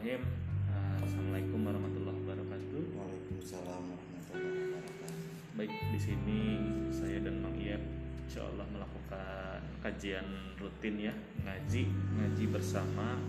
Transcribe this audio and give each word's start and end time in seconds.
Bismillahirrahmanirrahim. 0.00 0.72
Uh, 0.72 0.96
Assalamualaikum 1.04 1.60
warahmatullahi 1.60 2.18
wabarakatuh. 2.24 2.82
Waalaikumsalam 2.96 3.82
warahmatullahi 3.84 4.60
wabarakatuh. 4.72 5.12
Baik, 5.60 5.72
di 5.76 5.98
sini 6.00 6.40
saya 6.88 7.18
dan 7.20 7.44
Mang 7.44 7.52
Iyep 7.60 7.84
insya 8.24 8.48
Allah 8.48 8.64
melakukan 8.72 9.60
kajian 9.84 10.56
rutin 10.56 10.96
ya, 11.04 11.12
ngaji, 11.44 11.84
ngaji 12.16 12.44
bersama 12.48 13.20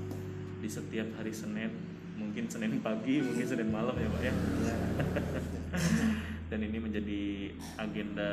di 0.63 0.69
setiap 0.71 1.11
hari 1.19 1.35
Senin, 1.35 1.75
mungkin 2.15 2.47
Senin 2.47 2.79
pagi, 2.79 3.19
mungkin 3.19 3.43
Senin 3.51 3.67
malam 3.67 3.99
ya 3.99 4.07
Pak 4.07 4.21
ya. 4.23 4.33
Ya, 4.63 4.75
Dan 6.55 6.71
ini 6.71 6.79
menjadi 6.79 7.51
agenda 7.75 8.31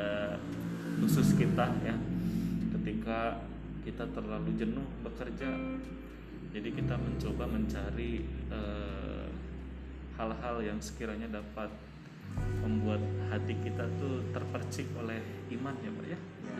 khusus 1.03 1.35
kita 1.35 1.75
ya, 1.83 1.95
ketika 2.79 3.43
kita 3.83 4.07
terlalu 4.15 4.55
jenuh 4.55 4.87
bekerja, 5.03 5.51
jadi 6.49 6.69
kita 6.73 6.95
mencoba 6.97 7.45
mencari 7.45 8.25
eh, 8.49 9.27
hal-hal 10.17 10.57
yang 10.65 10.79
sekiranya 10.81 11.29
dapat 11.39 11.69
membuat 12.61 13.01
hati 13.29 13.57
kita 13.61 13.85
tuh 13.97 14.21
terpercik 14.33 14.85
oleh 14.97 15.21
iman 15.55 15.75
ya 15.81 15.91
Pak 15.93 16.05
ya. 16.05 16.19
ya. 16.19 16.57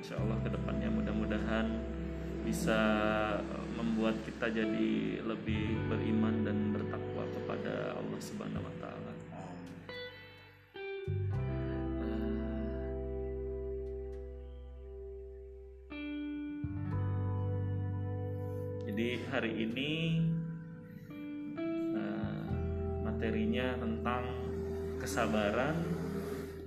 Insya 0.00 0.14
Allah 0.18 0.38
ke 0.42 0.48
depannya 0.50 0.88
mudah-mudahan 0.90 1.66
bisa 2.42 2.80
membuat 3.76 4.16
kita 4.24 4.48
jadi 4.48 5.22
lebih 5.22 5.76
beriman 5.86 6.42
dan 6.42 6.72
bertakwa 6.72 7.28
kepada 7.36 7.94
Allah 7.94 8.20
Subhanahu 8.20 8.64
Wa 8.64 8.74
Taala. 8.80 9.09
Hari 19.40 19.56
ini 19.64 20.20
eh, 21.96 22.44
materinya 23.00 23.72
tentang 23.80 24.36
kesabaran 25.00 25.80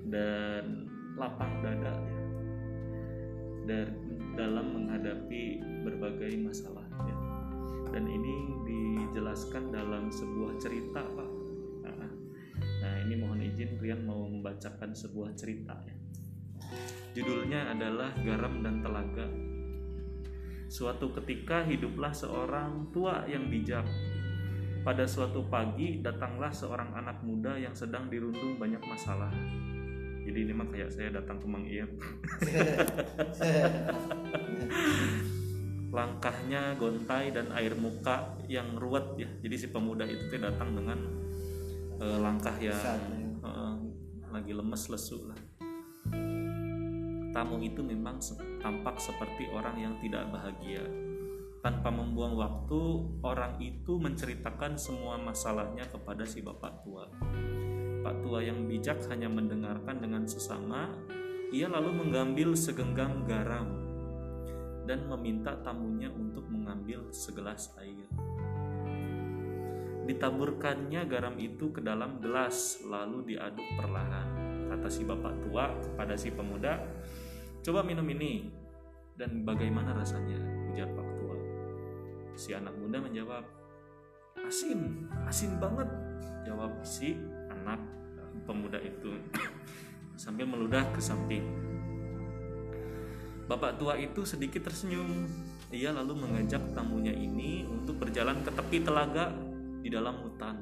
dan 0.09 0.89
lapang 1.13 1.61
dada. 1.61 2.01
Dan 3.69 3.93
dalam 4.33 4.73
menghadapi 4.73 5.61
berbagai 5.85 6.33
masalah 6.41 6.81
ya. 7.05 7.17
Dan 7.93 8.09
ini 8.09 8.35
dijelaskan 8.65 9.69
dalam 9.69 10.09
sebuah 10.09 10.57
cerita 10.57 11.05
Pak. 11.05 11.31
Nah, 11.85 12.09
Nah 12.57 12.93
ini 13.05 13.21
mohon 13.21 13.37
izin 13.37 13.77
Rian 13.77 14.01
mau 14.01 14.25
membacakan 14.25 14.97
sebuah 14.97 15.37
cerita 15.37 15.77
ya. 15.85 15.93
Judulnya 17.13 17.69
adalah 17.69 18.17
Garam 18.17 18.65
dan 18.65 18.81
Telaga. 18.81 19.52
Suatu 20.73 21.13
ketika 21.13 21.61
hiduplah 21.61 22.09
seorang 22.09 22.89
tua 22.89 23.29
yang 23.29 23.45
bijak. 23.45 23.85
Pada 24.81 25.05
suatu 25.05 25.45
pagi 25.45 26.01
datanglah 26.01 26.49
seorang 26.49 26.97
anak 26.97 27.21
muda 27.21 27.53
yang 27.61 27.77
sedang 27.77 28.09
dirundung 28.09 28.57
banyak 28.57 28.81
masalah. 28.81 29.29
Jadi 30.25 30.49
ini 30.49 30.49
mah 30.49 30.65
kayak 30.65 30.89
saya 30.89 31.13
datang 31.13 31.37
ke 31.37 31.45
Mang 31.45 31.69
Iyep. 31.69 31.93
Langkahnya 35.93 36.73
gontai 36.81 37.29
dan 37.29 37.53
air 37.53 37.77
muka 37.77 38.33
yang 38.49 38.73
ruwet 38.73 39.13
ya. 39.21 39.29
Jadi 39.45 39.53
si 39.53 39.69
pemuda 39.69 40.09
itu 40.09 40.25
datang 40.41 40.73
dengan 40.73 40.97
eh, 42.01 42.17
langkah 42.17 42.57
yang 42.57 42.73
ya. 42.73 42.97
eh, 43.45 43.75
lagi 44.33 44.51
lemes 44.57 44.89
lesu 44.89 45.29
lah. 45.29 45.37
Tamu 47.33 47.57
itu 47.65 47.81
memang 47.81 48.21
tampak 48.61 49.01
seperti 49.01 49.49
orang 49.49 49.75
yang 49.81 49.93
tidak 49.97 50.29
bahagia. 50.29 50.85
Tanpa 51.65 51.89
membuang 51.89 52.37
waktu, 52.37 52.81
orang 53.25 53.57
itu 53.57 53.97
menceritakan 53.97 54.77
semua 54.77 55.17
masalahnya 55.17 55.89
kepada 55.89 56.27
si 56.29 56.45
bapak 56.45 56.85
tua. 56.85 57.09
Pak 58.03 58.15
tua 58.21 58.43
yang 58.43 58.69
bijak 58.69 59.01
hanya 59.09 59.31
mendengarkan 59.31 59.97
dengan 59.97 60.29
sesama. 60.29 60.93
Ia 61.49 61.71
lalu 61.71 62.05
mengambil 62.05 62.53
segenggam 62.53 63.25
garam 63.25 63.83
dan 64.83 65.07
meminta 65.07 65.55
tamunya 65.63 66.11
untuk 66.11 66.43
mengambil 66.51 67.07
segelas 67.15 67.71
air. 67.79 68.05
Ditaburkannya 70.03 71.07
garam 71.07 71.39
itu 71.39 71.71
ke 71.71 71.79
dalam 71.79 72.19
gelas, 72.19 72.83
lalu 72.83 73.33
diaduk 73.33 73.63
perlahan. 73.79 74.27
Kata 74.67 74.91
si 74.91 75.07
bapak 75.07 75.47
tua 75.47 75.71
kepada 75.79 76.19
si 76.19 76.27
pemuda, 76.27 76.83
"Coba 77.63 77.81
minum 77.81 78.05
ini." 78.11 78.51
Dan 79.15 79.47
bagaimana 79.47 79.95
rasanya? 79.95 80.53
ujar 80.73 80.89
pak 80.89 81.05
tua. 81.21 81.37
Si 82.33 82.49
anak 82.49 82.73
muda 82.81 82.97
menjawab, 82.97 83.45
"Asin, 84.41 85.05
asin 85.29 85.61
banget." 85.61 85.85
Jawab 86.49 86.81
si 86.81 87.13
anak 87.47 87.77
pemuda 88.49 88.81
itu 88.81 89.13
sambil 90.23 90.49
meludah 90.49 90.81
ke 90.91 90.99
samping. 90.99 91.45
Bapak 93.45 93.77
tua 93.77 93.99
itu 93.99 94.25
sedikit 94.25 94.65
tersenyum. 94.65 95.29
Ia 95.73 95.93
lalu 95.93 96.25
mengajak 96.25 96.73
tamunya 96.73 97.13
ini 97.13 97.65
untuk 97.69 98.01
berjalan 98.01 98.41
ke 98.41 98.49
tepi 98.53 98.81
telaga 98.81 99.29
di 99.83 99.89
dalam 99.91 100.21
hutan 100.25 100.57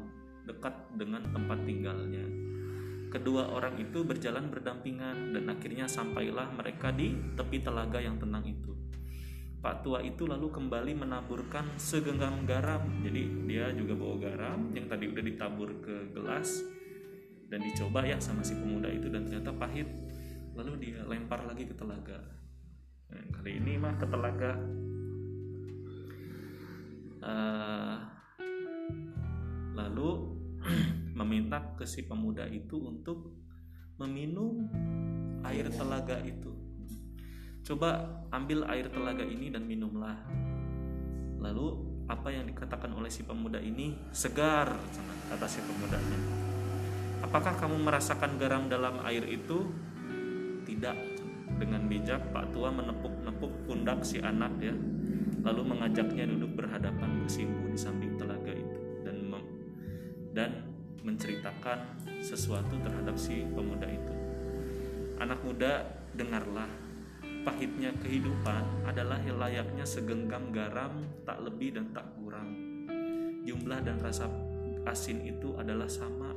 dekat 0.50 0.74
dengan 0.98 1.22
tempat 1.30 1.62
tinggalnya. 1.68 2.41
Kedua 3.12 3.52
orang 3.52 3.76
itu 3.76 4.08
berjalan 4.08 4.48
berdampingan 4.48 5.36
dan 5.36 5.52
akhirnya 5.52 5.84
sampailah 5.84 6.48
mereka 6.56 6.96
di 6.96 7.12
tepi 7.36 7.60
telaga 7.60 8.00
yang 8.00 8.16
tenang 8.16 8.48
itu. 8.48 8.72
Pak 9.60 9.84
tua 9.84 10.00
itu 10.00 10.24
lalu 10.24 10.48
kembali 10.48 10.96
menaburkan 10.96 11.76
segenggam 11.76 12.48
garam. 12.48 12.88
Jadi 13.04 13.52
dia 13.52 13.68
juga 13.76 14.00
bawa 14.00 14.16
garam 14.16 14.72
yang 14.72 14.88
tadi 14.88 15.12
udah 15.12 15.24
ditabur 15.28 15.70
ke 15.84 16.16
gelas 16.16 16.64
dan 17.52 17.60
dicoba 17.60 18.08
ya 18.08 18.16
sama 18.18 18.48
si 18.48 18.56
pemuda 18.56 18.88
itu 18.88 19.12
dan 19.12 19.28
ternyata 19.28 19.52
pahit. 19.60 19.92
Lalu 20.56 20.72
dia 20.80 21.04
lempar 21.04 21.44
lagi 21.44 21.68
ke 21.68 21.76
telaga. 21.76 22.16
Nah, 23.12 23.24
kali 23.36 23.60
ini 23.60 23.76
mah 23.76 24.00
ke 24.00 24.08
telaga. 24.08 24.56
Eh, 27.22 27.98
lalu 29.76 30.10
meminta 31.16 31.76
ke 31.76 31.84
si 31.84 32.08
pemuda 32.08 32.48
itu 32.48 32.80
untuk 32.80 33.36
meminum 34.00 34.68
air 35.46 35.68
telaga 35.70 36.18
itu. 36.24 36.52
Coba 37.62 38.10
ambil 38.34 38.66
air 38.72 38.90
telaga 38.90 39.22
ini 39.22 39.54
dan 39.54 39.70
minumlah. 39.70 40.18
Lalu 41.42 41.68
apa 42.10 42.34
yang 42.34 42.50
dikatakan 42.50 42.92
oleh 42.92 43.08
si 43.08 43.22
pemuda 43.24 43.62
ini 43.62 43.96
segar, 44.12 44.74
kata 45.30 45.48
si 45.48 45.62
pemudanya. 45.62 46.20
Apakah 47.22 47.54
kamu 47.62 47.78
merasakan 47.86 48.42
garam 48.42 48.66
dalam 48.66 49.00
air 49.06 49.24
itu? 49.30 49.70
Tidak. 50.66 50.98
Dengan 51.62 51.86
bijak 51.86 52.34
Pak 52.34 52.56
Tua 52.56 52.74
menepuk-nepuk 52.74 53.70
pundak 53.70 54.02
si 54.02 54.18
anak 54.18 54.58
ya, 54.58 54.74
lalu 55.46 55.62
mengajaknya 55.76 56.26
duduk 56.26 56.58
berhadapan 56.64 57.22
bersimpuh 57.22 57.70
di 57.70 57.78
samping 57.78 58.18
telaga 58.18 58.54
itu 58.56 58.80
dan 59.06 59.18
dan 60.32 60.71
menceritakan 61.02 61.80
sesuatu 62.22 62.78
terhadap 62.82 63.18
si 63.18 63.46
pemuda 63.50 63.90
itu. 63.90 64.14
Anak 65.22 65.42
muda, 65.46 65.86
dengarlah. 66.18 66.70
Pahitnya 67.42 67.90
kehidupan 67.98 68.86
adalah 68.86 69.18
layaknya 69.18 69.82
segenggam 69.82 70.54
garam 70.54 71.02
tak 71.26 71.42
lebih 71.42 71.74
dan 71.74 71.90
tak 71.90 72.06
kurang. 72.18 72.54
Jumlah 73.42 73.82
dan 73.82 73.98
rasa 73.98 74.30
asin 74.86 75.26
itu 75.26 75.58
adalah 75.58 75.90
sama 75.90 76.34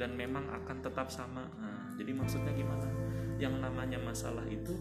dan 0.00 0.16
memang 0.16 0.48
akan 0.48 0.80
tetap 0.80 1.12
sama. 1.12 1.44
Nah, 1.60 1.92
jadi 2.00 2.16
maksudnya 2.16 2.56
gimana? 2.56 2.88
Yang 3.36 3.54
namanya 3.60 3.98
masalah 4.00 4.44
itu 4.48 4.72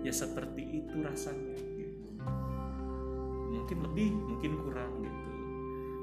ya 0.00 0.14
seperti 0.14 0.86
itu 0.86 1.02
rasanya 1.02 1.58
gitu. 1.76 2.08
Mungkin 3.50 3.78
lebih, 3.90 4.10
mungkin 4.14 4.52
kurang 4.62 4.92
gitu. 5.02 5.30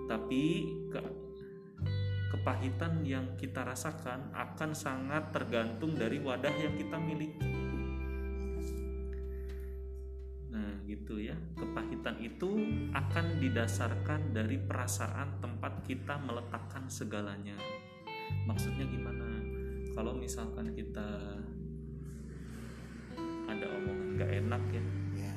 Tapi 0.07 0.43
ke 0.91 1.01
kepahitan 2.27 3.07
yang 3.07 3.39
kita 3.39 3.63
rasakan 3.63 4.35
akan 4.35 4.71
sangat 4.75 5.31
tergantung 5.31 5.95
dari 5.95 6.19
wadah 6.19 6.51
yang 6.51 6.75
kita 6.75 6.99
miliki. 6.99 7.47
Nah, 10.51 10.83
gitu 10.83 11.23
ya. 11.23 11.35
Kepahitan 11.55 12.19
itu 12.19 12.49
akan 12.91 13.39
didasarkan 13.39 14.35
dari 14.35 14.59
perasaan 14.59 15.39
tempat 15.39 15.83
kita 15.87 16.19
meletakkan 16.19 16.91
segalanya. 16.91 17.55
Maksudnya 18.43 18.83
gimana? 18.87 19.27
Kalau 19.95 20.13
misalkan 20.13 20.75
kita 20.75 21.39
ada 23.47 23.65
omongan 23.71 24.19
gak 24.19 24.31
enak 24.43 24.63
ya, 24.75 24.83
ya. 25.23 25.33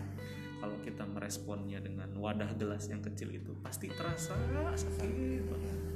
kalau 0.59 0.77
kita 0.83 1.07
meresponnya 1.07 1.79
dengan 1.79 2.11
wadah 2.19 2.53
gelas 2.59 2.91
yang 2.91 3.01
kecil 3.01 3.31
itu 3.31 3.55
pasti 3.63 3.87
terasa 3.89 4.35
sakit 4.75 5.47
banget. 5.47 5.90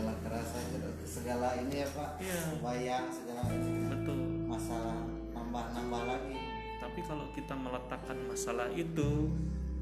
Segala 0.00 0.16
kerasa 0.24 0.56
segala 1.04 1.48
ini 1.60 1.84
ya 1.84 1.88
pak. 1.92 2.10
Iya. 2.24 2.40
bayang 2.64 3.06
segala 3.12 3.44
Betul. 3.92 4.48
masalah 4.48 4.96
nambah 5.36 5.64
nambah 5.76 6.02
lagi. 6.08 6.40
Tapi 6.80 7.00
kalau 7.04 7.28
kita 7.36 7.52
meletakkan 7.52 8.16
masalah 8.24 8.72
itu 8.72 9.28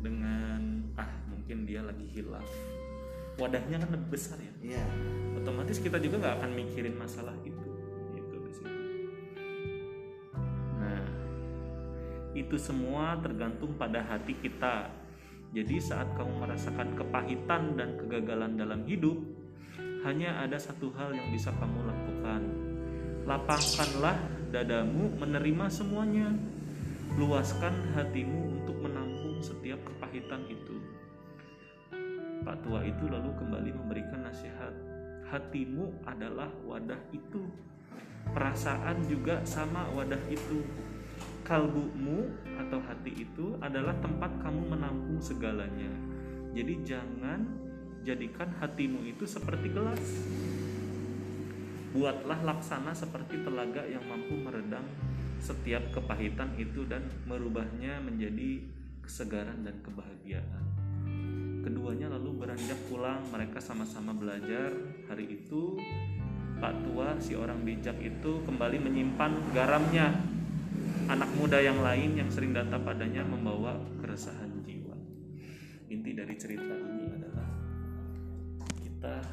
dengan 0.03 0.91
ah 0.99 1.07
mungkin 1.31 1.71
dia 1.71 1.87
lagi 1.87 2.03
hilang 2.11 2.43
wadahnya 3.39 3.79
kan 3.79 3.95
lebih 3.95 4.19
besar 4.19 4.43
ya. 4.43 4.75
Iya. 4.75 4.87
Otomatis 5.39 5.79
kita 5.79 6.03
juga 6.03 6.19
nggak 6.19 6.35
akan 6.43 6.51
mikirin 6.51 6.99
masalah 6.99 7.39
itu. 7.47 7.69
Itu 8.19 8.35
di 8.43 8.51
situ. 8.51 8.75
Nah 10.83 11.07
itu 12.35 12.59
semua 12.59 13.23
tergantung 13.23 13.79
pada 13.79 14.03
hati 14.03 14.35
kita. 14.35 14.91
Jadi 15.55 15.79
saat 15.79 16.11
kamu 16.19 16.43
merasakan 16.43 16.99
kepahitan 16.99 17.79
dan 17.79 17.95
kegagalan 17.95 18.59
dalam 18.59 18.83
hidup 18.83 19.38
hanya 20.07 20.39
ada 20.39 20.55
satu 20.55 20.95
hal 20.95 21.11
yang 21.11 21.29
bisa 21.35 21.51
kamu 21.59 21.91
lakukan. 21.91 22.43
Lapangkanlah 23.27 24.17
dadamu 24.55 25.11
menerima 25.19 25.67
semuanya. 25.69 26.29
Luaskan 27.19 27.75
hatimu 27.99 28.63
untuk 28.63 28.79
menampung 28.79 29.43
setiap 29.43 29.81
kepahitan 29.83 30.47
itu. 30.47 30.77
Pak 32.47 32.63
tua 32.63 32.87
itu 32.87 33.05
lalu 33.11 33.35
kembali 33.35 33.71
memberikan 33.75 34.23
nasihat. 34.23 34.71
Hatimu 35.29 36.07
adalah 36.07 36.49
wadah 36.65 37.01
itu. 37.11 37.45
Perasaan 38.31 39.05
juga 39.11 39.43
sama 39.43 39.91
wadah 39.93 40.21
itu. 40.31 40.63
Kalbumu 41.43 42.29
atau 42.61 42.79
hati 42.85 43.25
itu 43.25 43.57
adalah 43.59 43.97
tempat 43.99 44.31
kamu 44.41 44.79
menampung 44.79 45.19
segalanya. 45.19 45.91
Jadi 46.57 46.75
jangan 46.87 47.68
jadikan 48.03 48.53
hatimu 48.59 49.07
itu 49.07 49.25
seperti 49.25 49.71
gelas. 49.71 50.03
Buatlah 51.95 52.45
laksana 52.45 52.93
seperti 52.93 53.41
telaga 53.43 53.83
yang 53.89 54.05
mampu 54.05 54.37
meredam 54.37 54.85
setiap 55.39 55.95
kepahitan 55.95 56.55
itu 56.59 56.83
dan 56.85 57.07
merubahnya 57.25 58.03
menjadi 58.03 58.63
kesegaran 59.03 59.65
dan 59.65 59.79
kebahagiaan. 59.81 60.65
Keduanya 61.65 62.13
lalu 62.13 62.45
beranjak 62.45 62.79
pulang 62.91 63.25
mereka 63.33 63.63
sama-sama 63.63 64.13
belajar. 64.13 64.73
Hari 65.09 65.27
itu 65.27 65.79
Pak 66.59 66.75
tua 66.85 67.15
si 67.23 67.39
orang 67.39 67.63
bijak 67.63 67.97
itu 68.03 68.43
kembali 68.45 68.79
menyimpan 68.83 69.33
garamnya. 69.55 70.11
Anak 71.09 71.31
muda 71.41 71.57
yang 71.63 71.81
lain 71.81 72.21
yang 72.21 72.29
sering 72.29 72.53
datang 72.53 72.85
padanya 72.85 73.25
membawa 73.25 73.81
keresahan 74.03 74.61
jiwa. 74.61 74.97
Inti 75.89 76.13
dari 76.13 76.35
cerita 76.37 76.75
ini 76.77 77.05
adalah 77.09 77.48
kita 79.09 79.25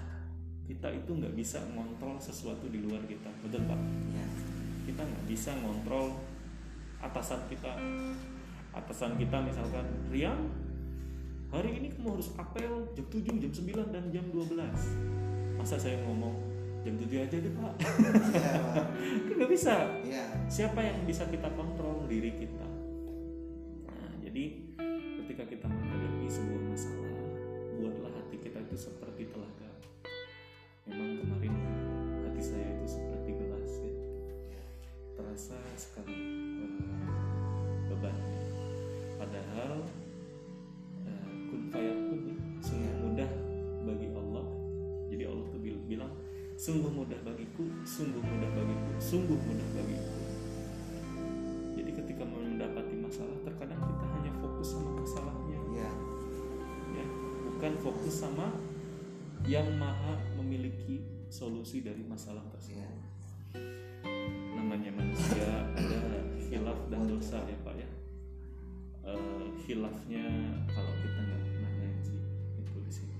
kita 0.65 0.87
itu 0.97 1.11
nggak 1.13 1.35
bisa 1.37 1.59
ngontrol 1.75 2.17
sesuatu 2.17 2.65
di 2.71 2.81
luar 2.81 3.03
kita. 3.05 3.29
Betul 3.43 3.67
pak? 3.69 3.77
Iya. 4.09 4.25
Kita 4.87 5.01
nggak 5.03 5.25
bisa 5.29 5.51
ngontrol 5.61 6.15
atasan 7.03 7.41
kita. 7.51 7.75
Atasan 8.73 9.19
kita 9.19 9.37
misalkan 9.45 9.85
Rian 10.09 10.49
hari 11.53 11.79
ini 11.79 11.93
kamu 11.93 12.17
harus 12.19 12.33
apel 12.35 12.89
jam 12.97 13.05
7, 13.07 13.43
jam 13.47 13.51
9 13.53 13.93
dan 13.93 14.03
jam 14.11 14.25
12 14.33 15.55
masa 15.55 15.79
saya 15.79 16.03
ngomong 16.03 16.35
jam 16.83 16.97
7 16.97 17.07
aja 17.13 17.35
deh 17.37 17.53
pak. 17.53 17.73
Pak. 17.77 18.85
kan 19.27 19.35
nggak 19.37 19.51
bisa. 19.51 19.75
Iya. 20.01 20.23
Siapa 20.49 20.79
yang 20.81 21.03
bisa 21.05 21.27
kita 21.29 21.51
kontrol? 21.53 22.09
Diri 22.09 22.33
kita. 22.33 22.67
Nah, 23.85 24.11
jadi 24.23 24.43
ketika 25.23 25.43
kita 25.45 25.67
menghadapi 25.69 26.25
sebuah 26.25 26.61
masalah 26.73 27.13
buatlah 27.75 28.11
hati 28.17 28.37
kita 28.41 28.57
itu 28.65 28.75
seperti 28.75 29.04
terasa 35.75 35.91
sekali 35.91 36.15
eh, 36.15 36.71
bebannya 37.91 38.39
padahal 39.19 39.83
eh, 41.03 41.27
kun 41.51 41.61
fayakun 41.67 42.19
ya, 42.31 42.35
sungguh 42.63 42.95
mudah 43.03 43.29
bagi 43.83 44.07
Allah. 44.15 44.47
Jadi 45.11 45.23
Allah 45.27 45.45
tuh 45.51 45.59
bil- 45.59 45.83
bilang 45.83 46.15
sungguh 46.55 46.87
mudah 46.87 47.19
bagiku 47.27 47.67
sungguh 47.83 48.23
mudah 48.23 48.49
bagiku 48.55 48.91
sungguh 49.03 49.35
mudah 49.35 49.67
bagiku. 49.75 50.15
Jadi 51.75 51.91
ketika 51.91 52.23
mendapati 52.23 52.95
masalah 52.95 53.35
terkadang 53.43 53.83
kita 53.83 54.05
hanya 54.15 54.31
fokus 54.39 54.79
sama 54.79 55.03
masalahnya 55.03 55.59
iya 55.75 55.91
ya 56.95 57.05
bukan 57.51 57.73
fokus 57.83 58.15
sama 58.15 58.47
yang 59.43 59.67
maha 59.75 60.23
memiliki 60.39 61.03
solusi 61.27 61.83
dari 61.83 61.99
masalah 62.07 62.47
tersebut. 62.55 62.79
Iya 62.79 63.84
namanya 64.65 64.97
manusia 64.97 65.45
ada 65.77 66.25
hilaf 66.41 66.89
dan 66.89 67.05
dosa 67.05 67.37
ya 67.45 67.53
pak 67.61 67.77
ya. 67.77 67.89
Eh, 69.05 69.45
hilafnya 69.61 70.25
kalau 70.73 70.89
kita 71.05 71.19
nggak 71.21 71.41
pernah 71.45 71.71
ngaji 71.77 72.17
itu 72.65 72.77
di 72.81 72.89
situ. 72.89 73.13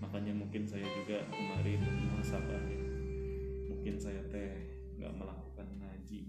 Makanya 0.00 0.32
mungkin 0.32 0.64
saya 0.64 0.88
juga 0.88 1.20
kemarin 1.28 1.84
muhasabah 1.84 2.64
ya 2.64 2.80
mungkin 3.68 4.00
saya 4.00 4.24
teh 4.32 4.56
nggak 4.96 5.12
melakukan 5.20 5.68
ngaji 5.84 6.24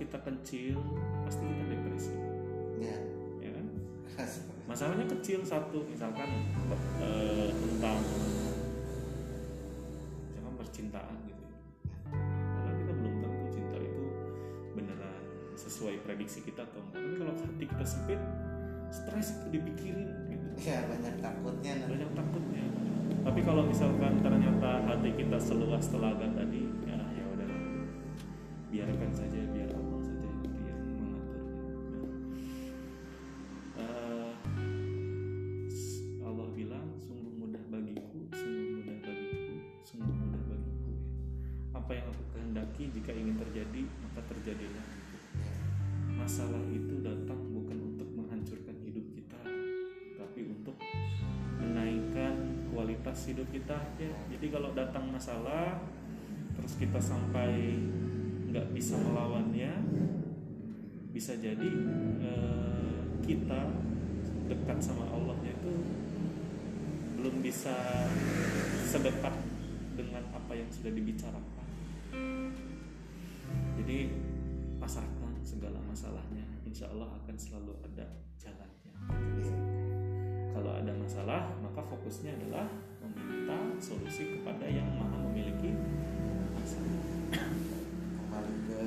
kita 0.00 0.16
kecil 0.24 0.80
pasti 1.28 1.44
kita 1.44 1.64
depresi. 1.68 2.14
Iya. 2.80 2.96
Ya 3.44 3.50
kan? 3.52 3.66
Masalahnya 4.64 5.04
kecil 5.12 5.44
satu 5.44 5.84
misalkan 5.84 6.48
eh, 7.04 7.52
tentang 7.52 8.00
misalkan 10.32 10.54
percintaan 10.56 11.16
gitu. 11.28 11.44
Karena 12.08 12.72
kita 12.80 12.92
belum 12.96 13.14
tentu 13.20 13.46
cinta 13.52 13.76
itu 13.76 14.04
beneran 14.72 15.22
sesuai 15.60 16.00
prediksi 16.00 16.40
kita 16.48 16.64
atau 16.64 16.80
enggak. 16.80 17.04
Tapi 17.04 17.14
kalau 17.20 17.34
hati 17.36 17.64
kita 17.68 17.84
sempit 17.84 18.20
stres 18.88 19.36
itu 19.36 19.46
dipikirin 19.60 20.08
gitu. 20.32 20.48
Iya 20.64 20.88
banyak 20.88 21.14
takutnya 21.20 21.72
banyak 21.84 22.10
takutnya. 22.16 22.64
Tapi 23.20 23.40
kalau 23.44 23.68
misalkan 23.68 24.16
ternyata 24.24 24.80
hati 24.88 25.12
kita 25.12 25.36
seluas 25.36 25.92
telaga 25.92 26.24
tadi 26.32 26.64
ya 26.88 26.96
ya 26.96 27.24
udah. 27.36 27.50
Biarkan 28.70 29.10
saja 29.12 29.49
kita 56.80 56.96
sampai 56.96 57.76
nggak 58.48 58.72
bisa 58.72 58.96
melawannya 58.96 59.68
bisa 61.12 61.36
jadi 61.36 61.70
eh, 62.24 62.98
kita 63.20 63.68
dekat 64.48 64.80
sama 64.80 65.04
Allahnya 65.12 65.52
itu 65.60 65.74
belum 67.20 67.44
bisa 67.44 67.76
sedekat 68.88 69.36
dengan 69.92 70.24
apa 70.32 70.56
yang 70.56 70.72
sudah 70.72 70.88
dibicarakan. 70.88 71.68
Jadi 73.76 73.98
pasrahkan 74.80 75.36
segala 75.44 75.76
masalahnya. 75.84 76.48
Insya 76.64 76.88
Allah 76.88 77.12
akan 77.20 77.36
selalu 77.36 77.76
ada 77.84 78.08
jalannya. 78.40 78.94
Kalau 80.56 80.72
ada 80.72 80.92
masalah 80.96 81.52
maka 81.60 81.84
fokusnya 81.84 82.40
adalah 82.40 82.66
meminta 83.04 83.58
solusi 83.76 84.40
kepada 84.40 84.64
yang 84.64 84.88
maha 84.96 85.20
memiliki 85.28 85.76
kembali 86.60 88.56
ke 88.68 88.80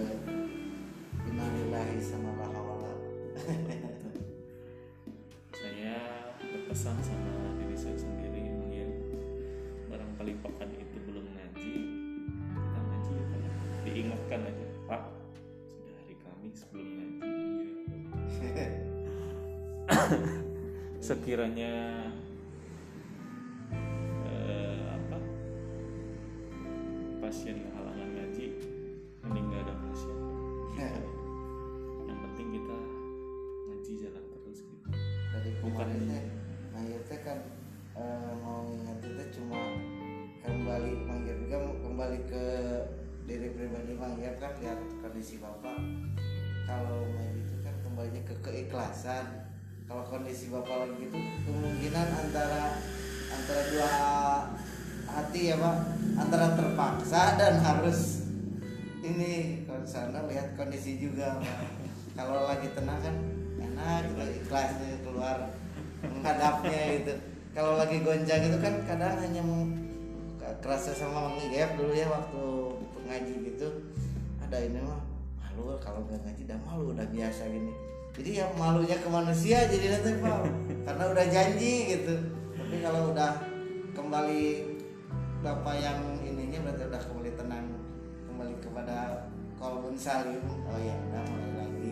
innalillahi 1.25 1.98
sama 2.06 2.30
la 2.38 2.46
hawla 2.53 2.94
saya 5.58 5.98
berpesan 6.38 6.94
sama 7.01 7.34
diri 7.58 7.74
saya 7.74 7.98
sendiri 7.98 8.53
ya 8.70 8.86
barangkali 9.89 10.38
pekan 10.46 10.70
itu 10.70 10.98
belum 11.01 11.25
ngaji 11.34 11.74
kita 12.53 12.77
ngaji 12.77 13.10
ya 13.10 13.25
Pak 13.25 13.42
ya. 13.42 13.51
diingatkan 13.89 14.39
aja 14.53 14.65
Pak 14.86 15.03
sudah 15.65 15.94
hari 15.98 16.15
Kamis 16.22 16.62
belum 16.70 16.89
ngaji 16.94 17.34
ya. 18.53 18.70
sekiranya 21.10 21.74
kondisi 60.84 61.00
juga 61.00 61.40
kalau 62.12 62.44
lagi 62.44 62.68
tenang 62.75 63.00
kan 63.00 63.16
enak 63.56 64.04
gitu 64.04 64.20
ikhlasnya 64.44 65.00
keluar 65.00 65.48
menghadapnya 66.04 67.00
gitu. 67.00 67.16
Kalau 67.56 67.80
lagi 67.80 68.04
gonjang 68.04 68.52
itu 68.52 68.60
kan 68.60 68.84
kadang 68.84 69.16
hanya 69.16 69.40
kerasa 70.60 70.92
sama 70.92 71.32
Mang 71.32 71.40
Igep 71.40 71.80
dulu 71.80 71.96
ya 71.96 72.12
waktu 72.12 72.44
ngaji 73.08 73.34
gitu. 73.48 73.96
Ada 74.44 74.60
ini 74.60 74.84
mah 74.84 75.00
malu 75.40 75.80
kalau 75.80 76.04
nggak 76.04 76.20
ngaji 76.20 76.52
udah 76.52 76.60
malu 76.68 76.92
udah 76.92 77.08
biasa 77.08 77.48
gini. 77.48 77.72
Jadi 78.20 78.44
ya 78.44 78.46
malunya 78.60 79.00
ke 79.00 79.08
manusia 79.08 79.63
jadi 79.72 79.88
nanti 79.88 80.20
pak. 80.20 80.44
Karena 80.84 81.04
udah 81.16 81.25
janji 81.32 81.96
gitu. 81.96 82.16
Tapi 82.60 82.75
kalau 82.84 83.16
udah 83.16 83.40
kembali 83.96 84.44
bapak 85.40 85.75
yang 85.80 86.20
ininya 86.28 86.60
berarti 86.68 86.92
udah 86.92 87.02
kembali 87.08 87.32
tenang 87.40 87.72
kembali 88.28 88.54
kepada 88.60 89.23
kolbun 89.63 89.96
salim 89.96 90.43
oh 90.43 90.75
ya 90.77 90.91
udah 91.08 91.24
mulai 91.24 91.51
lagi. 91.55 91.91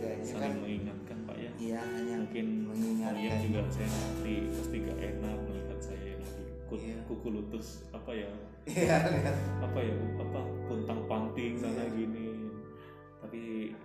Aja 0.00 0.34
kan 0.36 0.52
mengingatkan 0.58 1.18
pak 1.22 1.36
ya. 1.38 1.50
Iya 1.54 1.80
hanya 1.86 2.14
mungkin 2.20 2.46
mengingatkan. 2.66 3.14
kalian 3.14 3.34
juga 3.46 3.60
saya 3.70 3.86
ngerti 3.88 4.34
pasti 4.50 4.76
gak 4.82 4.98
enak 4.98 5.36
melihat 5.46 5.78
saya 5.78 6.02
yang 6.02 6.20
lagi 6.20 6.44
ku- 6.66 6.76
Iya. 6.76 6.98
kuku 7.06 7.28
lutus 7.30 7.66
apa 7.90 8.10
ya? 8.10 8.30
Iya 8.66 8.96
lihat. 9.06 9.36
Apa 9.62 9.78
ya 9.78 9.94
apa 10.18 10.40
puntang 10.66 11.00
panting 11.06 11.54
sana 11.54 11.78
Iya. 11.80 11.94
gini. 11.94 12.28
Tapi 13.22 13.40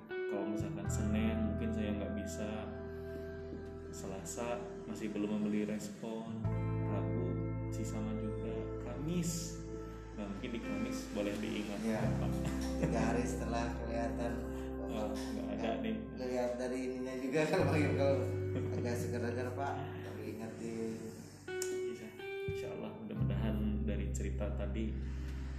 kalau 0.09 0.45
misalkan 0.49 0.87
senin 0.89 1.35
mungkin 1.45 1.69
saya 1.71 1.89
nggak 1.93 2.13
bisa. 2.17 2.49
Selasa 3.91 4.59
masih 4.83 5.07
belum 5.07 5.39
membeli 5.39 5.63
respon. 5.63 6.27
Rabu 6.83 7.25
masih 7.65 7.85
sama 7.85 8.11
juga 8.15 8.51
kamis 8.83 9.63
nah 10.15 10.25
mungkin 10.31 10.49
di 10.55 10.59
kamis 10.63 10.99
boleh 11.11 11.33
diingat. 11.43 11.79
Pak. 12.19 12.31
tiga 12.79 12.99
hari 13.11 13.23
setelah 13.27 13.65
kelihatan. 13.83 14.33
Oh, 14.95 15.11
nggak 15.11 15.47
ada 15.59 15.69
nih. 15.83 15.95
lihat 16.15 16.51
dari 16.55 16.77
ininya 16.87 17.13
juga 17.19 17.41
kalau 17.51 17.67
kalau 17.71 18.15
agak 18.79 18.95
segar-segar 18.95 19.47
pak. 19.51 19.73
Tapi 20.07 20.21
ingetin 20.35 20.91
Iya, 21.51 22.07
insya 22.47 22.67
Allah. 22.79 22.91
Mudah-mudahan 23.03 23.55
dari 23.83 24.07
cerita 24.15 24.47
tadi 24.55 24.95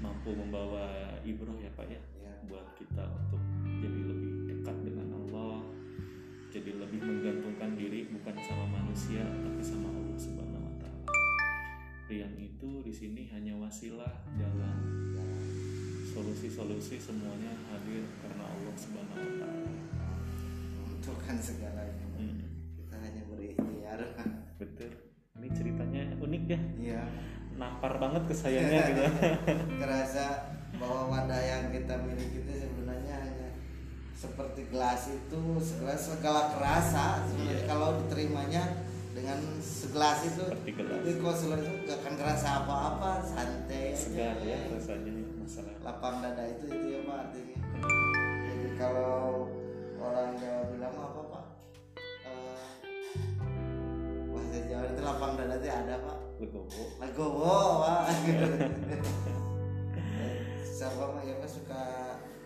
mampu 0.01 0.33
membawa 0.33 1.17
ibroh 1.25 1.57
ya 1.61 1.69
Pak 1.77 1.87
ya. 1.89 2.01
Ya 2.25 2.33
buat 2.49 2.65
kita 2.81 3.05
untuk 3.05 3.43
jadi 3.81 4.01
lebih 4.09 4.33
dekat 4.49 4.77
dengan 4.85 5.09
Allah 5.21 5.61
jadi 6.57 6.73
lebih 6.81 7.01
menggantungkan 7.05 7.77
diri 7.77 8.09
bukan 8.09 8.37
sama 8.41 8.65
manusia 8.81 9.29
tapi 9.29 9.61
sama 9.61 9.93
Allah 9.93 10.17
Subhanahu 10.17 10.56
yang 12.09 12.35
itu 12.37 12.71
di 12.81 12.93
sini 12.93 13.27
hanya 13.29 13.59
wasilah 13.59 14.23
jalan 14.39 14.79
solusi-solusi 16.07 16.97
semuanya 16.97 17.53
hadir 17.69 18.07
karena 18.23 18.45
Allah 18.47 18.75
Subhanahu 18.75 19.21
Wa 19.21 19.35
Taala. 19.43 19.71
Menentukan 20.81 21.37
segalanya 21.37 22.05
Hmm, 22.17 22.41
kita 22.73 22.97
hanya 22.97 23.23
berikhtiar 23.29 24.01
betul. 24.61 24.91
Ini 25.37 25.49
ceritanya 25.53 26.03
unik 26.17 26.43
ya? 26.49 26.61
Iya. 26.81 27.03
Nampar 27.61 28.01
banget 28.01 28.23
ke 28.25 28.35
sayanya 28.35 28.81
gitu. 28.89 29.05
Kerasa 29.83 30.57
bahwa 30.81 31.13
wadah 31.13 31.43
yang 31.43 31.69
kita 31.69 32.01
miliki 32.01 32.41
itu 32.41 32.53
sebenarnya 32.57 33.15
hanya 33.21 33.49
seperti 34.17 34.73
gelas 34.73 35.13
itu 35.13 35.41
segala 35.61 35.97
segala 35.99 36.43
kerasa. 36.57 37.21
Sebenarnya 37.29 37.61
Iya. 37.61 37.69
kalau 37.69 38.01
diterimanya 38.01 38.63
dengan 39.17 39.41
segelas 39.65 40.29
itu 40.29 40.45
Seperti 40.45 40.71
gelas. 40.77 40.93
tapi 40.93 41.11
kalau 41.17 41.33
segelas 41.33 41.61
itu 41.65 41.73
gak 41.89 41.99
akan 42.05 42.15
kerasa 42.21 42.49
apa-apa 42.61 43.11
santai 43.25 43.81
aja. 43.89 43.97
segar 43.97 44.37
ya 44.45 44.59
rasanya 44.69 45.13
masalah. 45.41 45.73
Lapang 45.81 46.21
dada 46.21 46.45
itu 46.45 46.65
itu 46.69 46.87
ya 46.93 47.01
pak 47.09 47.17
artinya. 47.25 47.57
Jadi 48.45 48.69
kalau 48.77 49.49
orang 49.97 50.37
Jawa 50.37 50.63
bilang 50.69 50.95
apa 50.95 51.21
pak? 51.33 51.45
Eh, 52.29 52.61
bahasa 54.29 54.59
Jawa 54.69 54.85
itu 54.85 55.01
lapang 55.01 55.33
dada 55.35 55.55
itu 55.57 55.69
ada 55.73 55.95
pak. 55.97 56.19
Legowo. 56.37 56.83
Legowo 57.01 57.57
pak. 57.81 58.03
Siapa 60.77 61.09
mah 61.09 61.25
ya 61.25 61.41
Pak, 61.41 61.49
suka 61.49 61.83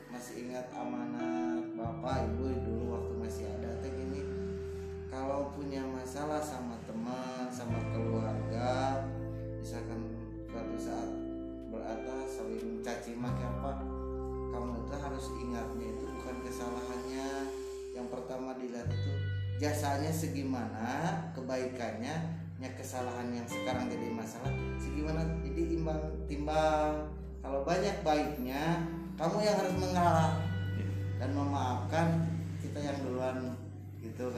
masih 0.06 0.46
ingat 0.46 0.70
amanat 0.70 1.66
bapak 1.74 2.30
ibu 2.30 2.46
dulu 2.62 2.84
waktu 2.94 3.14
masih 3.18 3.44
ada 3.58 3.74
kalau 5.10 5.50
punya 5.50 5.82
masalah 5.82 6.38
sama 6.38 6.78
teman 6.86 7.50
sama 7.50 7.76
keluarga 7.90 9.02
misalkan 9.58 10.14
suatu 10.46 10.78
saat 10.78 11.10
berada 11.70 12.22
saling 12.30 12.78
caci 12.80 13.18
maki 13.18 13.42
apa 13.42 13.82
kamu 14.50 14.82
itu 14.82 14.94
harus 14.98 15.26
ingatnya 15.38 15.86
itu 15.94 16.04
bukan 16.10 16.36
kesalahannya. 16.42 17.28
Yang 17.94 18.06
pertama 18.10 18.50
dilihat 18.58 18.90
itu 18.90 19.12
jasanya 19.62 20.10
segimana 20.10 20.86
kebaikannya 21.36 22.14
nya 22.60 22.68
kesalahan 22.76 23.32
yang 23.32 23.46
sekarang 23.48 23.88
jadi 23.88 24.12
masalah 24.12 24.52
segimana 24.76 25.24
jadi 25.46 25.62
imbang 25.80 26.02
timbang. 26.26 27.08
Kalau 27.40 27.64
banyak 27.64 28.04
baiknya 28.04 28.84
kamu 29.16 29.38
yang 29.42 29.56
harus 29.56 29.74
mengalah 29.80 30.32
Ya. 30.76 30.86
dan 31.20 31.30
memaafkan 31.36 32.24
kita 32.62 32.78
yang 32.80 32.96
duluan 33.04 33.52
gitu 34.00 34.32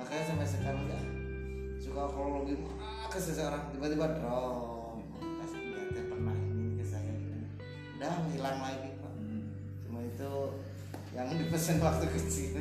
makanya 0.00 0.24
sampai 0.24 0.48
sekarang 0.48 0.84
ya 0.88 1.00
suka 1.76 2.02
kalau 2.08 2.40
lagi 2.40 2.54
marah 2.56 3.08
ke 3.08 3.18
seseorang 3.18 3.62
tiba-tiba 3.70 4.06
drop. 4.16 4.96
Kasih 5.20 5.60
dia 5.60 5.84
teh 5.92 6.04
pernah 6.08 6.36
ini 6.36 6.80
ke 6.80 6.84
saya. 6.84 7.12
Udah 7.98 8.14
hilang 8.32 8.58
lagi 8.60 8.90
pak. 8.96 9.12
Hmm. 9.12 9.44
cuma 9.84 10.00
itu 10.00 10.32
yang 11.12 11.28
dipesan 11.28 11.82
waktu 11.82 12.06
kecil 12.16 12.56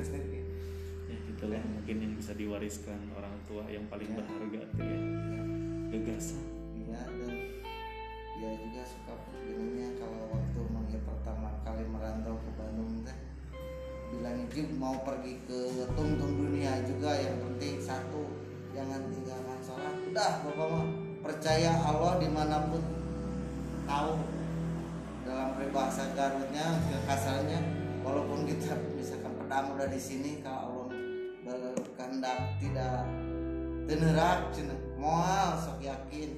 ya 1.08 1.18
itulah 1.30 1.62
mungkin 1.64 1.96
yang 2.02 2.14
bisa 2.18 2.34
diwariskan 2.34 3.00
orang 3.16 3.36
tua 3.48 3.64
yang 3.70 3.86
paling 3.88 4.10
Ya. 4.12 4.18
berharga 4.20 4.62
tuh 4.76 4.84
ya. 4.84 5.00
Gagasan. 5.90 6.44
Iya 6.76 7.02
dan 7.08 7.34
dia 8.40 8.52
juga 8.56 8.82
suka 8.84 9.14
ininya 9.46 9.88
kalau 10.00 10.22
waktu 10.34 10.60
manggil 10.70 11.02
pertama 11.04 11.50
kali 11.62 11.84
merantau 11.86 12.36
ke 12.40 12.50
Bandung 12.56 13.04
teh 13.04 13.18
bilang 14.10 14.38
itu 14.42 14.66
mau 14.76 14.98
pergi 15.06 15.38
ke 15.46 15.86
tungtung 15.94 16.34
dunia 16.34 16.82
juga 16.86 17.14
yang 17.14 17.38
penting 17.46 17.78
satu 17.78 18.26
jangan 18.74 19.02
tinggalkan 19.10 19.60
sholat. 19.62 19.96
Udah 20.10 20.32
bapak 20.46 20.68
mah 20.70 20.86
percaya 21.22 21.72
Allah 21.78 22.18
di 22.18 22.30
mana 22.30 22.58
pun 22.70 22.84
tahu. 23.86 24.14
Dalam 25.30 25.54
peribahasa 25.54 26.10
Garutnya 26.18 26.82
kasarnya 27.06 27.60
walaupun 28.02 28.50
kita 28.50 28.74
misalkan 28.98 29.36
pedang 29.38 29.78
udah 29.78 29.88
di 29.92 30.02
sini 30.02 30.42
kalau 30.42 30.90
Allah 31.46 31.72
berkehendak 31.78 32.40
tidak 32.58 33.06
tenerak 33.86 34.50
cina 34.54 34.74
moal 34.98 35.54
sok 35.58 35.82
yakin. 35.86 36.34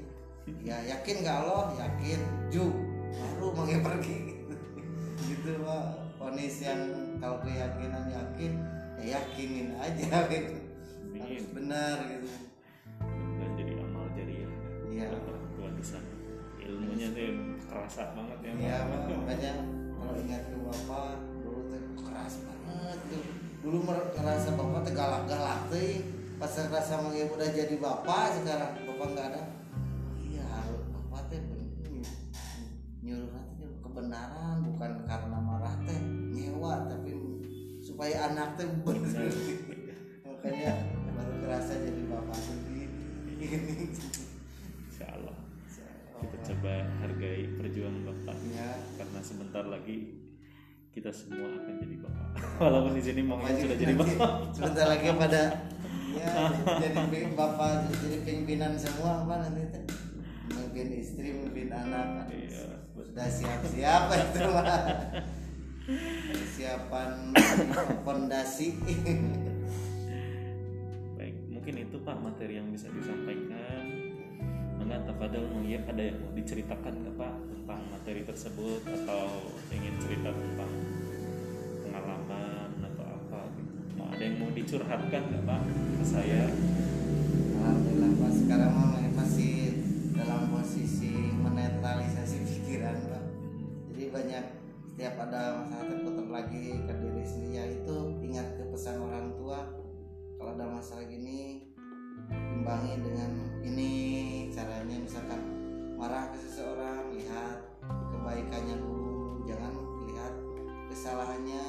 Ya 0.65 0.75
yakin 0.83 1.23
gak 1.23 1.45
Allah? 1.45 1.71
Yakin. 1.77 2.19
Ju 2.51 2.67
baru 3.15 3.47
mau 3.55 3.67
pergi. 3.67 4.17
Gitu 5.21 5.53
gitu 5.53 6.00
ponis 6.21 6.61
yang 6.61 6.81
kalau 7.17 7.41
keyakinan 7.41 8.05
yakin 8.07 8.53
ya 8.95 9.17
yakinin 9.17 9.73
aja 9.75 10.17
gitu. 10.31 10.53
Harus 11.17 11.45
benar 11.49 11.97
gitu. 12.05 12.29
Dan 13.41 13.49
jadi 13.57 13.73
amal 13.81 14.05
jariah 14.13 14.51
Iya. 14.85 15.09
buat 15.09 15.25
orang 15.25 15.45
tua 15.51 15.69
di 15.73 15.83
sana. 15.83 16.11
Ilmunya 16.61 17.07
tuh 17.09 17.29
kerasa 17.65 18.13
banget 18.13 18.37
ya 18.45 18.51
ya. 18.53 18.77
Pak. 18.85 19.01
makanya 19.09 19.51
kalau 19.91 20.13
ingat 20.15 20.43
ke 20.45 20.57
bapak 20.61 21.09
dulu 21.41 21.59
tuh 21.67 21.81
keras 21.99 22.33
banget 22.45 22.99
tuh. 23.09 23.23
Dulu 23.61 23.77
mer- 23.81 24.09
ngerasa 24.13 24.49
bapak 24.53 24.79
tuh 24.85 24.93
galak-galak 24.93 25.59
tuh 25.67 25.89
pas 26.37 26.49
ngerasa 26.51 26.93
mau 26.99 27.13
ibu 27.13 27.33
udah 27.33 27.49
jadi 27.49 27.75
bapak 27.77 28.23
sekarang 28.37 28.71
bapak 28.85 29.07
nggak 29.09 29.27
ada. 29.33 29.41
Iya 30.17 30.45
bapak 30.93 31.21
teh 31.29 31.41
nyuruh 33.01 33.29
nanti 33.33 33.65
kebenaran 33.81 34.57
bukan 34.61 34.91
karena 35.05 35.37
marah 35.37 35.73
teh 35.85 36.00
nyewa 36.61 36.85
tapi 36.85 37.09
supaya 37.81 38.29
anak 38.29 38.53
teh 38.53 38.69
bener 38.85 39.33
makanya 40.29 40.77
baru 41.17 41.33
kerasa 41.41 41.73
jadi 41.81 42.01
bapak 42.05 42.37
gini 42.69 42.85
Insya 44.85 45.09
Allah 45.09 45.33
kita 46.21 46.37
coba 46.53 46.85
hargai 47.01 47.49
perjuangan 47.57 48.05
bapak. 48.05 48.37
Ya 48.53 48.77
karena 48.93 49.19
sebentar 49.25 49.65
lagi 49.65 50.21
kita 50.93 51.09
semua 51.09 51.49
akan 51.49 51.73
jadi 51.81 51.95
bapak. 51.97 52.29
Walaupun 52.61 52.93
di 52.93 53.01
sini 53.01 53.25
Maju 53.25 53.57
sudah 53.57 53.77
jadi 53.81 53.93
bapak. 53.97 54.31
sebentar 54.53 54.85
lagi 54.85 55.05
pada 55.17 55.43
ya 56.13 56.33
jadi 56.85 57.33
bapak 57.33 57.89
jadi 57.89 58.17
pimpinan 58.21 58.77
semua 58.77 59.25
apa 59.25 59.49
nanti 59.49 59.65
teh 59.73 59.83
mungkin 60.53 60.87
istri 60.93 61.33
mungkin 61.33 61.73
anak. 61.73 62.29
Iya. 62.29 62.85
sudah 62.93 63.25
siap-siap 63.25 64.13
itu 64.13 64.45
mah 64.45 65.40
persiapan 66.31 67.35
fondasi. 68.05 68.77
Baik 71.17 71.35
mungkin 71.49 71.73
itu 71.83 71.97
pak 72.01 72.17
materi 72.21 72.57
yang 72.57 72.69
bisa 72.69 72.87
disampaikan. 72.91 73.83
Mangga 74.81 74.97
tafadhol 75.05 75.45
mungkin 75.51 75.85
ada 75.85 76.01
yang 76.01 76.17
mau 76.21 76.33
diceritakan 76.33 76.93
nggak 77.05 77.15
pak 77.17 77.35
tentang 77.53 77.81
materi 77.93 78.21
tersebut? 78.25 78.81
Atau 78.85 79.25
ingin 79.73 79.95
cerita 80.01 80.29
tentang 80.33 80.71
pengalaman 81.85 82.69
atau 82.81 83.05
apa 83.05 83.39
gitu? 83.57 83.73
Mau 83.97 84.07
ada 84.09 84.23
yang 84.23 84.37
mau 84.41 84.51
dicurhatkan 84.53 85.21
nggak 85.31 85.43
pak 85.45 85.61
ke 85.71 86.05
saya? 86.05 86.43
Alhamdulillah 87.61 88.11
Pak. 88.17 88.31
Sekarang 88.33 88.73
masih 89.13 89.55
dalam 90.17 90.49
posisi 90.49 91.13
menetralisasi 91.29 92.37
pikiran 92.41 92.97
Pak. 93.05 93.23
Jadi 93.93 94.03
banyak 94.09 94.45
setiap 94.91 95.23
ada 95.23 95.63
masalah 95.63 95.87
terputar 95.87 96.27
lagi 96.27 96.83
ke 96.83 96.93
diri 96.99 97.23
sendiri 97.23 97.55
yaitu 97.63 97.95
ingat 98.27 98.59
ke 98.59 98.63
pesan 98.75 98.99
orang 98.99 99.31
tua 99.39 99.63
kalau 100.35 100.51
ada 100.51 100.67
masalah 100.67 101.07
gini 101.07 101.63
imbangi 102.59 102.99
dengan 102.99 103.31
ini 103.63 103.91
caranya 104.51 104.99
misalkan 104.99 105.39
marah 105.95 106.27
ke 106.35 106.43
seseorang 106.43 107.07
lihat 107.15 107.63
kebaikannya 107.87 108.75
dulu 108.83 109.47
jangan 109.47 109.73
lihat 110.11 110.33
kesalahannya. 110.91 111.67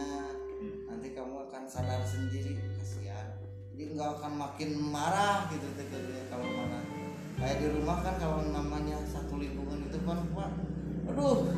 Hmm. 0.63 0.87
nanti 0.87 1.11
kamu 1.11 1.51
akan 1.51 1.67
sadar 1.67 2.07
sendiri 2.07 2.55
kasihan. 2.79 3.35
Jadi 3.75 3.99
nggak 3.99 4.11
akan 4.19 4.33
makin 4.39 4.79
marah 4.79 5.51
gitu 5.51 5.67
dia 5.75 6.23
kalau 6.31 6.47
marah. 6.47 6.83
Kayak 7.39 7.57
di 7.59 7.67
rumah 7.71 7.99
kan 8.03 8.15
kalau 8.19 8.47
namanya 8.47 8.99
satu 9.07 9.43
lingkungan 9.43 9.91
itu 9.91 9.99
kan 10.07 10.23
pak 10.35 10.51
aduh 11.11 11.51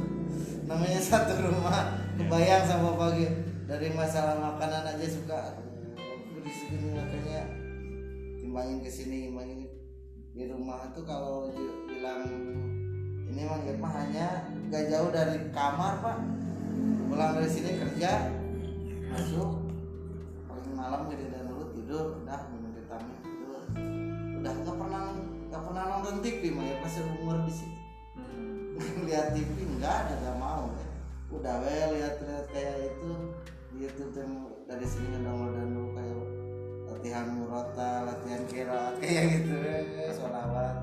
namanya 0.65 1.01
satu 1.09 1.33
rumah. 1.41 2.01
Kebayang 2.15 2.65
sama 2.65 2.95
pagi 2.95 3.27
dari 3.67 3.91
masalah 3.93 4.39
makanan 4.39 4.97
aja 4.97 5.07
suka. 5.09 5.39
Aduh 5.59 6.31
berisik 6.35 6.71
ini 6.71 6.95
makanya 6.95 7.41
timbangin 8.39 8.79
ke 8.85 8.91
sini 8.91 9.31
timbangin 9.31 9.67
di 10.35 10.45
rumah 10.51 10.91
itu 10.91 11.01
kalau 11.03 11.51
bilang 11.91 12.27
ini 13.31 13.43
mah 13.47 13.59
ya 13.67 13.75
mah 13.79 13.93
hanya 13.99 14.27
gak 14.71 14.87
jauh 14.91 15.11
dari 15.11 15.51
kamar 15.51 15.99
pak. 16.01 16.19
Pulang 17.11 17.33
dari 17.35 17.51
sini 17.51 17.71
kerja 17.79 18.31
masuk. 19.11 19.51
Paling 20.47 20.75
malam 20.75 21.11
jadi 21.11 21.35
dan 21.35 21.51
dulu 21.51 21.65
tidur. 21.75 22.23
Udah 22.23 22.41
minum 22.55 22.71
vitamin 22.79 23.17
tidur. 23.27 23.63
Udah 24.39 24.53
nggak 24.55 24.77
pernah 24.79 25.03
nggak 25.51 25.63
pernah 25.67 25.85
nonton 25.99 26.17
TV 26.23 26.55
mah 26.55 26.63
ya 26.63 26.79
pas 26.79 26.95
umur 26.99 27.43
di 27.47 27.55
situ 27.55 27.84
lihat 28.79 29.27
TV 29.35 29.55
enggak 29.79 29.95
ada 30.07 30.15
nggak 30.19 30.37
mau 30.39 30.67
ya. 30.75 30.87
udah 31.35 31.55
we 31.63 31.75
lihat 31.99 32.15
lihat 32.23 32.47
kayak 32.51 32.77
itu. 32.91 33.13
YouTube 33.75 34.11
tuh 34.15 34.27
dari 34.71 34.87
sini 34.87 35.19
ngedownload 35.19 35.55
dan 35.59 35.69
dulu 35.75 35.89
kayak 35.99 36.23
latihan 36.87 37.27
murata 37.35 37.91
latihan 38.07 38.43
kiraat 38.47 38.95
kayak 39.03 39.25
gitu 39.43 39.55
we. 39.59 39.79
Sholawat 40.15 40.77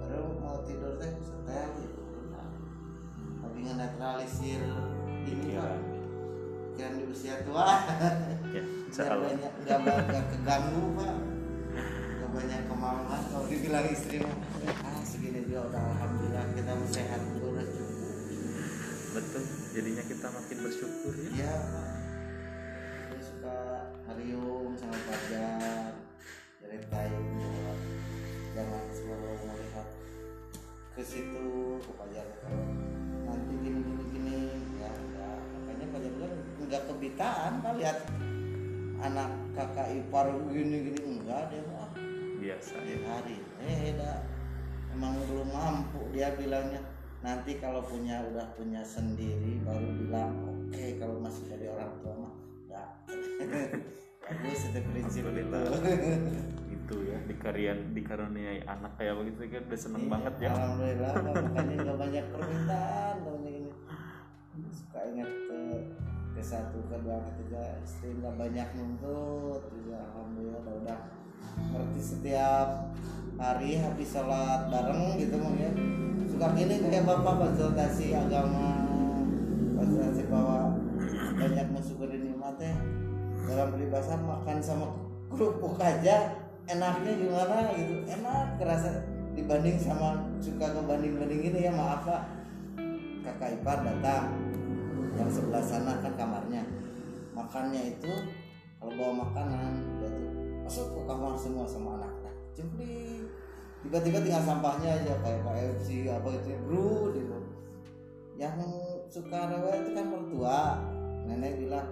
baru 0.00 0.22
mau 0.40 0.58
tidur 0.64 0.96
teh 0.96 1.12
setel 1.20 1.68
gitu. 1.80 2.00
Udah 2.00 2.48
lagi 3.44 3.60
ngenetralisir 3.64 4.62
ini 5.28 5.56
pak. 5.56 5.76
Pikiran 6.72 6.92
di 7.00 7.04
usia 7.08 7.36
tua. 7.44 7.68
Ya 8.92 9.08
banyak 9.08 9.52
nggak 9.64 9.80
banyak 9.88 10.24
keganggu 10.36 10.84
pak. 11.00 11.16
Nggak 12.12 12.30
banyak 12.36 12.60
kemauan 12.68 13.22
kalau 13.32 13.48
dibilang 13.48 13.88
istri 13.88 14.20
mah 14.20 14.36
ah 14.84 15.00
segini 15.00 15.48
juga 15.48 15.72
udah 15.72 15.80
alhamdulillah 15.80 16.21
kita 16.52 16.72
sehat 16.92 17.22
betul 19.12 19.44
jadinya 19.76 20.04
kita 20.08 20.28
makin 20.32 20.58
bersyukur 20.64 21.12
ya. 21.16 21.28
Iya 21.36 21.52
pak 21.68 21.88
Saya 23.12 23.20
suka 23.20 23.58
harium 24.08 24.72
sama 24.76 24.96
pajar 25.04 25.92
dari 26.64 26.80
kayu 26.88 27.24
jangan 28.56 28.84
selalu 28.92 29.32
melihat 29.48 29.88
ke 30.96 31.02
situ 31.04 31.80
ke 31.80 31.92
pajar 31.96 32.24
kalau 32.40 32.64
nanti 33.28 33.52
gini 33.60 33.80
gini. 33.84 34.04
Gini 34.12 34.36
ya. 34.80 34.92
Enggak 34.92 35.36
makanya 35.56 35.86
pajar 35.92 36.10
bilang 36.16 36.36
enggak 36.56 36.82
kebitaan 36.88 37.52
pak. 37.60 37.72
Lihat 37.80 37.98
anak 39.04 39.30
kakak 39.52 39.88
ipar 39.92 40.28
gini 40.48 40.88
gini 40.88 41.00
enggak 41.20 41.52
dia 41.52 41.64
mah 41.68 41.88
biasa. 42.40 42.74
ya 42.80 42.96
tiap 42.96 43.02
hari 43.12 43.36
eh 43.60 43.92
dah 43.96 44.31
emang 44.92 45.14
belum 45.26 45.48
mampu 45.48 46.00
dia 46.10 46.32
bilangnya. 46.34 46.80
Nanti 47.22 47.56
kalau 47.56 47.80
punya 47.80 48.18
udah 48.26 48.50
punya 48.52 48.82
sendiri 48.82 49.62
baru 49.62 49.88
bilang 49.94 50.32
oke 50.42 50.84
kalau 50.98 51.16
masih 51.18 51.46
dari 51.48 51.66
orang 51.66 51.92
tua 51.98 52.14
mah 52.18 52.32
enggak 52.66 52.88
bagus 54.22 54.60
itu 54.66 54.80
prinsip 54.84 55.24
itu. 55.24 55.38
Alhamdulillah. 55.38 56.60
itu 56.72 56.96
ya 57.06 57.18
dikarian 57.24 57.78
dikaruniai 57.94 58.66
anak 58.66 58.98
kayak 58.98 59.14
begitu 59.14 59.38
kan 59.48 59.62
udah 59.64 59.78
seneng 59.78 60.02
Iya, 60.02 60.10
banget 60.10 60.34
ya. 60.36 60.50
alhamdulillah 60.50 61.12
makanya 61.46 61.74
nggak 61.78 61.98
banyak 62.02 62.24
permintaan 62.26 63.14
kalau 63.22 63.38
ini 63.38 63.70
suka 64.74 65.00
ingat 65.06 65.30
ke 65.46 65.58
ke 66.32 66.42
satu 66.42 66.78
kedua 66.90 67.16
ketiga 67.22 67.62
istri 67.78 68.18
nggak 68.18 68.34
banyak 68.34 68.68
nuntut 68.74 69.62
juga 69.70 69.96
alhamdulillah 70.10 70.58
udah, 70.58 70.74
udah 70.82 70.98
ngerti 71.72 72.00
setiap 72.00 72.92
hari 73.40 73.80
habis 73.80 74.12
sholat 74.12 74.68
bareng 74.68 75.18
gitu 75.18 75.36
mah 75.40 75.54
ya. 75.56 75.70
Suka 76.28 76.54
gini 76.56 76.80
kayak 76.80 77.04
bapak 77.04 77.34
konsultasi 77.42 78.14
agama 78.14 78.86
konsultasi 79.76 80.22
bahwa 80.30 80.78
banyak 81.36 81.66
mensyukuri 81.74 82.22
nikmatnya 82.22 82.76
dalam 83.48 83.74
peribahasa 83.74 84.14
makan 84.20 84.58
sama 84.62 84.86
kerupuk 85.32 85.80
aja 85.82 86.38
enaknya 86.70 87.12
gimana 87.18 87.56
gitu. 87.74 87.94
Enak 88.06 88.60
kerasa 88.60 89.02
dibanding 89.32 89.80
sama 89.80 90.22
suka 90.38 90.70
ngebanding 90.70 91.18
banding 91.18 91.40
gini 91.40 91.66
ya. 91.66 91.72
Maaf 91.74 92.06
pak. 92.06 92.22
Kakak 93.22 93.54
ipar 93.58 93.86
datang 93.86 94.34
yang 95.14 95.30
sebelah 95.30 95.62
sana 95.62 95.98
kan 96.02 96.14
kamarnya. 96.18 96.62
Makannya 97.32 97.96
itu 97.96 98.12
kalau 98.82 98.92
bawa 98.98 99.12
makanan 99.24 99.72
masuk 100.62 100.86
ke 100.94 101.00
kamar 101.06 101.34
semua 101.34 101.66
sama 101.66 102.02
jempli. 102.52 103.26
Tiba-tiba 103.82 104.22
tinggal 104.22 104.44
sampahnya 104.46 104.94
aja 104.94 105.12
kayak 105.18 105.42
KFC 105.42 106.06
apa 106.06 106.28
itu 106.38 106.54
bro 106.62 107.10
gitu. 107.10 107.36
Yang 108.38 108.56
suka 109.10 109.50
rewel 109.50 109.74
itu 109.82 109.90
kan 109.92 110.06
mertua 110.06 110.58
nenek 111.26 111.58
bilang 111.58 111.88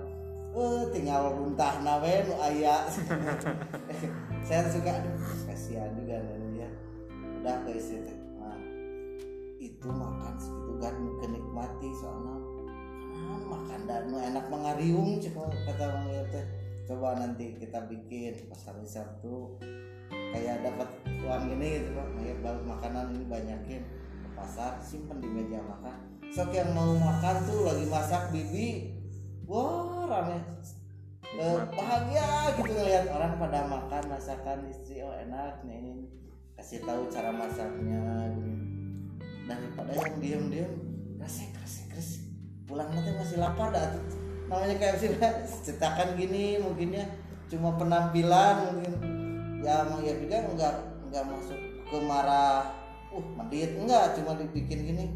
eh 0.50 0.82
tinggal 0.90 1.34
muntah 1.34 1.78
nawe 1.82 2.14
nu 2.26 2.34
aya 2.42 2.86
saya 4.46 4.66
suka 4.70 5.02
kasihan 5.50 5.90
juga 5.98 6.22
nenek 6.22 6.62
ya. 6.62 6.70
Udah 7.42 7.56
ke 7.66 7.70
istri 7.74 8.06
nah, 8.38 8.58
itu 9.58 9.88
makan 9.90 10.34
segitu 10.38 10.72
kan 10.78 10.94
kenikmati 11.18 11.88
soalnya. 11.98 12.36
Kan 13.10 13.42
makan 13.50 13.80
dan 13.90 14.04
enak 14.14 14.46
mengariung 14.46 15.18
cek 15.18 15.34
kata 15.34 15.84
bang 15.90 16.06
ya 16.14 16.22
teh 16.30 16.59
coba 16.90 17.14
nanti 17.14 17.54
kita 17.54 17.86
bikin 17.86 18.50
pas 18.50 18.58
hari 18.66 18.82
Sabtu. 18.82 19.54
Kayak 20.10 20.66
dapat 20.66 20.90
uang 21.22 21.42
gini 21.54 21.68
gitu 21.78 21.94
pak. 21.94 22.06
Kayak 22.18 22.36
baru 22.42 22.60
makanan 22.66 23.14
ini 23.14 23.24
banyakin 23.30 23.82
ke 24.26 24.28
pasar 24.34 24.82
simpen 24.82 25.22
di 25.22 25.30
meja 25.30 25.62
makan. 25.62 26.18
Sok 26.34 26.50
yang 26.50 26.74
mau 26.74 26.90
makan 26.98 27.46
tuh 27.46 27.62
lagi 27.62 27.86
masak 27.86 28.34
bibi. 28.34 28.98
Wah 29.46 30.10
rame. 30.10 30.42
Eh, 31.30 31.62
bahagia 31.78 32.58
gitu 32.58 32.74
ngeliat 32.74 33.06
orang 33.06 33.38
pada 33.38 33.70
makan 33.70 34.02
masakan 34.10 34.66
istri. 34.66 35.06
Oh 35.06 35.14
enak 35.14 35.62
nih 35.62 36.10
kasih 36.58 36.82
tahu 36.82 37.06
cara 37.06 37.30
masaknya 37.30 38.34
gitu. 38.34 38.66
Daripada 39.46 39.90
yang 39.94 40.14
diem 40.18 40.44
diem 40.50 40.72
resek 41.22 41.54
resek 41.62 41.86
resek 41.94 42.22
pulang 42.66 42.90
nanti 42.90 43.14
masih 43.14 43.38
lapar 43.38 43.70
dah 43.70 43.94
tuh. 43.94 44.29
Namanya 44.50 44.98
sih 44.98 45.14
cetakan 45.62 46.18
gini 46.18 46.58
mungkinnya 46.58 47.06
cuma 47.46 47.78
penampilan 47.78 48.74
mungkin. 48.74 48.94
Ya 49.62 49.86
emang 49.86 50.02
ya 50.02 50.18
juga 50.18 50.42
enggak 50.42 50.74
enggak 51.06 51.24
masuk 51.30 51.60
ke 51.86 51.98
marah 52.02 52.66
uh 53.14 53.26
medit 53.38 53.78
enggak 53.78 54.18
cuma 54.18 54.34
dibikin 54.34 54.82
gini. 54.82 55.06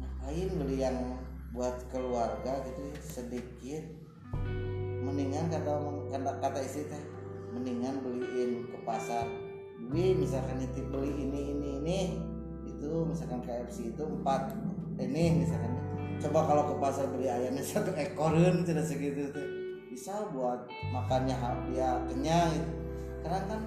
Ngapain 0.00 0.48
beli 0.56 0.76
yang 0.80 0.96
buat 1.52 1.76
keluarga 1.92 2.64
gitu 2.64 2.80
ya, 2.80 2.96
sedikit. 3.04 3.84
Mendingan 5.04 5.52
kata 5.52 5.72
kata, 6.08 6.30
kata 6.40 6.58
istri 6.64 6.88
teh 6.88 7.02
mendingan 7.52 8.00
beliin 8.00 8.72
ke 8.72 8.78
pasar. 8.88 9.28
Bi 9.92 10.16
misalkan 10.16 10.64
nitip 10.64 10.88
beli 10.88 11.12
ini 11.12 11.40
ini 11.52 11.68
ini. 11.84 12.00
Itu 12.64 13.04
misalkan 13.04 13.44
KFC 13.44 13.92
itu 13.92 14.00
empat. 14.00 14.56
Ini 14.96 15.44
misalkan 15.44 15.71
coba 16.22 16.46
kalau 16.46 16.62
ke 16.70 16.74
pasar 16.78 17.06
beli 17.10 17.26
ayamnya 17.26 17.64
satu 17.74 17.90
ekorin 17.98 18.62
tidak 18.62 18.86
segitu 18.86 19.34
tuh. 19.34 19.46
Bisa 19.90 20.30
buat 20.32 20.70
makannya 20.94 21.36
dia 21.68 22.00
kenyang 22.08 22.56
gitu. 22.56 22.70
karena 23.22 23.40
kan 23.44 23.60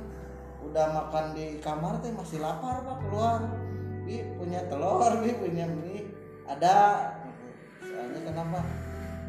udah 0.65 0.85
makan 0.91 1.25
di 1.37 1.61
kamar 1.61 2.01
teh 2.01 2.11
masih 2.15 2.39
lapar 2.41 2.81
pak 2.81 2.97
keluar. 3.05 3.41
Bi 4.07 4.23
punya 4.39 4.65
telur 4.71 5.21
bi 5.21 5.35
punya 5.35 5.67
mie 5.69 6.07
ada. 6.47 7.11
Soalnya 7.83 8.21
kenapa? 8.23 8.59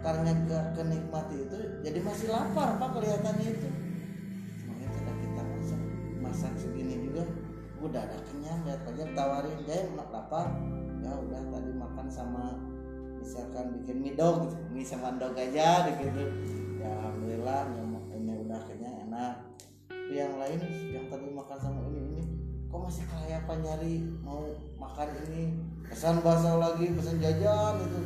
Karena 0.01 0.31
gak 0.47 0.65
kenikmati 0.79 1.37
itu 1.51 1.59
jadi 1.83 1.99
masih 2.01 2.31
lapar 2.31 2.79
pak 2.79 2.91
kelihatannya 2.95 3.47
itu. 3.51 3.69
Makanya 4.71 4.89
tidak 4.97 5.17
kita 5.21 5.43
masak 5.43 5.81
masak 6.23 6.53
segini 6.57 7.11
juga 7.11 7.27
udah 7.83 8.01
ada 8.09 8.19
kenyang 8.33 8.65
lihat 8.65 8.83
aja 8.89 9.05
tawarin 9.13 9.59
dia 9.69 9.85
lapar. 9.93 10.49
Ya 11.05 11.13
udah 11.13 11.39
tadi 11.53 11.71
makan 11.77 12.09
sama 12.09 12.57
misalkan 13.27 13.75
bikin 13.83 13.97
mie 13.99 14.15
dog 14.15 14.47
gitu. 14.47 14.57
Mie 14.71 14.87
sama 14.87 15.19
dog 15.19 15.35
aja 15.35 15.91
gitu. 15.91 16.23
Ya 16.79 16.95
alhamdulillah 17.03 17.75
yang 17.75 17.91
makannya 17.99 18.35
udah 18.47 18.61
kenyang 18.71 18.97
enak. 19.11 19.35
Tapi 19.91 20.15
yang 20.15 20.39
lain 20.39 20.61
yang 20.95 21.07
tadi 21.11 21.27
makan 21.35 21.59
sama 21.59 21.81
ini 21.91 22.01
ini. 22.07 22.23
Kok 22.71 22.81
masih 22.87 23.05
kelayapan 23.11 23.59
nyari 23.67 23.95
mau 24.23 24.47
makan 24.79 25.09
ini? 25.27 25.59
Pesan 25.91 26.23
bakso 26.23 26.63
lagi 26.63 26.87
pesan 26.95 27.19
jajan 27.19 27.83
itu 27.83 28.01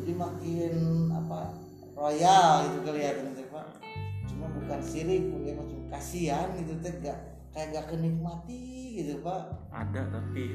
jadi 0.00 0.12
makin 0.14 0.74
apa 1.10 1.50
royal 1.98 2.70
itu 2.70 2.78
kelihatan 2.86 3.34
tuh 3.34 3.46
pak. 3.50 3.66
Cuma 4.30 4.46
bukan 4.54 4.78
sirik 4.78 5.26
mungkin 5.26 5.66
macam 5.66 5.80
kasihan 5.90 6.46
gitu 6.54 6.78
teh. 6.78 6.94
Gak 7.02 7.18
kayak 7.50 7.74
gak 7.74 7.86
kenikmati 7.90 9.02
gitu 9.02 9.18
pak. 9.26 9.50
Ada 9.74 10.06
tapi 10.14 10.54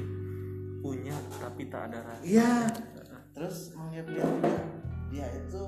punya 0.80 1.16
tapi 1.36 1.68
tak 1.68 1.92
ada 1.92 2.00
rasa. 2.00 2.24
Iya. 2.24 2.52
Terus 3.36 3.76
mengingat 3.76 4.08
dia 4.08 4.24
dia 5.12 5.26
itu 5.36 5.60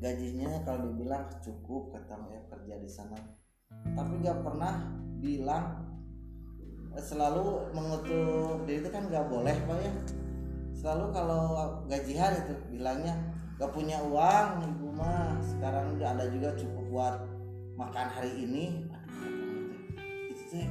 gajinya 0.00 0.64
kalau 0.64 0.88
dibilang 0.88 1.28
cukup 1.44 1.92
kata 1.92 2.16
ya 2.32 2.40
kerja 2.48 2.74
di 2.80 2.88
sana. 2.88 3.20
Tapi 3.68 4.24
gak 4.24 4.40
pernah 4.40 4.88
bilang 5.20 5.84
eh, 6.96 7.04
selalu 7.04 7.68
mengutuk 7.76 8.64
dia 8.64 8.80
itu 8.80 8.88
kan 8.88 9.12
gak 9.12 9.28
boleh 9.28 9.52
pak 9.68 9.78
ya. 9.84 9.92
Selalu 10.72 11.04
kalau 11.12 11.44
gajian 11.84 12.32
itu 12.48 12.54
bilangnya 12.72 13.12
gak 13.60 13.76
punya 13.76 14.00
uang 14.00 14.64
ibu 14.64 14.88
mah. 14.96 15.36
Sekarang 15.44 16.00
udah 16.00 16.16
ada 16.16 16.32
juga 16.32 16.56
cukup 16.56 16.84
buat 16.88 17.14
makan 17.76 18.08
hari 18.08 18.32
ini. 18.48 18.88
Katanya 18.88 19.44
itu 20.32 20.44
teh 20.48 20.68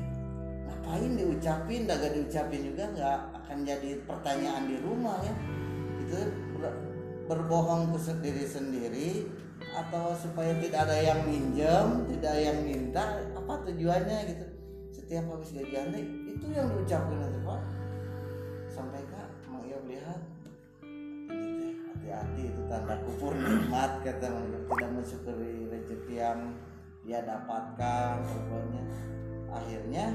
ngapain 0.65 1.11
diucapin? 1.13 1.85
Gak 1.85 2.17
diucapin 2.17 2.61
juga 2.65 2.83
nggak 2.97 3.19
akan 3.45 3.57
jadi 3.61 4.01
pertanyaan 4.09 4.65
di 4.65 4.77
rumah 4.81 5.21
ya 5.21 5.37
itu 6.09 6.33
ber- 6.57 6.81
berbohong 7.29 7.93
ke 7.93 7.97
se- 8.01 8.17
diri 8.25 8.45
sendiri 8.49 9.09
atau 9.69 10.17
supaya 10.17 10.57
tidak 10.57 10.89
ada 10.89 10.97
yang 10.97 11.21
minjem 11.29 12.09
tidak 12.09 12.33
ada 12.33 12.41
yang 12.41 12.59
minta 12.65 13.21
apa 13.37 13.53
tujuannya 13.69 14.17
gitu. 14.33 14.45
Setiap 14.89 15.29
habis 15.29 15.53
gajian 15.53 15.93
itu 16.25 16.45
yang 16.49 16.73
diucapin 16.73 17.21
itu 17.21 17.39
pak. 17.45 17.61
Sampai 18.73 19.05
kak 19.05 19.29
mau 19.45 19.61
ia 19.61 19.77
melihat 19.85 20.17
hati-hati 21.93 22.49
itu 22.49 22.61
tanda 22.65 22.97
kufur 23.05 23.37
nikmat 23.37 24.01
kata 24.01 24.25
tidak 24.25 24.89
mensyukuri 24.89 25.69
rezeki 25.69 26.15
yang 26.17 26.57
dia 27.05 27.21
dapatkan 27.21 28.25
pokoknya 28.25 28.83
akhirnya 29.49 30.05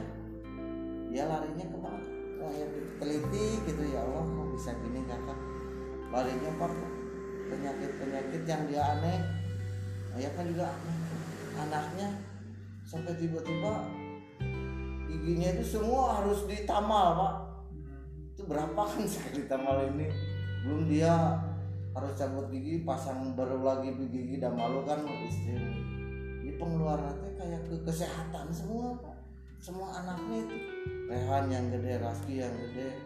dia 1.15 1.25
larinya 1.31 1.67
ke 1.71 1.79
mana? 1.79 2.03
Mang 2.35 2.51
Iep 2.51 2.99
teliti 2.99 3.47
gitu 3.63 3.83
ya 3.95 4.03
Allah 4.03 4.27
kok 4.27 4.49
bisa 4.53 4.71
gini 4.83 5.01
kakak 5.07 5.54
larinya 6.15 6.51
pak 6.55 6.71
penyakit-penyakit 7.51 8.43
yang 8.47 8.63
dia 8.71 8.83
aneh. 8.95 9.19
Ya 10.15 10.31
kan 10.39 10.47
juga 10.47 10.71
aneh 10.71 10.99
anaknya 11.55 12.09
sampai 12.87 13.15
tiba-tiba 13.19 13.83
giginya 15.11 15.49
itu 15.59 15.79
semua 15.79 16.23
harus 16.23 16.47
ditamal 16.47 17.19
pak. 17.19 17.35
Itu 18.39 18.47
berapa 18.47 18.79
kan 18.79 19.03
sekali 19.11 19.51
tamal 19.51 19.91
ini? 19.91 20.07
Belum 20.63 20.87
dia 20.87 21.15
harus 21.95 22.15
cabut 22.19 22.47
gigi 22.51 22.83
pasang 22.87 23.35
baru 23.35 23.63
lagi 23.63 23.91
gigi 24.11 24.39
dan 24.39 24.55
malu 24.55 24.87
kan 24.87 25.03
istri. 25.27 25.59
Ini 26.47 26.55
pengeluarannya 26.63 27.31
kayak 27.35 27.63
ke 27.67 27.77
kesehatan 27.83 28.55
semua 28.55 28.95
pak. 29.03 29.19
Semua 29.59 29.99
anaknya 29.99 30.47
itu. 30.47 30.59
Rehan 31.11 31.51
yang 31.51 31.67
gede 31.75 32.01
Raski 32.01 32.41
yang 32.41 32.55
gede 32.55 32.97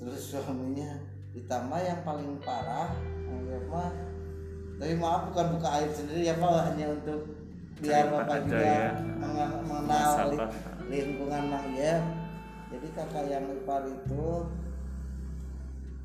terus 0.00 0.32
suaminya 0.32 0.96
ditambah 1.30 1.80
yang 1.80 2.00
paling 2.02 2.38
parah 2.42 2.90
ya 3.50 3.58
mah 3.66 3.90
tapi 4.80 4.94
maaf 4.96 5.28
bukan 5.28 5.46
buka 5.58 5.68
aib 5.82 5.92
sendiri 5.92 6.22
ya 6.30 6.34
pak 6.38 6.72
hanya 6.72 6.86
untuk 6.94 7.20
biar 7.80 8.06
Cerita 8.06 8.16
bapak 8.16 8.38
juga 8.44 8.60
ya. 8.60 8.88
mengen- 9.20 9.62
mengenal 9.64 10.12
li- 10.28 10.52
lingkungan 10.90 11.42
Mang 11.48 11.68
Yep. 11.72 12.02
Jadi 12.70 12.86
kakak 12.94 13.24
yang 13.26 13.44
ipar 13.50 13.82
itu 13.88 14.26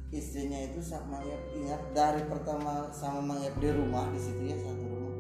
istrinya 0.10 0.60
itu 0.66 0.80
sama 0.80 1.20
Yep 1.22 1.42
ingat 1.56 1.82
dari 1.92 2.22
pertama 2.26 2.90
sama 2.90 3.20
Mang 3.22 3.40
Yep 3.44 3.56
di 3.60 3.70
rumah 3.76 4.08
di 4.12 4.20
situ 4.20 4.42
ya 4.44 4.58
satu 4.60 4.86
rumah 4.88 5.16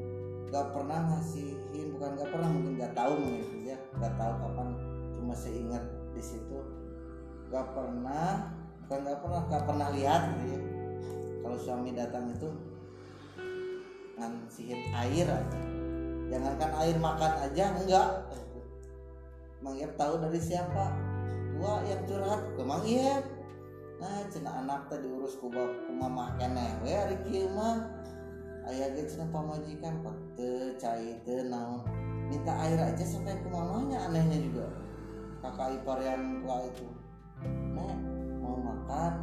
gak 0.49 0.67
pernah 0.71 0.99
ngasihin 1.11 1.87
bukan 1.95 2.09
gak 2.15 2.29
pernah 2.31 2.49
mungkin 2.51 2.73
gak 2.79 2.93
tahu 2.95 3.13
mungkin 3.19 3.59
ya 3.67 3.77
gak 3.99 4.13
tahu 4.15 4.33
kapan 4.39 4.67
cuma 5.11 5.33
seingat 5.35 5.83
di 6.15 6.23
situ 6.23 6.59
gak 7.51 7.67
pernah 7.75 8.51
bukan 8.85 9.01
gak 9.01 9.17
pernah 9.25 9.41
gak 9.49 9.65
pernah 9.65 9.89
lihat 9.97 10.21
gitu 10.37 10.45
ya. 10.53 10.59
Kalau 11.41 11.57
suami 11.57 11.89
datang 11.97 12.29
itu 12.29 12.49
ngasihin 14.13 14.81
air 14.93 15.25
aja. 15.25 15.61
Jangankan 16.29 16.71
air 16.85 16.95
makan 17.01 17.33
aja 17.49 17.65
enggak. 17.81 18.09
Mang 19.65 19.73
Yep 19.73 19.97
tahu 19.97 20.21
dari 20.21 20.37
siapa? 20.37 20.93
Dua 21.57 21.81
yang 21.89 22.05
curhat 22.05 22.41
ke 22.53 22.61
Mang 22.61 22.85
nah 23.95 24.21
cina 24.27 24.51
anak 24.59 24.91
tadi 24.91 25.07
urus 25.07 25.39
ku 25.39 25.47
mamah 25.89 26.35
keneh 26.35 26.77
we 26.85 26.93
ari 26.93 27.17
kieu 27.25 27.49
mah. 27.57 27.89
Aya 28.69 28.93
ge 28.93 29.09
cina 29.09 29.25
pamajikan 29.33 30.05
pak 30.05 30.17
teu 30.37 30.77
cai 30.77 31.17
teu 31.25 31.41
naon. 31.49 31.81
Minta 32.29 32.53
air 32.69 32.77
aja 32.77 33.01
sampai 33.01 33.33
ke 33.41 33.49
mamanya 33.49 34.05
anehnya 34.05 34.37
juga. 34.45 34.67
Kakak 35.41 35.81
ipar 35.81 36.01
yang 36.05 36.41
tua 36.45 36.69
itu 36.69 36.85
makan 38.85 39.13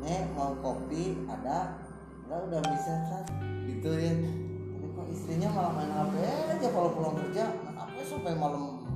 nek 0.00 0.32
mau 0.32 0.56
kopi 0.64 1.20
ada 1.28 1.76
enggak 2.24 2.40
udah 2.48 2.60
bisa 2.64 2.94
kan 3.12 3.24
gitu 3.68 3.92
ya 3.92 4.12
tapi 4.72 4.86
kok 4.96 5.06
istrinya 5.12 5.48
malah 5.52 5.72
main 5.76 5.92
HP 5.92 6.14
aja 6.24 6.68
kalau 6.72 6.96
pulang 6.96 7.14
kerja? 7.20 7.44
Main 7.60 7.76
HP 7.76 7.96
sampai 8.08 8.32
malam 8.40 8.88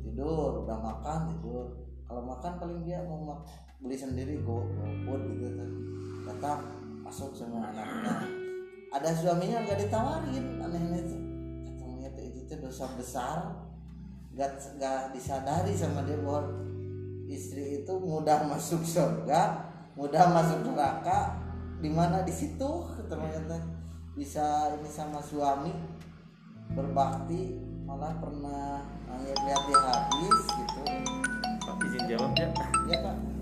tidur 0.00 0.64
udah 0.64 0.78
makan 0.80 1.36
tidur. 1.36 1.68
Kalau 2.08 2.22
makan 2.24 2.52
paling 2.56 2.80
dia 2.88 3.04
mau 3.04 3.20
mak- 3.20 3.44
beli 3.84 3.92
sendiri 3.92 4.40
go 4.40 4.64
food 5.04 5.20
gitu 5.36 5.52
kan. 5.52 5.70
Datang 6.24 6.60
masuk 7.04 7.36
semua 7.36 7.68
anaknya. 7.68 8.24
Ada 8.88 9.12
suaminya 9.12 9.68
nggak 9.68 9.84
ditawarin 9.84 10.64
anehnya 10.64 10.98
itu 11.04 11.16
katanya 11.76 12.08
itu 12.24 12.40
tuh 12.48 12.58
dosa 12.64 12.88
besar. 12.96 13.52
Nggak 14.32 14.58
nggak 14.80 15.12
disadari 15.12 15.76
sama 15.76 16.02
dia 16.08 16.16
bahwa 16.24 16.50
istri 17.28 17.82
itu 17.84 17.92
mudah 18.00 18.44
masuk 18.48 18.84
surga 18.84 19.72
mudah 19.94 20.24
masuk 20.34 20.66
neraka. 20.66 21.38
Di 21.78 21.90
mana? 21.90 22.22
Di 22.26 22.34
situ 22.34 22.70
ternyata 23.06 23.60
bisa 24.14 24.74
ini 24.78 24.90
sama 24.90 25.18
suami 25.22 25.74
berbakti 26.74 27.60
malah 27.84 28.14
pernah 28.18 28.80
lihat 29.20 29.62
dia 29.68 29.78
habis 29.78 30.40
gitu. 30.48 30.80
Pak 31.64 31.76
izin 31.86 32.04
jawab 32.10 32.32
ya. 32.34 32.48
Ya 32.90 32.98
kak 33.00 33.33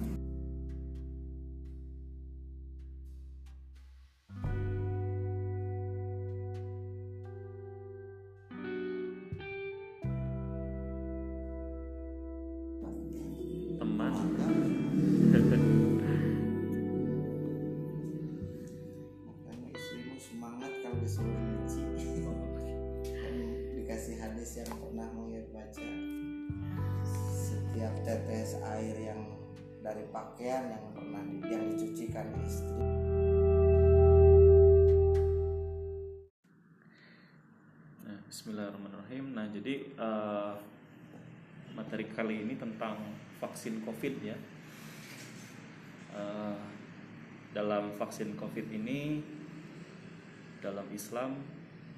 vaksin 43.43 43.83
COVID 43.83 44.15
ya. 44.23 44.39
Eh, 46.15 46.57
dalam 47.53 47.91
vaksin 47.99 48.39
COVID 48.39 48.67
ini 48.71 49.19
dalam 50.63 50.87
Islam 50.95 51.43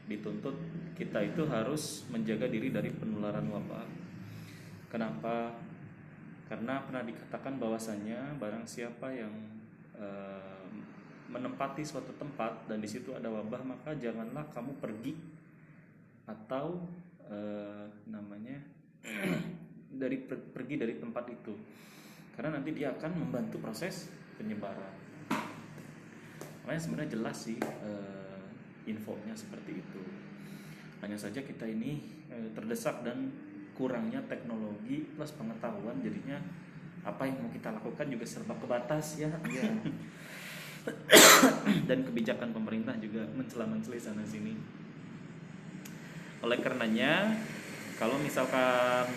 dituntut 0.09 0.57
kita 0.97 1.21
itu 1.21 1.45
harus 1.47 2.09
menjaga 2.09 2.49
diri 2.49 2.73
dari 2.73 2.89
penularan 2.89 3.45
wabah. 3.53 3.85
Kenapa? 4.89 5.53
Karena 6.49 6.81
pernah 6.85 7.05
dikatakan 7.05 7.61
bahwasanya 7.61 8.41
barang 8.41 8.65
siapa 8.65 9.13
yang 9.13 9.33
eh, 10.01 10.69
menempati 11.29 11.83
suatu 11.83 12.13
tempat 12.17 12.69
dan 12.69 12.79
di 12.79 12.89
situ 12.89 13.11
ada 13.17 13.27
wabah 13.27 13.65
maka 13.65 13.97
janganlah 13.97 14.45
kamu 14.53 14.77
pergi 14.79 15.17
atau 16.25 16.85
eh, 17.27 17.89
namanya 18.07 18.61
dari 19.97 20.19
per- 20.21 20.51
pergi 20.53 20.75
dari 20.79 20.95
tempat 20.99 21.25
itu 21.31 21.55
karena 22.35 22.59
nanti 22.59 22.71
dia 22.75 22.91
akan 22.95 23.13
membantu 23.15 23.63
proses 23.63 24.11
penyebaran 24.37 24.95
makanya 26.65 26.81
sebenarnya 26.81 27.11
jelas 27.15 27.37
sih 27.37 27.59
eh, 27.61 28.91
infonya 28.91 29.37
seperti 29.37 29.81
itu 29.81 30.03
hanya 31.05 31.17
saja 31.21 31.45
kita 31.45 31.69
ini 31.69 32.01
eh, 32.33 32.49
terdesak 32.57 33.05
dan 33.05 33.31
kurangnya 33.75 34.23
teknologi 34.31 35.05
plus 35.15 35.35
pengetahuan 35.35 35.99
jadinya 36.01 36.39
apa 37.05 37.29
yang 37.29 37.37
mau 37.45 37.53
kita 37.53 37.69
lakukan 37.69 38.07
juga 38.09 38.25
serba 38.25 38.57
kebatas 38.57 39.21
ya 39.21 39.29
Iya. 39.45 39.69
dan 41.89 42.05
kebijakan 42.05 42.53
pemerintah 42.53 42.93
juga 43.01 43.25
mencela-mencela 43.33 43.97
sana 43.97 44.25
sini. 44.25 44.53
Oleh 46.45 46.61
karenanya, 46.61 47.41
kalau 47.97 48.21
misalkan 48.21 49.09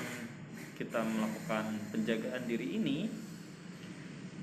kita 0.77 1.01
melakukan 1.01 1.89
penjagaan 1.89 2.45
diri 2.45 2.77
ini, 2.77 3.09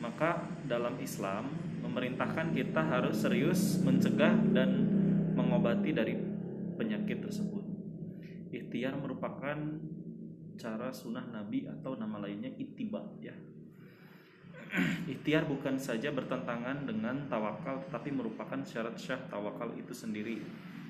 maka 0.02 0.42
dalam 0.66 0.98
Islam 0.98 1.46
memerintahkan 1.86 2.50
kita 2.50 2.82
harus 2.82 3.22
serius 3.22 3.78
mencegah 3.86 4.34
dan 4.50 4.70
mengobati 5.38 5.94
dari 5.94 6.18
penyakit 6.74 7.22
tersebut. 7.22 7.62
Ikhtiar 8.50 8.98
merupakan 8.98 9.54
cara 10.58 10.90
sunnah 10.90 11.26
Nabi 11.30 11.70
atau 11.70 11.94
nama 11.94 12.18
lainnya 12.18 12.50
ittiba 12.58 13.02
ya. 13.22 13.34
Ikhtiar 15.14 15.46
bukan 15.46 15.78
saja 15.78 16.10
bertentangan 16.10 16.82
dengan 16.82 17.30
tawakal 17.30 17.86
tetapi 17.86 18.10
merupakan 18.10 18.58
syarat 18.66 18.98
syah 18.98 19.22
tawakal 19.30 19.70
itu 19.78 19.94
sendiri. 19.94 20.42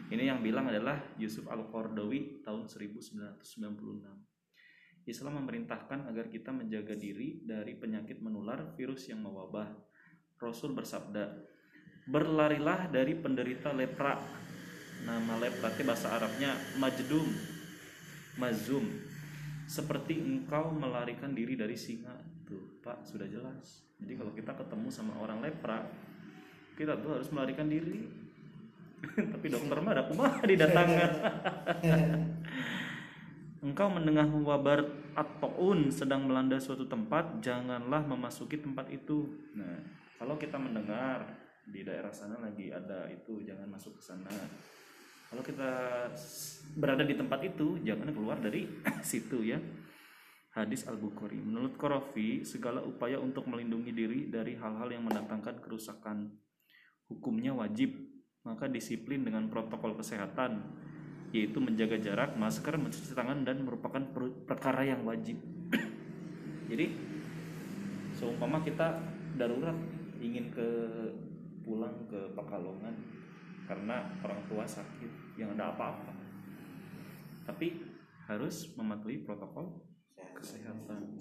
Ini 0.08 0.28
yang 0.28 0.44
bilang 0.44 0.68
adalah 0.68 1.00
Yusuf 1.16 1.48
Al-Qardawi 1.48 2.44
tahun 2.44 2.68
1996. 2.68 4.33
Islam 5.04 5.44
memerintahkan 5.44 6.08
agar 6.08 6.32
kita 6.32 6.48
menjaga 6.48 6.96
diri 6.96 7.44
dari 7.44 7.76
penyakit 7.76 8.24
menular 8.24 8.72
virus 8.72 9.12
yang 9.12 9.20
mewabah. 9.20 9.68
Rasul 10.40 10.72
bersabda, 10.72 11.28
"Berlarilah 12.08 12.88
dari 12.88 13.12
penderita 13.12 13.68
lepra." 13.76 14.16
Nama 15.04 15.36
lepra 15.36 15.68
itu 15.76 15.84
bahasa 15.84 16.16
Arabnya 16.16 16.56
majdum, 16.80 17.28
mazum. 18.40 18.88
Seperti 19.68 20.16
engkau 20.16 20.72
melarikan 20.72 21.36
diri 21.36 21.56
dari 21.56 21.76
singa. 21.76 22.16
Tuh, 22.48 22.80
Pak, 22.80 23.04
sudah 23.04 23.28
jelas. 23.28 23.84
Jadi 24.00 24.16
kalau 24.16 24.32
kita 24.32 24.56
ketemu 24.56 24.88
sama 24.88 25.20
orang 25.20 25.44
lepra, 25.44 25.84
kita 26.80 26.96
tuh 27.00 27.20
harus 27.20 27.28
melarikan 27.28 27.68
diri. 27.68 28.08
Tapi 29.36 29.46
dokter 29.52 29.76
mah 29.84 29.92
ada 29.92 30.04
kumaha 30.08 30.40
didatangan. 30.48 31.10
Engkau 33.64 33.88
mendengar 33.88 34.28
wabar 34.28 34.84
at-taun 35.16 35.88
sedang 35.88 36.28
melanda 36.28 36.60
suatu 36.60 36.84
tempat, 36.84 37.40
janganlah 37.40 38.04
memasuki 38.04 38.60
tempat 38.60 38.92
itu. 38.92 39.24
Nah, 39.56 39.80
kalau 40.20 40.36
kita 40.36 40.60
mendengar 40.60 41.24
di 41.64 41.80
daerah 41.80 42.12
sana 42.12 42.36
lagi 42.44 42.68
ada 42.68 43.08
itu, 43.08 43.40
jangan 43.40 43.64
masuk 43.72 43.96
ke 43.96 44.02
sana. 44.04 44.28
Kalau 45.32 45.40
kita 45.40 45.72
berada 46.76 47.08
di 47.08 47.16
tempat 47.16 47.40
itu, 47.40 47.80
jangan 47.80 48.12
keluar 48.12 48.36
dari 48.36 48.68
situ 49.00 49.40
ya. 49.40 49.56
Hadis 50.52 50.84
Al-Bukhari. 50.84 51.40
Menurut 51.40 51.80
Qarafi, 51.80 52.44
segala 52.44 52.84
upaya 52.84 53.16
untuk 53.16 53.48
melindungi 53.48 53.96
diri 53.96 54.20
dari 54.28 54.60
hal-hal 54.60 54.92
yang 54.92 55.08
mendatangkan 55.08 55.64
kerusakan 55.64 56.36
hukumnya 57.08 57.56
wajib. 57.56 57.96
Maka 58.44 58.68
disiplin 58.68 59.24
dengan 59.24 59.48
protokol 59.48 59.96
kesehatan, 59.96 60.60
yaitu 61.34 61.58
menjaga 61.58 61.98
jarak, 61.98 62.38
masker, 62.38 62.78
mencuci 62.78 63.10
tangan 63.10 63.42
dan 63.42 63.66
merupakan 63.66 63.98
per- 63.98 64.38
perkara 64.46 64.86
yang 64.86 65.02
wajib. 65.02 65.34
Jadi 66.70 66.94
seumpama 68.14 68.62
kita 68.62 69.02
darurat 69.34 69.74
ingin 70.22 70.54
ke 70.54 70.68
pulang 71.66 72.06
ke 72.06 72.30
Pekalongan 72.38 72.94
karena 73.66 74.14
orang 74.22 74.40
tua 74.46 74.62
sakit 74.62 75.34
yang 75.34 75.50
ada 75.58 75.74
apa-apa. 75.74 76.14
Tapi 77.42 77.82
harus 78.30 78.70
mematuhi 78.78 79.26
protokol 79.26 79.82
kesehatan. 80.38 81.18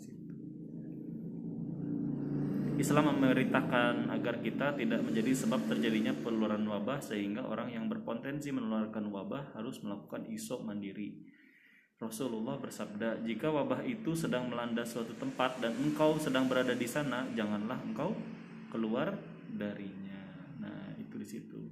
Islam 2.83 3.15
memerintahkan 3.15 4.11
agar 4.11 4.43
kita 4.43 4.75
tidak 4.75 4.99
menjadi 5.07 5.31
sebab 5.31 5.71
terjadinya 5.71 6.11
penularan 6.19 6.67
wabah 6.67 6.99
sehingga 6.99 7.47
orang 7.47 7.71
yang 7.71 7.87
berpotensi 7.87 8.51
menularkan 8.51 9.07
wabah 9.07 9.55
harus 9.55 9.79
melakukan 9.79 10.27
isop 10.27 10.67
mandiri. 10.67 11.15
Rasulullah 11.95 12.59
bersabda, 12.59 13.23
"Jika 13.23 13.47
wabah 13.55 13.87
itu 13.87 14.11
sedang 14.19 14.51
melanda 14.51 14.83
suatu 14.83 15.15
tempat 15.15 15.63
dan 15.63 15.71
engkau 15.79 16.19
sedang 16.19 16.51
berada 16.51 16.75
di 16.75 16.83
sana, 16.83 17.23
janganlah 17.31 17.79
engkau 17.87 18.11
keluar 18.67 19.15
darinya." 19.47 20.51
Nah, 20.59 20.99
itu 20.99 21.15
di 21.15 21.23
situ. 21.23 21.63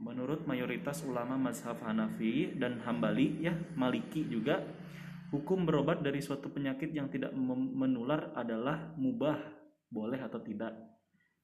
Menurut 0.00 0.48
mayoritas 0.48 1.04
ulama 1.04 1.36
mazhab 1.36 1.76
Hanafi 1.84 2.56
dan 2.56 2.80
Hambali 2.80 3.44
ya, 3.44 3.52
Maliki 3.76 4.24
juga 4.24 4.64
hukum 5.36 5.68
berobat 5.68 6.00
dari 6.00 6.24
suatu 6.24 6.48
penyakit 6.48 6.96
yang 6.96 7.12
tidak 7.12 7.36
menular 7.76 8.32
adalah 8.32 8.96
mubah, 8.96 9.55
boleh 9.90 10.20
atau 10.20 10.40
tidak. 10.42 10.74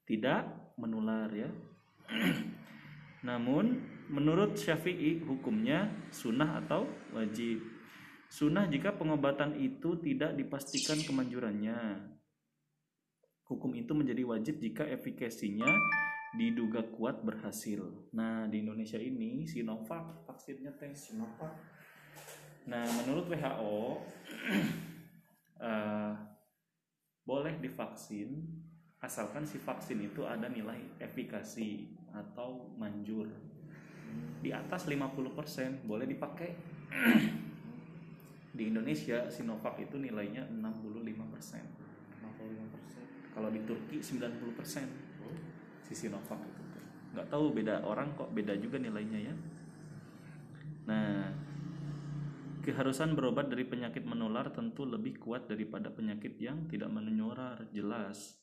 Tidak 0.03 0.75
menular 0.79 1.31
ya. 1.31 1.51
Namun 3.29 3.79
menurut 4.11 4.59
Syafi'i 4.59 5.23
hukumnya 5.23 5.89
sunnah 6.11 6.59
atau 6.67 6.91
wajib. 7.15 7.63
Sunnah 8.27 8.67
jika 8.67 8.97
pengobatan 8.97 9.55
itu 9.61 10.01
tidak 10.03 10.35
dipastikan 10.35 10.99
kemanjurannya. 11.05 12.11
Hukum 13.47 13.77
itu 13.77 13.93
menjadi 13.93 14.25
wajib 14.25 14.59
jika 14.59 14.89
efikasinya 14.89 15.69
diduga 16.33 16.81
kuat 16.97 17.21
berhasil. 17.21 18.09
Nah, 18.17 18.49
di 18.49 18.65
Indonesia 18.65 18.97
ini 18.97 19.45
Sinovac 19.45 20.25
vaksinnya 20.25 20.73
teh 20.81 20.97
Sinovac. 20.97 21.53
Nah, 22.65 22.85
menurut 23.05 23.29
WHO 23.29 23.77
eh, 25.69 26.13
boleh 27.23 27.59
divaksin 27.63 28.43
asalkan 29.03 29.43
si 29.43 29.59
vaksin 29.59 29.99
itu 29.99 30.23
ada 30.23 30.47
nilai 30.47 30.79
efikasi 31.03 31.91
atau 32.15 32.71
manjur 32.79 33.27
di 34.43 34.51
atas 34.51 34.87
50% 34.87 35.87
boleh 35.87 36.07
dipakai. 36.07 36.51
di 38.53 38.69
Indonesia 38.69 39.33
Sinovac 39.33 39.81
itu 39.81 39.97
nilainya 39.97 40.45
65%. 40.45 40.61
55%. 42.21 43.33
Kalau 43.33 43.49
di 43.49 43.65
Turki 43.65 44.05
90% 44.05 44.85
si 45.81 45.93
Sinovac 45.97 46.37
itu. 46.37 46.63
Nggak 47.17 47.33
tahu 47.33 47.57
beda 47.57 47.81
orang 47.81 48.13
kok 48.13 48.29
beda 48.37 48.53
juga 48.61 48.77
nilainya 48.77 49.33
ya. 49.33 49.35
Nah, 50.85 51.33
keharusan 52.63 53.19
berobat 53.19 53.51
dari 53.51 53.67
penyakit 53.67 54.07
menular 54.07 54.55
tentu 54.55 54.87
lebih 54.87 55.19
kuat 55.19 55.51
daripada 55.51 55.91
penyakit 55.91 56.39
yang 56.39 56.71
tidak 56.71 56.89
menular 56.89 57.67
jelas 57.75 58.43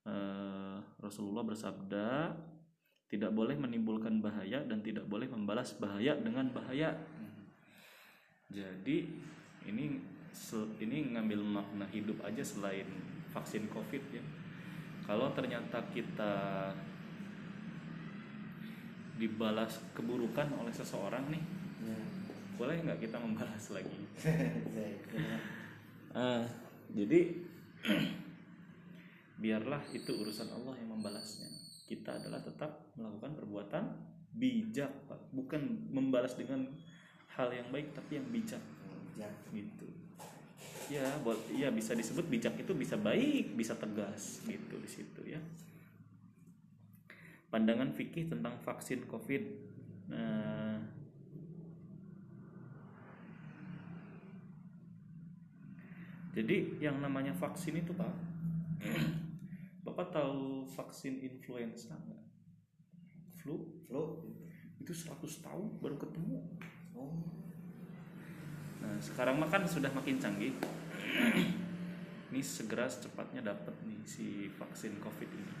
Eh, 0.00 0.78
Rasulullah 0.96 1.44
bersabda 1.44 2.32
tidak 3.12 3.36
boleh 3.36 3.52
menimbulkan 3.52 4.24
bahaya 4.24 4.64
dan 4.64 4.80
tidak 4.80 5.04
boleh 5.04 5.28
membalas 5.28 5.76
bahaya 5.76 6.16
dengan 6.16 6.48
bahaya 6.56 6.96
jadi 8.48 8.98
ini 9.68 10.00
ini 10.80 10.98
ngambil 11.12 11.44
makna 11.44 11.84
hidup 11.92 12.16
aja 12.24 12.40
selain 12.40 12.88
vaksin 13.28 13.68
covid 13.68 14.00
ya 14.08 14.24
kalau 15.04 15.28
ternyata 15.36 15.84
kita 15.92 16.32
dibalas 19.20 19.84
keburukan 19.92 20.48
oleh 20.56 20.72
seseorang 20.72 21.28
nih. 21.28 21.59
Boleh 22.60 22.76
nggak 22.84 23.00
kita 23.00 23.16
membalas 23.16 23.64
lagi. 23.72 24.00
Ah, 26.10 26.42
jadi 26.90 27.38
biarlah 29.42 29.78
itu 29.94 30.10
urusan 30.10 30.50
Allah 30.50 30.74
yang 30.74 30.90
membalasnya. 30.90 31.46
Kita 31.86 32.18
adalah 32.18 32.42
tetap 32.42 32.90
melakukan 32.98 33.38
perbuatan 33.38 33.84
bijak, 34.34 34.90
Pak. 35.06 35.30
Bukan 35.30 35.86
membalas 35.94 36.34
dengan 36.34 36.66
hal 37.38 37.54
yang 37.54 37.70
baik 37.70 37.94
tapi 37.94 38.18
yang 38.18 38.26
bijak 38.28 38.62
Ya. 39.14 39.30
gitu. 39.54 39.86
ya 40.90 41.06
buat 41.22 41.38
ya 41.54 41.70
bisa 41.70 41.94
disebut 41.94 42.26
bijak 42.26 42.58
itu 42.58 42.72
bisa 42.74 42.98
baik 42.98 43.54
bisa 43.54 43.78
tegas 43.78 44.42
gitu 44.42 44.74
di 44.80 44.90
situ 44.90 45.20
ya 45.22 45.38
pandangan 47.46 47.94
fikih 47.94 48.26
tentang 48.26 48.58
vaksin 48.64 49.06
covid 49.06 49.38
nah, 50.10 50.82
jadi 56.30 56.78
yang 56.78 57.02
namanya 57.02 57.34
vaksin 57.34 57.80
itu 57.80 57.90
pak 57.94 58.10
bapak 59.86 60.14
tahu 60.14 60.64
vaksin 60.66 61.20
influenza 61.20 61.92
nggak 61.94 62.24
flu 63.40 63.82
flu 63.86 64.24
itu 64.80 64.92
100 64.92 65.16
tahun 65.44 65.66
baru 65.80 65.96
ketemu 66.00 66.38
oh 66.96 67.40
Nah, 68.80 68.96
sekarang 68.98 69.36
mah 69.36 69.48
kan 69.48 69.62
sudah 69.68 69.92
makin 69.92 70.16
canggih. 70.16 70.56
ini 72.30 72.40
segera 72.40 72.88
secepatnya 72.88 73.52
dapat 73.52 73.74
nih 73.84 74.00
si 74.08 74.48
vaksin 74.56 74.96
COVID 75.02 75.30
ini. 75.30 75.54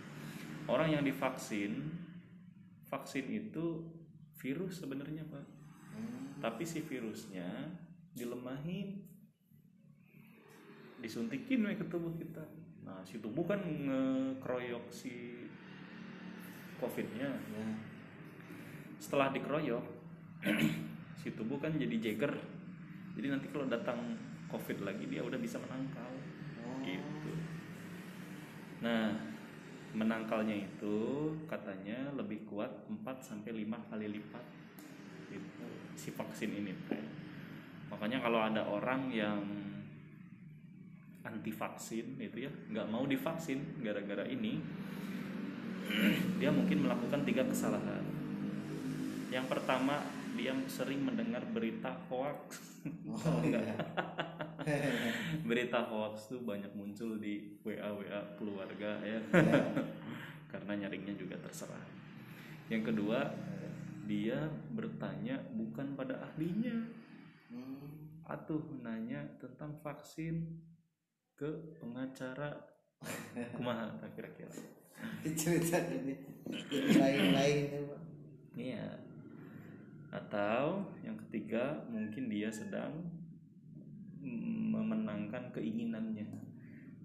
Orang 0.70 0.88
yang 0.94 1.02
divaksin, 1.04 1.92
vaksin 2.88 3.26
itu 3.28 3.84
virus 4.40 4.80
sebenarnya, 4.80 5.26
Pak. 5.28 5.46
Hmm. 5.92 6.40
Tapi 6.40 6.64
si 6.64 6.80
virusnya 6.80 7.68
dilemahin 8.16 9.04
disuntikin 11.00 11.66
we 11.66 11.74
ke 11.74 11.84
tubuh 11.88 12.12
kita. 12.16 12.44
Nah, 12.84 13.00
si 13.02 13.18
tubuh 13.18 13.44
kan 13.48 13.60
ngekroyok 13.60 14.84
si 14.92 15.44
COVID-nya. 16.80 17.28
ya 17.28 17.64
Setelah 19.00 19.32
dikeroyok, 19.32 19.84
si 21.20 21.32
tubuh 21.32 21.56
kan 21.60 21.72
jadi 21.76 21.96
jagger. 22.00 22.36
Jadi 23.16 23.26
nanti 23.26 23.46
kalau 23.52 23.66
datang 23.68 24.16
COVID 24.48 24.84
lagi 24.84 25.04
dia 25.06 25.22
udah 25.22 25.38
bisa 25.38 25.56
menangkal 25.62 26.10
oh 26.64 26.76
gitu. 26.82 27.32
Nah, 28.80 29.12
menangkalnya 29.92 30.54
itu 30.54 30.96
katanya 31.50 32.14
lebih 32.14 32.46
kuat 32.46 32.70
4 32.86 33.02
sampai 33.20 33.66
5 33.66 33.90
kali 33.90 34.06
lipat 34.06 34.44
gitu, 35.30 35.68
si 35.94 36.10
vaksin 36.14 36.50
ini 36.54 36.74
teh. 36.86 37.02
Makanya 37.90 38.22
kalau 38.22 38.40
ada 38.42 38.62
orang 38.66 39.10
yang 39.10 39.42
anti 41.24 41.52
vaksin 41.52 42.16
itu 42.20 42.48
ya. 42.48 42.52
Nggak 42.70 42.86
mau 42.88 43.04
divaksin 43.04 43.80
gara-gara 43.84 44.24
ini. 44.28 44.60
Dia 46.40 46.50
mungkin 46.54 46.86
melakukan 46.86 47.24
tiga 47.26 47.44
kesalahan. 47.44 48.04
Yang 49.30 49.46
pertama 49.46 50.02
dia 50.34 50.54
sering 50.66 51.04
mendengar 51.04 51.42
berita 51.50 51.92
hoax. 52.08 52.80
Oh 53.06 53.42
iya. 53.46 53.60
Berita 55.48 55.84
hoax 55.84 56.32
tuh 56.32 56.40
banyak 56.42 56.70
muncul 56.72 57.20
di 57.20 57.60
WA 57.60 57.92
WA 57.92 58.20
keluarga 58.40 58.98
ya. 59.04 59.20
Ya. 59.20 59.60
karena 60.52 60.86
nyaringnya 60.86 61.14
juga 61.14 61.36
terserah. 61.38 61.84
Yang 62.72 62.94
kedua 62.94 63.30
dia 64.08 64.50
bertanya 64.74 65.38
bukan 65.54 65.94
pada 65.94 66.18
ahlinya. 66.30 67.00
Hmm. 67.50 67.82
atau 68.30 68.62
nanya 68.78 69.26
tentang 69.42 69.74
vaksin 69.82 70.46
ke 71.40 71.48
pengacara 71.80 72.52
kumaha 73.56 73.88
kira-kira 74.12 74.52
cerita 75.32 75.80
ini 75.88 76.12
lain-lain 76.92 77.64
ya 77.72 77.80
Iya. 78.50 78.86
Atau 80.12 80.84
yang 81.00 81.16
ketiga 81.16 81.80
mungkin 81.88 82.28
dia 82.28 82.50
sedang 82.50 82.92
memenangkan 84.20 85.48
keinginannya. 85.54 86.26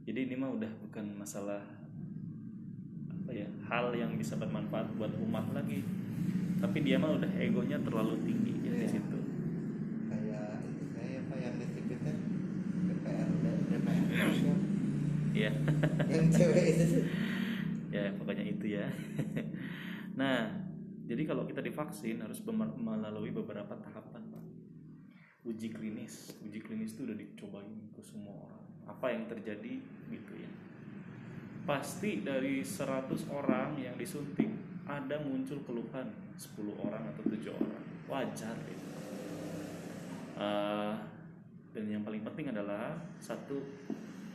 Jadi 0.04 0.20
ini 0.28 0.36
mah 0.36 0.52
udah 0.52 0.68
bukan 0.84 1.16
masalah 1.16 1.64
apa 3.14 3.32
ya 3.32 3.48
hal 3.72 3.94
yang 3.96 4.18
bisa 4.20 4.36
bermanfaat 4.36 4.90
buat 5.00 5.14
umat 5.22 5.54
lagi. 5.54 5.86
Tapi 6.60 6.78
dia 6.82 6.98
mah 7.00 7.16
udah 7.16 7.30
egonya 7.40 7.78
terlalu 7.86 8.20
tinggi 8.26 8.54
ya 8.68 8.74
di 8.74 8.84
Iya. 8.84 8.90
situ. 9.00 9.20
Iya. 15.36 15.52
yang 16.08 16.28
cewek 16.32 16.66
itu 16.72 17.04
ya 17.96 18.12
pokoknya 18.16 18.44
itu 18.44 18.66
ya. 18.76 18.88
nah, 20.20 20.52
jadi 21.08 21.24
kalau 21.24 21.48
kita 21.48 21.64
divaksin 21.64 22.20
harus 22.20 22.44
melalui 22.44 23.32
beberapa 23.32 23.72
tahapan, 23.80 24.24
Pak. 24.32 24.44
Uji 25.46 25.70
klinis, 25.72 26.36
uji 26.42 26.60
klinis 26.60 26.98
itu 26.98 27.06
udah 27.06 27.16
dicobain 27.16 27.94
ke 27.94 28.02
semua 28.04 28.50
orang. 28.50 28.64
Apa 28.90 29.14
yang 29.14 29.30
terjadi 29.30 29.80
gitu 30.12 30.34
ya. 30.36 30.52
Pasti 31.66 32.22
dari 32.22 32.62
100 32.62 33.26
orang 33.30 33.78
yang 33.78 33.98
disuntik 33.98 34.50
ada 34.86 35.18
muncul 35.22 35.62
keluhan 35.66 36.14
10 36.38 36.78
orang 36.78 37.04
atau 37.14 37.24
7 37.26 37.54
orang. 37.54 37.84
Wajar 38.06 38.58
itu. 38.70 38.90
Eh, 40.36 40.94
dan 41.76 41.92
yang 41.92 42.08
paling 42.08 42.24
penting 42.24 42.56
adalah 42.56 42.96
satu 43.20 43.60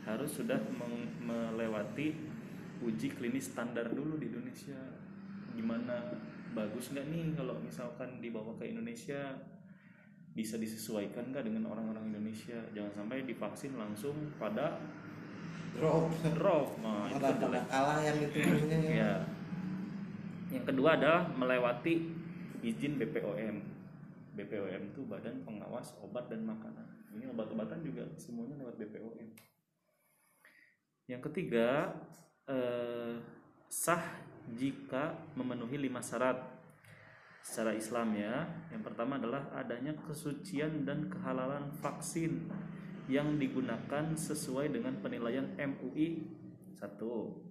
harus 0.05 0.29
sudah 0.29 0.61
melewati 1.25 2.13
uji 2.85 3.09
klinis 3.17 3.49
standar 3.49 3.89
dulu 3.89 4.21
di 4.21 4.29
Indonesia. 4.29 4.77
Gimana 5.57 6.13
bagus 6.53 6.93
nggak 6.93 7.09
nih 7.09 7.33
kalau 7.33 7.57
misalkan 7.57 8.21
dibawa 8.21 8.53
ke 8.61 8.69
Indonesia? 8.69 9.41
Bisa 10.37 10.61
disesuaikan 10.61 11.33
nggak 11.33 11.49
dengan 11.49 11.73
orang-orang 11.73 12.13
Indonesia? 12.13 12.61
Jangan 12.77 13.03
sampai 13.03 13.25
divaksin 13.25 13.73
langsung 13.73 14.15
pada 14.37 14.77
drop. 15.73 16.13
drop. 16.37 16.77
Nah 16.85 17.09
itu 17.09 17.25
jelek. 17.25 17.65
kalah 17.65 17.99
yang 18.05 18.17
tubuhnya 18.29 18.79
ya. 18.85 18.93
Ya 19.01 19.13
yang 20.51 20.67
kedua 20.67 20.99
adalah 20.99 21.23
melewati 21.31 22.11
izin 22.59 22.99
BPOM 22.99 23.63
BPOM 24.35 24.81
itu 24.91 25.01
Badan 25.07 25.47
Pengawas 25.47 25.95
Obat 26.03 26.27
dan 26.27 26.43
Makanan 26.43 26.90
ini 27.15 27.25
obat-obatan 27.27 27.79
juga 27.83 28.07
semuanya 28.15 28.55
lewat 28.61 28.75
BPOM 28.79 29.15
yang 31.11 31.21
ketiga 31.27 31.91
eh, 32.47 33.19
sah 33.67 34.03
jika 34.55 35.15
memenuhi 35.35 35.75
lima 35.75 35.99
syarat 35.99 36.39
secara 37.43 37.75
Islam 37.75 38.15
ya. 38.15 38.47
Yang 38.71 38.83
pertama 38.87 39.19
adalah 39.19 39.51
adanya 39.51 39.91
kesucian 40.07 40.87
dan 40.87 41.11
kehalalan 41.11 41.73
vaksin 41.83 42.47
yang 43.11 43.35
digunakan 43.35 44.15
sesuai 44.15 44.71
dengan 44.71 45.03
penilaian 45.03 45.51
MUI 45.57 46.23
satu. 46.79 47.43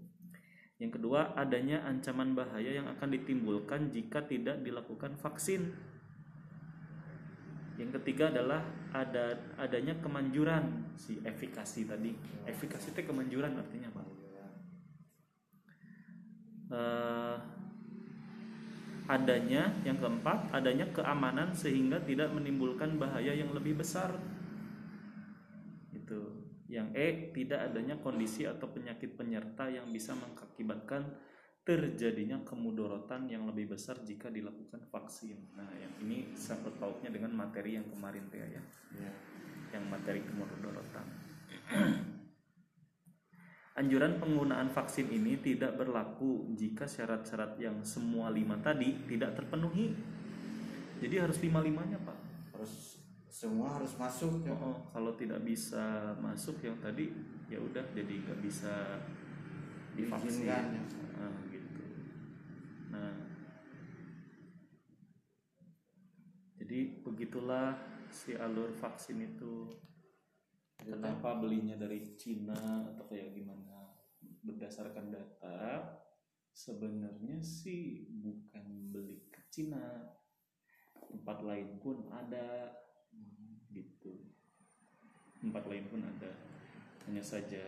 Yang 0.80 0.96
kedua, 0.96 1.36
adanya 1.36 1.84
ancaman 1.84 2.32
bahaya 2.32 2.80
yang 2.80 2.88
akan 2.88 3.12
ditimbulkan 3.12 3.92
jika 3.92 4.24
tidak 4.24 4.64
dilakukan 4.64 5.20
vaksin. 5.20 5.76
Yang 7.76 8.00
ketiga 8.00 8.32
adalah 8.32 8.64
ada 8.90 9.38
adanya 9.58 9.94
kemanjuran 10.02 10.94
si 10.98 11.18
efikasi 11.22 11.86
tadi. 11.86 12.10
Efikasi 12.46 12.90
itu 12.90 13.02
kemanjuran 13.06 13.54
artinya 13.54 13.88
apa? 13.94 14.02
Eh, 16.70 17.36
adanya 19.10 19.74
yang 19.82 19.98
keempat, 19.98 20.54
adanya 20.54 20.86
keamanan 20.94 21.50
sehingga 21.50 21.98
tidak 22.06 22.30
menimbulkan 22.30 22.94
bahaya 22.94 23.34
yang 23.34 23.50
lebih 23.50 23.82
besar. 23.82 24.14
Itu. 25.90 26.46
Yang 26.70 26.88
E, 26.94 27.06
tidak 27.34 27.66
adanya 27.66 27.98
kondisi 27.98 28.46
atau 28.46 28.70
penyakit 28.70 29.18
penyerta 29.18 29.66
yang 29.66 29.90
bisa 29.90 30.14
mengakibatkan 30.14 31.02
terjadinya 31.60 32.40
kemudorotan 32.42 33.28
yang 33.28 33.44
lebih 33.46 33.76
besar 33.76 34.00
jika 34.02 34.32
dilakukan 34.32 34.80
vaksin. 34.88 35.54
Nah, 35.54 35.68
yang 35.76 35.92
ini 36.02 36.32
sangkut 36.32 36.80
pautnya 36.80 37.12
dengan 37.12 37.36
materi 37.36 37.76
yang 37.76 37.86
kemarin 37.86 38.26
teh 38.32 38.40
ya, 38.40 38.62
Ya. 38.96 39.12
yang 39.76 39.84
materi 39.86 40.24
kemudorotan. 40.24 41.06
Anjuran 43.80 44.18
penggunaan 44.18 44.68
vaksin 44.74 45.08
ini 45.14 45.38
tidak 45.38 45.78
berlaku 45.78 46.52
jika 46.58 46.90
syarat-syarat 46.90 47.54
yang 47.62 47.80
semua 47.86 48.28
lima 48.28 48.58
tadi 48.58 49.06
tidak 49.06 49.38
terpenuhi. 49.38 49.94
Jadi 51.00 51.16
harus 51.16 51.38
lima-limanya, 51.40 51.96
Pak. 52.02 52.18
harus 52.52 53.00
semua 53.30 53.72
harus 53.72 53.96
masuk 53.96 54.44
ya 54.44 54.52
Oh, 54.52 54.74
oh, 54.74 54.76
kalau 54.92 55.16
tidak 55.16 55.40
bisa 55.46 56.12
masuk 56.20 56.60
yang 56.60 56.76
tadi 56.82 57.08
ya 57.48 57.56
udah 57.56 57.80
jadi 57.96 58.20
nggak 58.26 58.36
bisa 58.44 59.00
divaksin. 59.96 60.44
Diizinkan, 60.44 60.64
ya. 60.76 60.82
Ah. 61.16 61.24
Nah, 61.24 61.32
begitulah 67.30 67.78
si 68.10 68.34
alur 68.34 68.74
vaksin 68.74 69.22
itu. 69.22 69.70
Kenapa 70.82 71.38
belinya 71.38 71.78
dari 71.78 72.02
Cina 72.18 72.90
atau 72.90 73.06
kayak 73.06 73.38
gimana? 73.38 73.94
Berdasarkan 74.42 75.14
data, 75.14 75.78
sebenarnya 76.50 77.38
sih 77.38 78.10
bukan 78.10 78.90
beli 78.90 79.30
ke 79.30 79.46
Cina. 79.46 80.10
Tempat 81.06 81.46
lain 81.46 81.78
pun 81.78 82.10
ada 82.10 82.74
gitu. 83.70 84.26
tempat 85.38 85.70
lain 85.70 85.86
pun 85.86 86.02
ada 86.02 86.34
hanya 87.06 87.22
saja 87.22 87.64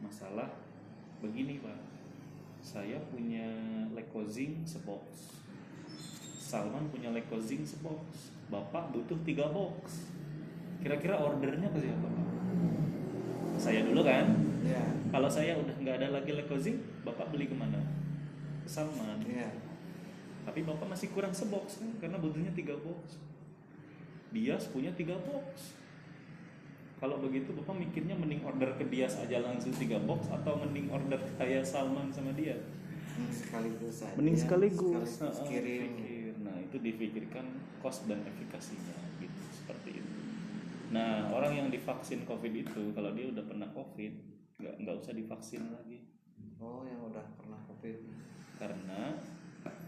masalah 0.00 0.50
begini 1.20 1.60
pak 1.60 1.78
saya 2.58 2.98
punya 3.12 3.46
lekozing 3.94 4.66
sebox 4.66 5.37
Salman 6.48 6.88
punya 6.88 7.12
lekozing 7.12 7.60
sebox 7.60 8.32
bapak 8.48 8.88
butuh 8.96 9.20
tiga 9.28 9.52
box. 9.52 10.08
Kira-kira 10.80 11.20
ordernya 11.20 11.68
ke 11.68 11.84
siapa 11.84 12.08
pak? 12.08 12.28
Saya 13.60 13.84
dulu 13.84 14.00
kan? 14.00 14.32
Ya 14.64 14.80
kalau 15.12 15.28
saya 15.28 15.60
udah 15.60 15.76
nggak 15.76 15.96
ada 16.00 16.08
lagi 16.16 16.32
lekozing 16.32 16.80
bapak 17.04 17.28
beli 17.28 17.52
ke 17.52 17.56
mana? 17.56 17.84
Ke 18.64 18.68
Salman. 18.72 19.20
Ya 19.28 19.52
tapi 20.48 20.64
bapak 20.64 20.88
masih 20.88 21.12
kurang 21.12 21.36
sebox 21.36 21.84
kan? 21.84 21.92
Karena 22.00 22.16
butuhnya 22.16 22.48
tiga 22.56 22.72
box. 22.80 23.20
Dias 24.32 24.72
punya 24.72 24.88
tiga 24.96 25.20
box. 25.20 25.76
Kalau 26.96 27.20
begitu 27.20 27.52
bapak 27.52 27.76
mikirnya 27.76 28.16
mending 28.16 28.40
order 28.48 28.72
ke 28.80 28.88
Dias 28.88 29.20
aja 29.20 29.44
langsung 29.44 29.76
tiga 29.76 30.00
box 30.00 30.32
atau 30.32 30.56
mending 30.64 30.88
order 30.88 31.20
kayak 31.36 31.68
Salman 31.68 32.08
sama 32.08 32.32
dia? 32.32 32.56
Mending 33.20 33.36
sekaligus 33.36 33.94
saja. 34.00 34.16
Mending 34.16 34.38
sekaligus, 34.40 35.08
sekaligus 35.20 35.44
kirim 35.44 36.07
itu 36.68 36.76
difikirkan 36.76 37.48
cost 37.80 38.04
dan 38.04 38.20
efikasinya 38.28 38.96
gitu 39.18 39.40
seperti 39.56 40.04
itu. 40.04 40.12
Nah 40.92 41.32
orang 41.32 41.56
yang 41.56 41.68
divaksin 41.72 42.28
covid 42.28 42.52
itu 42.52 42.92
kalau 42.92 43.16
dia 43.16 43.32
udah 43.32 43.44
pernah 43.48 43.68
covid 43.72 44.12
nggak 44.60 44.74
nggak 44.84 44.96
usah 45.00 45.16
divaksin 45.16 45.72
lagi. 45.72 46.04
Oh 46.60 46.84
yang 46.84 47.08
udah 47.08 47.24
pernah 47.40 47.56
covid. 47.64 47.96
Karena 48.60 49.16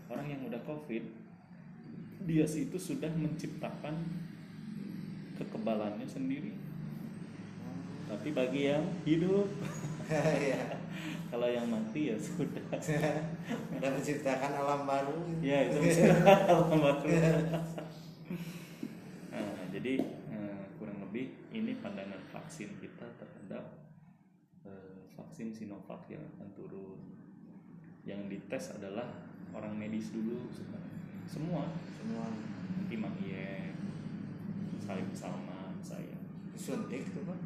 orang 0.08 0.26
yang 0.26 0.40
udah 0.48 0.60
covid 0.64 1.04
dia 2.24 2.44
itu 2.44 2.76
sudah 2.80 3.12
menciptakan 3.12 4.00
kekebalannya 5.36 6.08
sendiri. 6.08 6.56
Tapi 8.08 8.28
bagi 8.32 8.72
yang 8.72 8.84
hidup. 9.04 9.46
Ya 10.10 10.79
kalau 11.30 11.46
yang 11.46 11.70
mati 11.70 12.10
ya 12.10 12.16
sudah. 12.18 12.66
Dan 13.80 13.90
menciptakan 13.94 14.52
alam 14.58 14.82
baru. 14.82 15.16
Ya 15.38 15.70
itu 15.70 15.78
bisa 15.86 16.10
alam 16.26 16.74
baru. 16.74 17.06
nah, 19.30 19.54
jadi 19.70 19.94
eh, 20.34 20.62
kurang 20.76 20.98
lebih 21.06 21.30
ini 21.54 21.78
pandangan 21.78 22.18
vaksin 22.34 22.74
kita 22.82 23.06
terhadap 23.14 23.62
eh, 24.66 25.06
vaksin 25.14 25.54
Sinovac 25.54 26.10
yang 26.10 26.26
akan 26.34 26.50
turun. 26.58 26.98
Yang 28.02 28.20
dites 28.34 28.74
adalah 28.74 29.06
orang 29.54 29.78
medis 29.78 30.10
dulu 30.10 30.50
sebenarnya. 30.50 30.98
Semua. 31.30 31.62
Semua. 31.94 32.26
Nanti 32.74 32.98
Mang 32.98 33.14
Iye 33.22 33.70
Salim 34.82 35.14
Salman 35.14 35.78
saya. 35.78 36.18
Disuntik 36.50 37.06
tuh 37.14 37.22
kan 37.22 37.38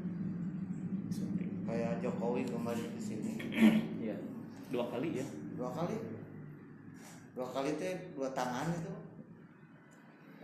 suntik 1.12 1.53
kayak 1.64 2.00
Jokowi 2.04 2.42
kemarin 2.48 2.88
di 2.94 3.02
sini. 3.02 3.32
Ya 4.04 4.16
dua 4.68 4.84
kali 4.92 5.16
ya? 5.16 5.26
Dua 5.56 5.70
kali. 5.72 5.96
Dua 7.32 7.48
kali 7.48 7.70
teh 7.80 8.12
dua 8.12 8.28
tangan 8.36 8.68
itu. 8.68 8.92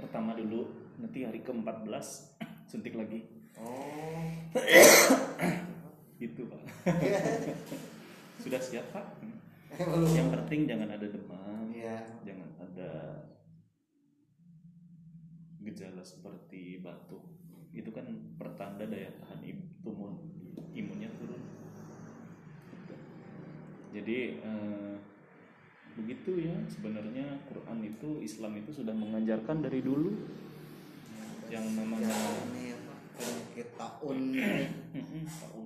Pertama 0.00 0.32
dulu 0.32 0.64
nanti 0.96 1.28
hari 1.28 1.44
ke-14 1.44 2.06
suntik 2.72 2.96
lagi. 2.96 3.20
Oh. 3.60 4.56
Gitu 6.20 6.48
pak. 6.48 6.62
Sudah 8.42 8.60
siap 8.60 8.88
pak? 8.96 9.04
Belum. 9.76 10.08
Yang 10.08 10.28
penting 10.34 10.60
jangan 10.66 10.88
ada 10.92 11.06
demam 11.06 11.40
iya. 11.72 12.04
jangan 12.26 12.50
ada 12.60 12.90
gejala 15.62 16.02
seperti 16.04 16.80
batuk. 16.80 17.22
Itu 17.70 17.94
kan 17.94 18.10
pertanda 18.34 18.82
daya 18.88 19.14
tahan 19.22 19.29
jadi 23.90 24.18
eh, 24.38 24.94
begitu 25.98 26.38
ya 26.38 26.54
sebenarnya 26.70 27.42
Quran 27.50 27.82
itu 27.82 28.22
Islam 28.22 28.56
itu 28.56 28.70
sudah 28.70 28.94
mengajarkan 28.94 29.60
dari 29.60 29.82
dulu. 29.82 30.14
Yang 31.50 31.66
namanya 31.74 32.14
Ya, 33.20 33.26
penyakit 33.26 33.68
taun. 33.76 34.16
Mm-mm, 34.96 35.22
tahu. 35.28 35.62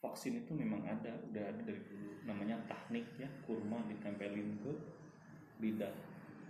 vaksin 0.00 0.38
itu 0.38 0.54
memang 0.54 0.80
ada 0.86 1.10
udah 1.28 1.44
ada 1.50 1.60
dari 1.66 1.82
dulu. 1.84 2.22
Namanya 2.24 2.56
teknik 2.64 3.04
ya 3.18 3.26
kurma 3.42 3.82
ditempelin 3.90 4.56
ke 4.62 4.72
lidah. 5.60 5.92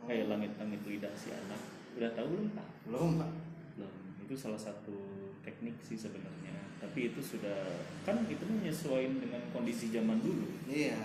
Kayak 0.05 0.29
langit-langit 0.31 0.85
lidah 0.85 1.11
si 1.17 1.33
anak. 1.33 1.59
Udah 1.97 2.13
tahu 2.13 2.27
belum 2.37 2.49
pak? 2.53 2.69
Belum 2.87 3.11
Pak. 3.19 3.31
belum. 3.75 3.93
Itu 4.29 4.35
salah 4.37 4.61
satu 4.61 4.95
teknik 5.41 5.81
sih 5.81 5.97
sebenarnya 5.97 6.55
tapi 6.77 7.12
itu 7.12 7.20
sudah 7.24 7.83
kan 8.05 8.20
itu 8.29 8.45
menyesuaikan 8.45 9.20
dengan 9.20 9.43
kondisi 9.51 9.89
zaman 9.93 10.20
dulu 10.20 10.49
iya 10.68 11.01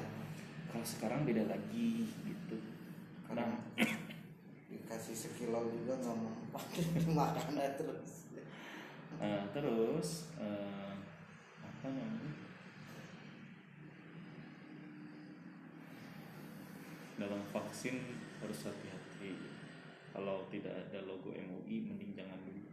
kalau 0.71 0.83
sekarang 0.83 1.23
beda 1.23 1.47
lagi 1.47 2.07
gitu 2.27 2.57
karena 3.27 3.55
nah 3.55 3.61
dikasih 4.71 5.15
sekilo 5.15 5.67
juga 5.71 5.99
nggak 5.99 6.15
mau 6.19 6.35
makan 7.19 7.55
aja 7.59 7.79
terus 7.79 8.21
Nah, 9.21 9.45
terus 9.53 10.33
eh, 10.41 10.93
apa 11.61 11.87
namanya? 11.93 12.33
Dalam 17.21 17.41
vaksin 17.53 18.01
harus 18.41 18.59
hati-hati. 18.65 19.37
Kalau 20.09 20.49
tidak 20.49 20.73
ada 20.73 21.05
logo 21.05 21.29
MUI, 21.37 21.85
mending 21.85 22.17
jangan 22.17 22.39
dulu. 22.41 22.65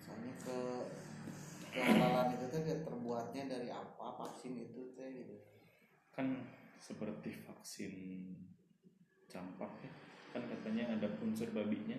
soalnya 0.00 0.32
ke 0.42 0.58
kehalalan 1.70 2.34
itu 2.36 2.46
kayak 2.50 2.82
terbuatnya 2.82 3.42
dari 3.46 3.68
apa 3.70 4.06
vaksin 4.18 4.58
itu 4.58 4.94
teh 4.94 5.08
gitu 5.10 5.36
Kan 6.10 6.42
seperti 6.76 7.32
vaksin 7.46 7.92
campak 9.30 9.70
ya. 9.80 9.92
Kan 10.34 10.42
katanya 10.50 10.98
ada 10.98 11.08
unsur 11.22 11.48
babinya. 11.54 11.96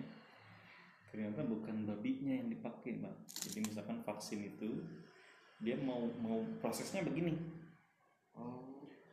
Ternyata 1.08 1.44
bukan 1.44 1.88
babinya 1.88 2.32
yang 2.40 2.48
dipakai, 2.48 3.00
Mbak. 3.00 3.14
Jadi 3.48 3.58
misalkan 3.68 4.00
vaksin 4.04 4.44
itu 4.52 4.84
dia 5.60 5.76
mau 5.80 6.08
mau 6.20 6.40
prosesnya 6.60 7.00
begini. 7.04 7.36
oh 8.36 8.72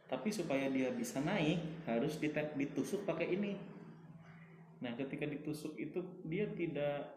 tapi 0.09 0.33
supaya 0.33 0.65
dia 0.73 0.89
bisa 0.89 1.21
naik 1.21 1.85
harus 1.85 2.17
ditet- 2.17 2.57
ditusuk 2.57 3.05
pakai 3.05 3.37
ini 3.37 3.53
nah 4.81 4.97
ketika 4.97 5.29
ditusuk 5.29 5.77
itu 5.77 6.01
dia 6.25 6.49
tidak 6.57 7.13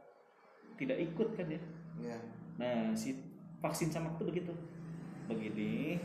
tidak 0.76 1.00
ikut 1.00 1.28
kan 1.32 1.48
ya 1.48 1.60
iya 2.04 2.18
nah 2.60 2.92
si 2.92 3.16
vaksin 3.62 3.88
sama 3.94 4.12
itu 4.18 4.26
begitu. 4.26 4.52
Begini 5.30 6.02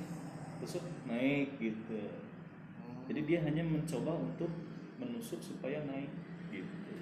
tusuk 0.62 0.86
naik 1.10 1.58
gitu. 1.58 1.99
Jadi 3.10 3.22
dia 3.26 3.39
hanya 3.41 3.66
mencoba 3.66 4.14
untuk 4.14 4.51
menusuk 5.01 5.41
supaya 5.41 5.82
naik 5.89 6.14
gitu. 6.53 6.93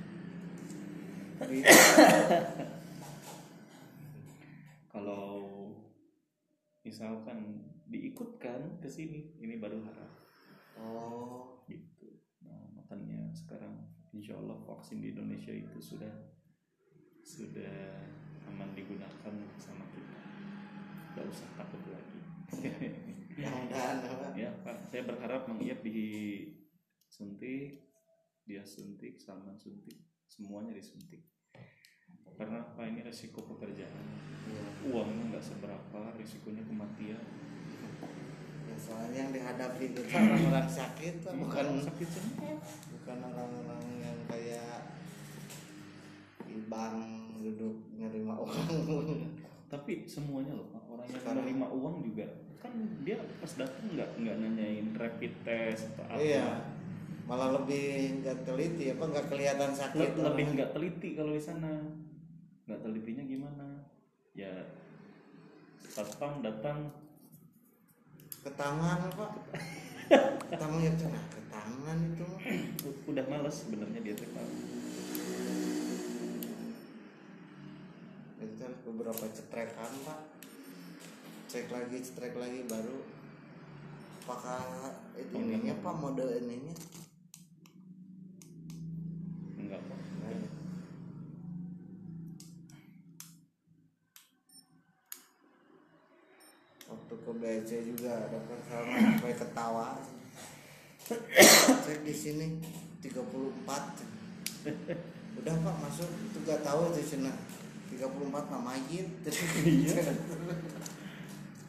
Kalau 4.95 5.43
misalkan 6.88 7.68
diikutkan 7.91 8.80
ke 8.80 8.88
sini 8.88 9.36
ini 9.43 9.60
baru 9.60 9.84
harap 9.84 10.12
oh. 10.80 11.60
Gitu. 11.66 12.22
Nah, 12.45 12.62
makanya 12.78 13.34
sekarang 13.34 13.89
insya 14.14 14.38
Allah 14.38 14.56
vaksin 14.64 15.01
di 15.01 15.12
Indonesia 15.12 15.49
itu 15.49 15.82
sudah 15.82 16.14
sudah 17.26 18.06
aman 18.53 18.70
digunakan 18.78 19.34
sama 19.58 19.82
kita. 19.89 20.24
Tidak 21.16 21.32
usah 21.32 21.47
takut 21.55 21.80
lagi. 21.88 22.20
mudah-mudahan 23.39 23.97
apa 24.03 24.36
ya 24.36 24.51
Pak, 24.63 24.91
saya 24.91 25.07
berharap 25.07 25.47
Mang 25.47 25.63
Iyap 25.63 25.80
disuntik, 25.84 27.88
dia 28.43 28.63
suntik, 28.68 29.16
Salman 29.20 29.55
suntik, 29.55 29.95
semuanya 30.28 30.76
disuntik. 30.76 31.24
Karena 32.36 32.68
apa 32.68 32.84
ini 32.84 32.99
resiko 32.99 33.47
pekerjaan. 33.47 34.03
Iya. 34.43 34.91
Uangnya 34.91 35.24
nggak 35.32 35.43
seberapa, 35.43 35.99
risikonya 36.20 36.68
kematian. 36.68 37.24
ya 38.66 38.76
soalnya 38.76 39.24
yang 39.24 39.32
dihadapi 39.32 39.95
itu 39.95 40.01
orang-orang 40.11 40.68
sakit 40.68 41.13
tuh, 41.24 41.32
bukan 41.32 41.63
Orang 41.63 41.80
sakit 41.80 42.09
semua. 42.11 42.59
bukan 42.91 43.18
orang-orang 43.24 43.84
yang 44.03 44.18
kayak 44.28 44.99
di 46.43 46.59
bank 46.68 47.24
duduk 47.39 47.76
nerima 47.95 48.36
uang 48.36 49.32
tapi 49.76 50.07
semuanya 50.07 50.55
loh 50.55 50.71
Pak. 50.71 50.82
orang 50.88 51.05
yang 51.05 51.19
Sekarang. 51.19 51.36
menerima 51.43 51.67
uang 51.69 51.95
juga. 52.01 52.26
Kan 52.63 52.73
dia 53.03 53.17
pas 53.38 53.51
datang 53.53 53.86
nggak 53.91 54.09
nggak 54.17 54.36
nanyain 54.39 54.88
rapid 54.95 55.34
test 55.43 55.91
atau 55.93 56.07
apa? 56.07 56.17
Iya. 56.17 56.47
Malah 57.26 57.49
lebih 57.59 57.86
nggak 58.23 58.38
teliti 58.45 58.86
apa 58.89 59.03
nggak 59.03 59.28
kelihatan 59.28 59.69
Le- 59.69 59.78
sakit 59.78 60.09
lebih 60.15 60.23
orang. 60.45 60.53
nggak 60.55 60.69
teliti 60.71 61.09
kalau 61.13 61.32
di 61.34 61.43
sana. 61.43 61.71
Nggak 62.65 62.80
telitinya 62.82 63.23
gimana? 63.26 63.67
Ya 64.32 64.53
satpam 65.86 66.39
datang. 66.39 66.89
Ke 68.45 68.53
tangan 68.53 69.09
apa 69.09 69.26
ke 70.45 70.53
tangan 70.53 70.80
ya 70.80 70.93
cenah 70.93 71.26
ke 71.34 71.41
tangan 71.49 71.97
itu. 71.99 72.26
Udah 73.09 73.26
males 73.26 73.65
sebenarnya 73.65 73.99
dia 73.99 74.13
tuh 74.13 74.30
Pak. 78.46 78.54
itu 78.54 78.62
kan 78.62 78.74
beberapa 78.86 79.26
cetrekan 79.34 79.91
pak. 80.06 80.22
Cek 81.50 81.66
lagi 81.74 81.98
cetrek 81.98 82.38
lagi 82.38 82.62
baru 82.70 83.02
apakah 84.26 84.93
ininya 85.34 85.74
pak 85.82 85.96
mode 85.98 86.26
ininya? 86.46 86.74
Enggak 89.58 89.82
kok 89.82 90.02
waktu 96.86 97.16
ke 97.18 97.32
BC 97.34 97.70
juga 97.82 98.30
dapat 98.30 98.60
sama 98.70 98.93
sampai 98.93 99.34
ketawa. 99.34 99.98
Cek 101.82 102.00
di 102.06 102.14
sini 102.14 102.62
34 103.02 103.10
udah 105.41 105.56
pak 105.66 105.76
masuk. 105.82 106.10
Itu 106.30 106.38
gak 106.46 106.62
tahu 106.62 106.93
itu 106.93 107.18
cina 107.18 107.34
34 107.96 108.52
mah 108.52 108.62
mayit 108.62 109.08
Iya. 109.64 110.04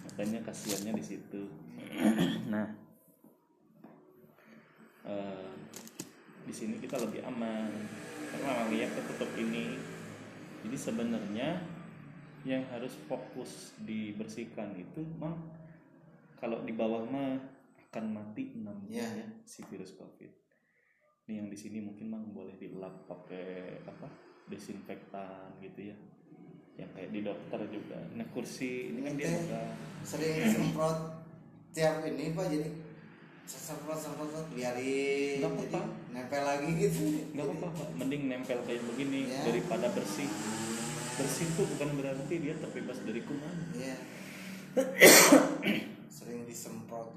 makanya 0.05 0.41
kasihannya 0.43 0.93
di 0.97 1.05
situ. 1.05 1.43
Nah 2.53 2.67
eh, 5.07 5.51
di 6.43 6.55
sini 6.55 6.79
kita 6.79 6.99
lebih 6.99 7.23
aman. 7.27 7.71
Karena 8.27 8.67
lihat 8.69 8.91
ketutup 8.93 9.31
ini. 9.39 9.79
Jadi 10.67 10.77
sebenarnya 10.77 11.63
yang 12.43 12.63
harus 12.71 12.95
fokus 13.07 13.75
dibersihkan 13.83 14.75
itu 14.75 15.03
mah 15.19 15.35
kalau 16.39 16.63
di 16.63 16.75
bawah 16.75 17.03
mah 17.07 17.39
akan 17.91 18.05
mati 18.13 18.55
enam 18.55 18.77
Iya. 18.87 19.07
ya 19.25 19.27
si 19.47 19.63
virus 19.67 19.95
covid. 19.95 20.31
Ini 21.27 21.43
yang 21.43 21.49
di 21.51 21.59
sini 21.59 21.83
mungkin 21.83 22.07
mah 22.13 22.23
boleh 22.23 22.55
dilap 22.59 23.07
pakai 23.07 23.83
apa? 23.87 24.07
Desinfektan 24.47 25.59
gitu 25.59 25.91
ya 25.91 25.97
yang 26.77 26.91
kayak 26.93 27.11
di 27.11 27.21
dokter 27.21 27.61
juga. 27.69 27.99
Nah 28.15 28.27
kursi 28.31 28.93
ini 28.93 29.01
kan 29.01 29.13
dia 29.17 29.33
buka 29.33 29.63
sering 30.03 30.45
semprot 30.47 30.99
tiap 31.73 32.05
ini 32.05 32.33
pak 32.33 32.47
jadi 32.47 32.69
semprot 33.45 33.97
semprot 33.97 34.29
biarin 34.53 35.41
Nggak 35.41 35.53
apa-apa. 35.53 35.81
nempel 36.13 36.43
lagi 36.43 36.71
gitu. 36.77 37.03
Nggak 37.33 37.45
apa-apa 37.47 37.69
Pak. 37.75 37.89
mending 37.97 38.23
nempel 38.29 38.59
kayak 38.63 38.83
begini 38.87 39.29
Ya. 39.29 39.41
daripada 39.45 39.89
bersih. 39.91 40.29
Bersih 41.17 41.47
itu 41.49 41.63
bukan 41.65 41.89
berarti 41.97 42.35
dia 42.37 42.55
terbebas 42.57 42.99
dari 43.03 43.21
kuman. 43.25 43.57
Iya. 43.73 43.97
sering 46.09 46.45
disemprot. 46.45 47.09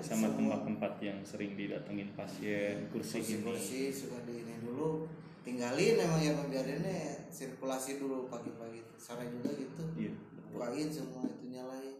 Sama 0.00 0.32
tempat-tempat 0.32 0.96
yang 1.04 1.20
sering 1.22 1.54
didatengin 1.54 2.08
pasien 2.16 2.88
kursi 2.88 3.20
ini 3.20 3.44
kursi 3.44 3.92
suka 3.92 4.16
di 4.24 4.42
ini 4.42 4.54
dulu 4.64 5.04
tinggalin 5.40 5.96
emang 6.00 6.20
ya 6.20 6.32
biarinnya 6.36 7.28
sirkulasi 7.32 7.96
dulu 8.00 8.28
pagi-pagi 8.28 8.84
sore 9.00 9.24
juga 9.28 9.50
gitu. 9.56 9.82
Iya 9.96 10.12
bukain 10.50 10.90
semua 10.90 11.24
itu 11.26 11.46
nyalain. 11.46 11.96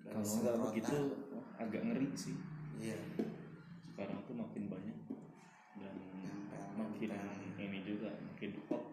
Kalau 0.00 0.22
nggak 0.22 0.56
begitu 0.70 0.98
agak 1.58 1.82
ngeri 1.86 2.08
sih. 2.14 2.36
Iya. 2.80 2.96
Sekarang 3.92 4.24
tuh 4.24 4.34
makin 4.38 4.64
banyak 4.70 4.98
dan 5.76 5.94
Nempel, 6.24 6.64
makin 6.76 7.08
nempel. 7.12 7.60
ini 7.60 7.78
juga 7.84 8.08
makin 8.24 8.56
hot 8.68 8.84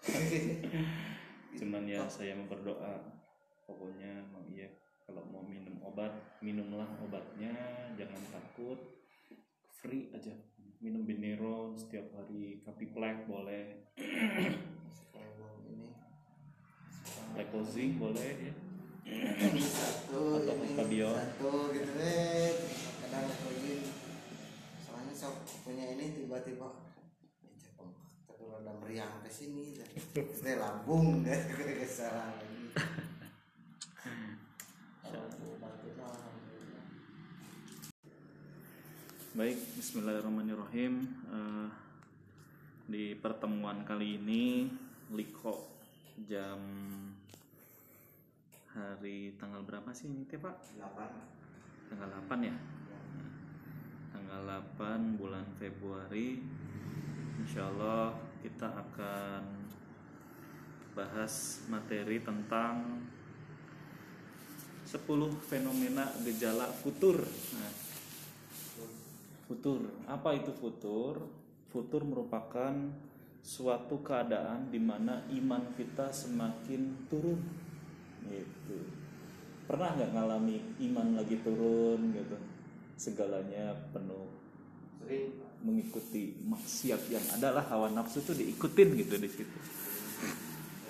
cuman 1.58 1.84
ya 1.88 2.04
saya 2.08 2.36
mau 2.36 2.48
berdoa 2.48 3.00
pokoknya 3.64 4.24
mau 4.32 4.44
iya 4.48 4.68
kalau 5.04 5.24
mau 5.28 5.44
minum 5.44 5.76
obat 5.84 6.12
minumlah 6.40 6.88
obatnya 7.00 7.52
jangan 7.96 8.20
takut 8.32 8.80
free 9.68 10.08
aja 10.12 10.32
minum 10.80 11.04
binero 11.04 11.76
setiap 11.76 12.08
hari. 12.16 12.64
Kapiplek 12.64 13.28
boleh. 13.28 13.84
Kalau 15.12 15.60
ini 15.68 15.92
lekozing 17.36 18.00
boleh 18.00 18.32
ya. 18.48 18.54
Satu 19.60 20.40
Atau 20.40 20.56
ini 20.64 20.72
satu 21.04 21.52
gitu 21.76 21.90
deh. 22.00 22.48
Kadang 23.04 23.28
lagi. 23.28 23.76
Soalnya 24.80 25.12
sok 25.12 25.44
punya 25.68 25.84
ini 25.84 26.16
tiba-tiba 26.16 26.88
tapi 28.24 28.42
rada 28.48 28.72
meriang 28.80 29.20
ke 29.20 29.28
sini. 29.28 29.76
Terus 30.16 30.40
lambung 30.56 31.20
deh 31.20 31.40
ke 31.52 31.84
salah 31.84 32.40
lagi 32.40 32.72
Kalau 35.04 35.26
batu 35.60 35.88
mah, 35.98 36.08
alhamdulillah. 36.08 36.86
Baik 39.40 39.80
Bismillahirrahmanirrahim. 39.80 41.08
Eh, 41.32 41.68
di 42.92 43.16
pertemuan 43.16 43.88
kali 43.88 44.20
ini 44.20 44.68
Liko 45.16 45.80
jam 46.28 46.60
hari 48.76 49.32
tanggal 49.40 49.64
berapa 49.64 49.96
sih 49.96 50.12
ini 50.12 50.28
teh 50.28 50.36
pak? 50.36 50.76
Delapan. 50.76 51.08
Tanggal 51.88 52.08
8 52.28 52.36
ya? 52.52 52.56
Tanggal 54.12 54.60
8 54.76 55.16
bulan 55.16 55.48
Februari. 55.56 56.44
Insya 57.40 57.64
Allah 57.72 58.12
kita 58.44 58.68
akan 58.68 59.42
bahas 60.92 61.64
materi 61.72 62.20
tentang 62.20 63.08
10 64.84 65.00
fenomena 65.48 66.12
gejala 66.28 66.68
futur. 66.68 67.24
Nah, 67.56 67.89
futur. 69.50 69.82
Apa 70.06 70.38
itu 70.38 70.54
futur? 70.54 71.26
Futur 71.74 72.06
merupakan 72.06 72.70
suatu 73.42 73.98
keadaan 73.98 74.70
di 74.70 74.78
mana 74.78 75.26
iman 75.26 75.74
kita 75.74 76.14
semakin 76.14 77.10
turun. 77.10 77.42
Gitu. 78.30 78.78
Pernah 79.66 79.98
nggak 79.98 80.14
ngalami 80.14 80.62
iman 80.86 81.18
lagi 81.18 81.42
turun 81.42 82.14
gitu? 82.14 82.38
Segalanya 82.94 83.74
penuh. 83.90 84.30
Sering. 85.02 85.34
Mengikuti 85.66 86.38
maksiat 86.46 87.10
yang 87.10 87.26
adalah 87.34 87.66
hawa 87.74 87.90
nafsu 87.90 88.22
itu 88.22 88.32
diikutin 88.38 88.88
gitu 89.02 89.14
di 89.18 89.28
situ. 89.28 89.58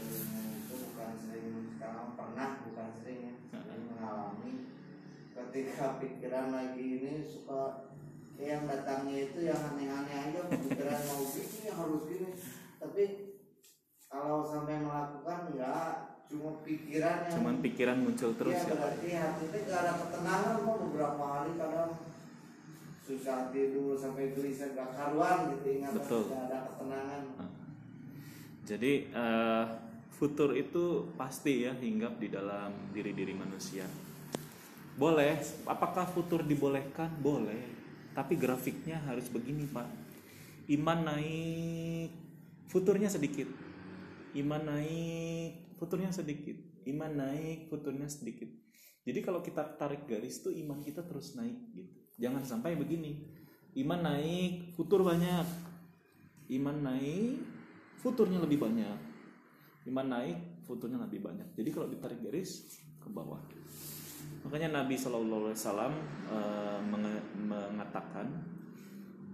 Itu 0.04 0.74
bukan 0.84 1.10
sering 1.16 1.64
sekarang 1.74 2.12
pernah 2.12 2.60
bukan 2.68 2.88
sering 3.00 3.20
ya. 3.24 3.34
Sering 3.50 3.84
mengalami. 3.88 4.54
Ketika 5.34 5.98
pikiran 5.98 6.54
lagi 6.54 6.86
ini 7.02 7.26
suka 7.26 7.89
yang 8.40 8.64
datangnya 8.64 9.16
itu 9.28 9.38
yang 9.44 9.60
aneh-aneh 9.60 10.16
aja 10.32 10.40
pikiran 10.48 11.00
mau 11.06 11.22
gini 11.28 11.68
harus 11.68 12.02
gini. 12.08 12.30
Tapi 12.80 13.04
kalau 14.08 14.42
sampai 14.42 14.80
melakukan 14.80 15.38
enggak 15.52 15.92
cuma 16.30 16.62
pikiran 16.62 17.26
yang 17.26 17.34
cuman 17.42 17.56
pikiran 17.58 17.98
muncul 18.06 18.30
terus 18.38 18.54
Iya, 18.54 18.62
ya. 18.62 18.74
berarti 18.78 19.08
hati 19.18 19.44
itu 19.50 19.58
gak 19.66 19.80
ada 19.82 19.92
ketenangan 19.98 20.54
kok 20.62 20.76
beberapa 20.86 21.22
hari 21.26 21.52
kadang 21.58 21.90
susah 23.02 23.38
tidur 23.50 23.98
sampai 23.98 24.30
gelisah 24.38 24.70
gak 24.78 24.90
karuan 24.94 25.38
gitu 25.58 25.66
ingat 25.82 25.92
Betul. 25.98 26.22
gak 26.30 26.42
ada 26.46 26.58
ketenangan. 26.70 27.22
Jadi 28.62 28.92
eh, 29.10 29.64
futur 30.14 30.54
itu 30.54 31.10
pasti 31.18 31.66
ya 31.66 31.74
hinggap 31.74 32.22
di 32.22 32.30
dalam 32.30 32.70
diri-diri 32.94 33.34
manusia. 33.34 33.82
Boleh 34.94 35.34
apakah 35.66 36.06
futur 36.06 36.46
dibolehkan? 36.46 37.10
Boleh 37.18 37.79
tapi 38.14 38.34
grafiknya 38.34 38.98
harus 39.06 39.30
begini 39.30 39.66
pak. 39.70 39.86
Iman 40.70 41.02
naik 41.06 42.10
futurnya 42.70 43.10
sedikit. 43.10 43.50
Iman 44.38 44.62
naik 44.66 45.74
futurnya 45.78 46.14
sedikit. 46.14 46.54
Iman 46.86 47.12
naik 47.18 47.66
futurnya 47.66 48.06
sedikit. 48.06 48.46
Jadi 49.02 49.18
kalau 49.24 49.42
kita 49.42 49.64
tarik 49.80 50.06
garis 50.06 50.44
tuh 50.44 50.54
iman 50.54 50.78
kita 50.84 51.02
terus 51.02 51.34
naik 51.34 51.58
gitu. 51.74 51.90
Jangan 52.20 52.44
sampai 52.46 52.76
begini. 52.76 53.26
Iman 53.78 54.02
naik 54.04 54.76
futur 54.78 55.02
banyak. 55.02 55.46
Iman 56.50 56.78
naik 56.82 57.38
futurnya 58.02 58.38
lebih 58.42 58.60
banyak. 58.60 58.98
Iman 59.88 60.06
naik 60.06 60.38
futurnya 60.68 61.00
lebih 61.02 61.24
banyak. 61.24 61.56
Jadi 61.56 61.70
kalau 61.72 61.88
ditarik 61.90 62.20
garis 62.22 62.78
ke 63.00 63.08
bawah 63.08 63.40
makanya 64.44 64.82
Nabi 64.82 64.98
Wasallam 64.98 65.92
eh, 66.30 66.78
mengatakan 67.40 68.26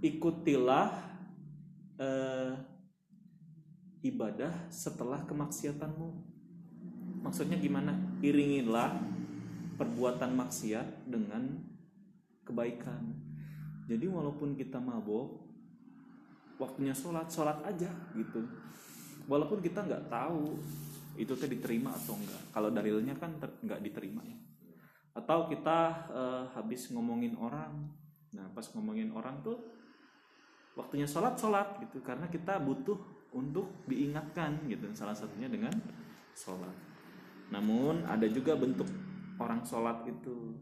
ikutilah 0.04 0.92
eh, 1.96 2.52
ibadah 4.04 4.70
setelah 4.70 5.24
kemaksiatanmu. 5.24 6.08
Maksudnya 7.24 7.58
gimana? 7.58 7.96
Iringilah 8.22 9.02
perbuatan 9.74 10.30
maksiat 10.36 11.10
dengan 11.10 11.58
kebaikan. 12.46 13.02
Jadi 13.90 14.06
walaupun 14.06 14.54
kita 14.54 14.78
mabok 14.78 15.42
waktunya 16.62 16.94
sholat 16.94 17.26
sholat 17.26 17.62
aja 17.66 17.90
gitu. 18.14 18.46
Walaupun 19.26 19.58
kita 19.58 19.82
nggak 19.82 20.06
tahu 20.06 20.54
itu 21.16 21.32
teh 21.32 21.48
diterima 21.48 21.90
atau 21.96 22.14
enggak 22.14 22.42
kalau 22.52 22.68
dalilnya 22.68 23.16
kan 23.16 23.32
nggak 23.40 23.80
diterima 23.80 24.20
ya 24.20 24.36
atau 25.16 25.48
kita 25.48 25.78
eh, 26.12 26.44
habis 26.52 26.92
ngomongin 26.92 27.32
orang. 27.40 27.88
Nah 28.36 28.46
pas 28.52 28.68
ngomongin 28.76 29.08
orang 29.16 29.40
tuh 29.40 29.56
waktunya 30.76 31.08
sholat 31.08 31.40
sholat 31.40 31.80
gitu. 31.88 32.04
Karena 32.04 32.28
kita 32.28 32.60
butuh 32.60 33.00
untuk 33.32 33.72
diingatkan 33.88 34.68
gitu. 34.68 34.92
Salah 34.92 35.16
satunya 35.16 35.48
dengan 35.48 35.72
sholat. 36.36 36.76
Namun 37.48 38.04
ada 38.04 38.28
juga 38.28 38.52
bentuk 38.60 38.86
orang 39.40 39.64
sholat 39.64 40.04
itu. 40.04 40.60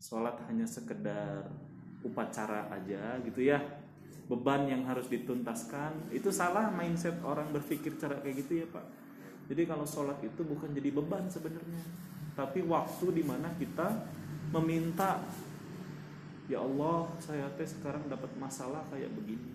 Sholat 0.00 0.44
hanya 0.48 0.68
sekedar 0.68 1.48
upacara 2.04 2.68
aja 2.72 3.16
gitu 3.24 3.40
ya. 3.40 3.60
Beban 4.28 4.68
yang 4.68 4.84
harus 4.84 5.08
dituntaskan. 5.08 6.12
Itu 6.12 6.28
salah 6.28 6.68
mindset 6.68 7.16
orang 7.24 7.48
berpikir 7.50 7.96
cara 7.96 8.20
kayak 8.20 8.44
gitu 8.44 8.60
ya 8.60 8.66
pak. 8.68 8.84
Jadi 9.50 9.66
kalau 9.66 9.82
sholat 9.82 10.20
itu 10.22 10.46
bukan 10.46 10.70
jadi 10.70 10.94
beban 10.94 11.26
sebenarnya 11.26 12.09
tapi 12.34 12.62
waktu 12.62 13.20
di 13.20 13.22
mana 13.26 13.50
kita 13.58 13.88
meminta 14.54 15.22
ya 16.50 16.62
Allah 16.62 17.06
saya 17.22 17.46
teh 17.54 17.66
sekarang 17.66 18.10
dapat 18.10 18.30
masalah 18.38 18.82
kayak 18.90 19.14
begini. 19.14 19.54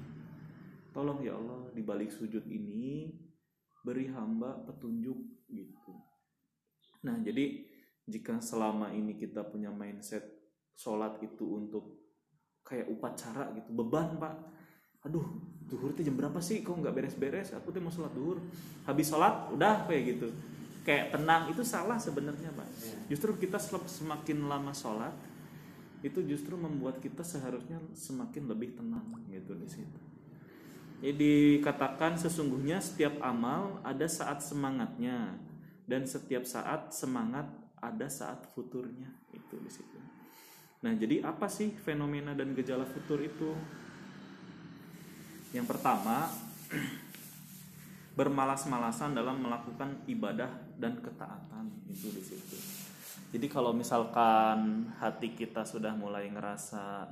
Tolong 0.95 1.19
ya 1.19 1.36
Allah 1.36 1.67
di 1.76 1.84
balik 1.84 2.11
sujud 2.11 2.47
ini 2.47 3.11
beri 3.84 4.07
hamba 4.11 4.63
petunjuk 4.63 5.19
gitu. 5.51 5.93
Nah 7.03 7.19
jadi 7.19 7.67
jika 8.07 8.39
selama 8.39 8.95
ini 8.95 9.19
kita 9.19 9.43
punya 9.43 9.69
mindset 9.73 10.23
sholat 10.76 11.19
itu 11.19 11.43
untuk 11.59 11.99
kayak 12.63 12.88
upacara 12.88 13.51
gitu 13.59 13.76
beban 13.76 14.15
pak. 14.15 14.36
Aduh 15.03 15.26
duhur 15.67 15.91
itu 15.91 16.07
jam 16.07 16.15
berapa 16.15 16.39
sih? 16.39 16.63
Kok 16.63 16.80
nggak 16.80 16.95
beres-beres? 16.95 17.51
Aku 17.59 17.76
tuh 17.76 17.84
mau 17.84 17.91
sholat 17.91 18.15
duhur. 18.15 18.39
Habis 18.88 19.11
sholat 19.11 19.51
udah 19.51 19.84
kayak 19.86 20.15
gitu 20.15 20.32
kayak 20.86 21.17
tenang 21.17 21.49
itu 21.49 21.65
salah 21.65 21.97
sebenarnya 21.97 22.53
pak 22.53 22.69
justru 23.09 23.33
kita 23.36 23.57
semakin 23.89 24.45
lama 24.45 24.71
sholat 24.71 25.13
itu 26.05 26.21
justru 26.29 26.53
membuat 26.53 27.01
kita 27.01 27.25
seharusnya 27.25 27.81
semakin 27.97 28.45
lebih 28.45 28.77
tenang 28.77 29.03
gitu 29.33 29.57
di 29.57 29.65
situ 29.65 29.99
jadi 31.03 31.59
katakan 31.59 32.15
sesungguhnya 32.15 32.79
setiap 32.79 33.19
amal 33.19 33.83
ada 33.83 34.07
saat 34.07 34.39
semangatnya 34.39 35.36
dan 35.86 36.07
setiap 36.07 36.47
saat 36.47 36.95
semangat 36.95 37.45
ada 37.77 38.07
saat 38.09 38.41
futurnya 38.57 39.11
itu 39.29 39.55
di 39.61 39.69
situ. 39.69 39.99
Nah, 40.81 40.93
jadi 40.97 41.21
apa 41.25 41.45
sih 41.45 41.73
fenomena 41.73 42.33
dan 42.33 42.57
gejala 42.57 42.86
futur 42.89 43.21
itu? 43.21 43.53
Yang 45.53 45.65
pertama, 45.69 46.29
bermalas-malasan 48.16 49.11
dalam 49.11 49.43
melakukan 49.43 50.07
ibadah 50.07 50.47
dan 50.80 51.03
ketaatan 51.03 51.68
itu 51.91 52.07
di 52.16 52.24
situ. 52.24 52.57
Jadi 53.36 53.51
kalau 53.51 53.76
misalkan 53.76 54.88
hati 54.95 55.36
kita 55.36 55.68
sudah 55.68 55.91
mulai 55.91 56.32
ngerasa 56.32 57.03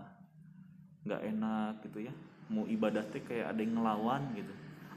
nggak 1.04 1.22
enak 1.36 1.84
gitu 1.84 2.08
ya, 2.08 2.14
mau 2.48 2.64
ibadah 2.64 3.04
teh 3.04 3.20
kayak 3.20 3.52
ada 3.52 3.60
yang 3.60 3.76
ngelawan 3.76 4.32
gitu, 4.32 4.54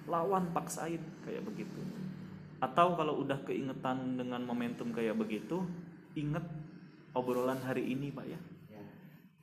lawan 0.07 0.55
paksain 0.55 1.03
kayak 1.27 1.43
begitu. 1.43 1.83
Atau 2.63 2.95
kalau 2.95 3.27
udah 3.27 3.43
keingetan 3.43 4.15
dengan 4.15 4.47
momentum 4.47 4.95
kayak 4.95 5.19
begitu, 5.19 5.67
inget 6.15 6.47
obrolan 7.11 7.59
hari 7.67 7.91
ini 7.91 8.15
pak 8.15 8.27
ya. 8.31 8.39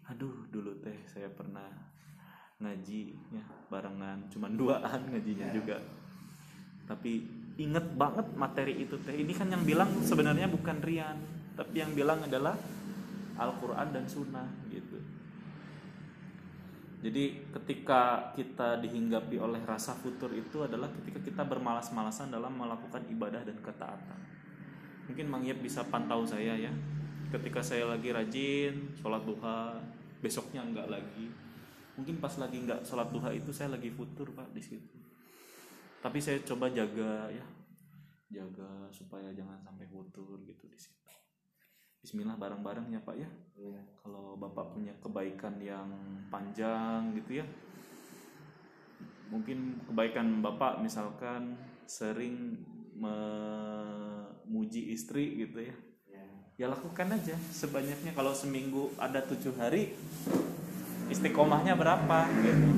Aduh 0.08 0.48
dulu 0.48 0.80
teh 0.80 1.04
saya 1.12 1.28
pernah 1.28 1.68
ngaji 2.64 3.04
ya 3.36 3.44
barengan, 3.68 4.32
cuman 4.32 4.56
duaan 4.56 5.12
ngajinya 5.12 5.52
juga. 5.52 5.84
Tapi 6.84 7.24
inget 7.58 7.86
banget 7.94 8.28
materi 8.34 8.82
itu 8.82 8.98
teh. 9.02 9.14
Ini 9.14 9.34
kan 9.36 9.48
yang 9.52 9.64
bilang 9.64 9.90
sebenarnya 10.02 10.50
bukan 10.50 10.82
Rian, 10.82 11.18
tapi 11.54 11.80
yang 11.80 11.94
bilang 11.94 12.26
adalah 12.26 12.58
Al-Quran 13.38 13.88
dan 13.94 14.06
Sunnah 14.10 14.50
gitu. 14.70 14.98
Jadi 17.04 17.52
ketika 17.52 18.32
kita 18.32 18.80
dihinggapi 18.80 19.36
oleh 19.36 19.60
rasa 19.68 19.92
futur 19.92 20.32
itu 20.32 20.64
adalah 20.64 20.88
ketika 20.88 21.20
kita 21.20 21.44
bermalas-malasan 21.44 22.32
dalam 22.32 22.56
melakukan 22.56 23.04
ibadah 23.12 23.44
dan 23.44 23.60
ketaatan. 23.60 24.20
Mungkin 25.12 25.28
Mang 25.28 25.44
Yep 25.44 25.60
bisa 25.60 25.84
pantau 25.84 26.24
saya 26.24 26.56
ya. 26.56 26.72
Ketika 27.28 27.60
saya 27.60 27.92
lagi 27.92 28.08
rajin 28.14 28.96
sholat 28.96 29.20
duha, 29.28 29.84
besoknya 30.24 30.64
enggak 30.64 30.88
lagi. 30.88 31.28
Mungkin 32.00 32.24
pas 32.24 32.32
lagi 32.40 32.64
enggak 32.64 32.88
sholat 32.88 33.12
duha 33.12 33.36
itu 33.36 33.52
saya 33.52 33.76
lagi 33.76 33.92
futur 33.92 34.32
pak 34.32 34.48
di 34.56 34.64
situ. 34.64 34.96
Tapi 36.04 36.20
saya 36.20 36.44
coba 36.44 36.68
jaga 36.68 37.32
ya, 37.32 37.46
jaga 38.28 38.92
supaya 38.92 39.32
jangan 39.32 39.56
sampai 39.64 39.88
futur 39.88 40.36
gitu 40.44 40.68
di 40.68 40.76
situ. 40.76 41.00
Bismillah 42.04 42.36
bareng-bareng 42.36 42.92
ya 42.92 43.00
Pak 43.00 43.16
ya. 43.16 43.32
Iya. 43.56 43.80
Kalau 44.04 44.36
Bapak 44.36 44.76
punya 44.76 44.92
kebaikan 45.00 45.56
yang 45.64 45.88
panjang 46.28 47.16
gitu 47.16 47.40
ya. 47.40 47.48
Mungkin 49.32 49.88
kebaikan 49.88 50.44
Bapak 50.44 50.84
misalkan 50.84 51.56
sering 51.88 52.60
memuji 53.00 54.92
istri 54.92 55.40
gitu 55.40 55.64
ya. 55.64 55.76
Ya 56.60 56.70
lakukan 56.70 57.10
aja 57.10 57.34
sebanyaknya 57.50 58.14
kalau 58.14 58.30
seminggu 58.30 58.94
ada 59.00 59.26
tujuh 59.26 59.58
hari 59.58 59.96
istiqomahnya 61.08 61.74
berapa 61.74 62.30
gitu. 62.44 62.70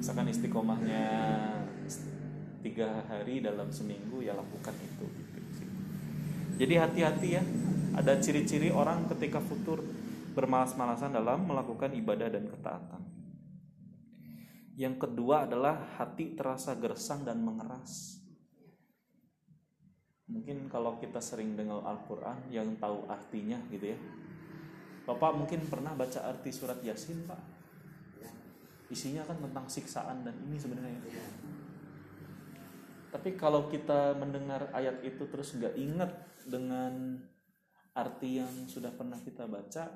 Misalkan 0.00 0.32
istiqomahnya 0.32 1.04
tiga 2.64 3.04
hari 3.04 3.44
dalam 3.44 3.68
seminggu 3.68 4.24
ya 4.24 4.32
lakukan 4.32 4.72
itu 4.80 5.04
gitu. 5.04 5.38
Jadi 6.54 6.74
hati-hati 6.80 7.28
ya 7.28 7.42
ada 7.92 8.16
ciri-ciri 8.16 8.72
orang 8.72 9.04
ketika 9.12 9.38
futur 9.44 9.84
bermalas-malasan 10.34 11.12
dalam 11.12 11.44
melakukan 11.44 11.92
ibadah 11.92 12.32
dan 12.32 12.48
ketaatan. 12.48 13.02
Yang 14.74 15.06
kedua 15.06 15.46
adalah 15.46 15.94
hati 16.00 16.34
terasa 16.34 16.74
gersang 16.74 17.22
dan 17.22 17.38
mengeras. 17.44 18.18
Mungkin 20.26 20.66
kalau 20.66 20.98
kita 20.98 21.22
sering 21.22 21.54
dengar 21.54 21.84
Al-Quran 21.86 22.50
yang 22.50 22.74
tahu 22.80 23.06
artinya 23.06 23.60
gitu 23.70 23.94
ya. 23.94 23.98
Bapak 25.04 25.36
mungkin 25.36 25.62
pernah 25.68 25.92
baca 25.94 26.26
arti 26.26 26.50
surat 26.50 26.80
Yasin 26.82 27.28
Pak. 27.28 27.38
Isinya 28.90 29.22
kan 29.28 29.38
tentang 29.38 29.68
siksaan 29.68 30.26
dan 30.26 30.34
ini 30.48 30.56
sebenarnya. 30.58 30.98
Tapi 33.14 33.38
kalau 33.38 33.70
kita 33.70 34.18
mendengar 34.18 34.74
ayat 34.74 34.98
itu 35.06 35.30
terus 35.30 35.54
nggak 35.54 35.78
ingat 35.78 36.10
dengan 36.50 37.22
arti 37.94 38.42
yang 38.42 38.50
sudah 38.66 38.90
pernah 38.90 39.22
kita 39.22 39.46
baca, 39.46 39.86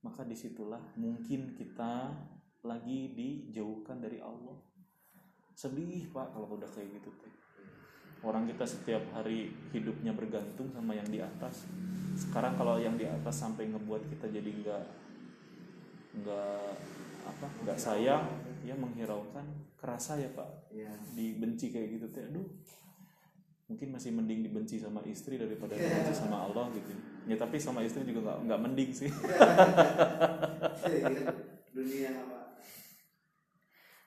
maka 0.00 0.24
di 0.24 0.32
situlah 0.32 0.80
mungkin 0.96 1.52
kita 1.52 2.16
lagi 2.64 3.12
dijauhkan 3.12 4.00
dari 4.00 4.24
Allah. 4.24 4.56
Sedih 5.52 6.08
pak 6.08 6.32
kalau 6.32 6.56
udah 6.56 6.64
kayak 6.72 6.96
gitu 6.96 7.12
tuh. 7.20 7.32
Orang 8.24 8.48
kita 8.48 8.64
setiap 8.64 9.04
hari 9.12 9.52
hidupnya 9.76 10.16
bergantung 10.16 10.72
sama 10.72 10.96
yang 10.96 11.08
di 11.12 11.20
atas. 11.20 11.68
Sekarang 12.16 12.56
kalau 12.56 12.80
yang 12.80 12.96
di 12.96 13.04
atas 13.04 13.36
sampai 13.36 13.68
ngebuat 13.68 14.08
kita 14.16 14.32
jadi 14.32 14.48
nggak 14.64 14.84
nggak 16.24 16.64
apa 17.28 17.46
nggak 17.68 17.76
sayang, 17.76 18.24
ya 18.64 18.72
menghiraukan, 18.80 19.44
kerasa 19.80 20.20
ya 20.20 20.28
pak. 20.36 20.68
Iya. 20.68 20.92
Dibenci 21.16 21.72
kayak 21.72 21.88
gitu 21.96 22.06
teh, 22.12 22.28
aduh. 22.28 22.44
Mungkin 23.72 23.88
masih 23.96 24.12
mending 24.12 24.44
dibenci 24.44 24.76
sama 24.76 25.00
istri 25.08 25.40
daripada 25.40 25.72
dibenci 25.78 26.12
sama 26.12 26.44
Allah 26.44 26.68
gitu. 26.76 26.92
Ya 27.24 27.40
tapi 27.40 27.56
sama 27.56 27.80
istri 27.80 28.04
juga 28.04 28.28
nggak 28.28 28.38
nggak 28.44 28.60
mending 28.60 28.90
sih. 28.92 29.10
Dunia 31.74 32.10
apa? 32.12 32.38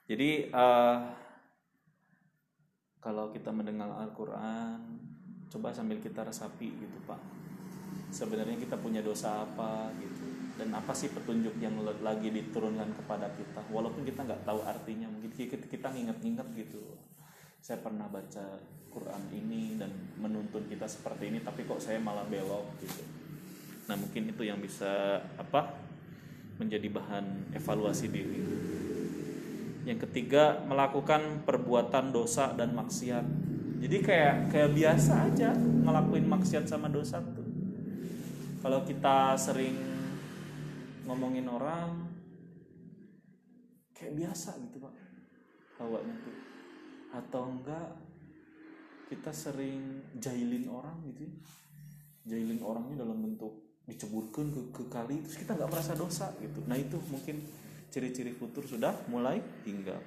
jadi 0.04 0.52
eh, 0.52 0.96
kalau 3.00 3.32
kita 3.32 3.48
mendengar 3.56 3.88
Al-Quran 3.88 5.00
coba 5.48 5.72
sambil 5.72 5.96
kita 5.98 6.28
resapi 6.28 6.76
gitu 6.76 6.98
pak. 7.08 7.18
Sebenarnya 8.12 8.60
kita 8.60 8.76
punya 8.76 9.00
dosa 9.00 9.48
apa 9.48 9.90
gitu 9.96 10.33
dan 10.54 10.70
apa 10.70 10.94
sih 10.94 11.10
petunjuk 11.10 11.58
yang 11.58 11.74
lagi 11.82 12.30
diturunkan 12.30 12.94
kepada 12.94 13.26
kita? 13.34 13.66
Walaupun 13.74 14.06
kita 14.06 14.22
nggak 14.22 14.46
tahu 14.46 14.62
artinya 14.62 15.10
mungkin 15.10 15.34
kita 15.34 15.88
nginget-nginget 15.90 16.48
gitu. 16.54 16.94
Saya 17.58 17.82
pernah 17.82 18.06
baca 18.06 18.60
Quran 18.94 19.22
ini 19.34 19.74
dan 19.74 19.90
menuntun 20.22 20.70
kita 20.70 20.86
seperti 20.86 21.34
ini 21.34 21.42
tapi 21.42 21.66
kok 21.66 21.82
saya 21.82 21.98
malah 21.98 22.22
belok 22.30 22.78
gitu. 22.78 23.02
Nah 23.90 23.98
mungkin 23.98 24.30
itu 24.30 24.42
yang 24.46 24.62
bisa 24.62 25.18
apa 25.34 25.74
menjadi 26.62 26.86
bahan 26.86 27.50
evaluasi 27.58 28.06
diri. 28.14 28.40
Yang 29.84 30.08
ketiga 30.08 30.62
melakukan 30.64 31.42
perbuatan 31.42 32.14
dosa 32.14 32.54
dan 32.54 32.72
maksiat. 32.72 33.26
Jadi 33.84 33.96
kayak 34.00 34.54
kayak 34.54 34.70
biasa 34.72 35.12
aja 35.28 35.50
ngelakuin 35.52 36.24
maksiat 36.24 36.64
sama 36.64 36.88
dosa 36.88 37.20
tuh. 37.20 37.44
Kalau 38.64 38.80
kita 38.86 39.36
sering 39.36 39.93
ngomongin 41.04 41.46
orang 41.48 42.08
kayak 43.94 44.16
biasa 44.16 44.58
gitu 44.68 44.82
pak 44.82 44.94
hawanya 45.80 46.14
tuh 46.24 46.36
atau 47.14 47.42
enggak 47.46 47.88
kita 49.06 49.30
sering 49.30 50.02
jahilin 50.18 50.66
orang 50.66 50.96
gitu 51.12 51.28
ya. 51.28 51.34
jahilin 52.34 52.60
orangnya 52.64 53.04
dalam 53.04 53.20
bentuk 53.22 53.52
diceburkan 53.84 54.48
ke, 54.48 54.60
ke 54.72 54.84
kali 54.88 55.20
terus 55.20 55.36
kita 55.36 55.54
nggak 55.54 55.70
merasa 55.70 55.92
dosa 55.92 56.32
gitu 56.40 56.64
nah 56.64 56.74
itu 56.74 56.96
mungkin 57.12 57.44
ciri-ciri 57.92 58.34
futur 58.34 58.64
sudah 58.66 58.96
mulai 59.06 59.38
hinggap 59.62 60.02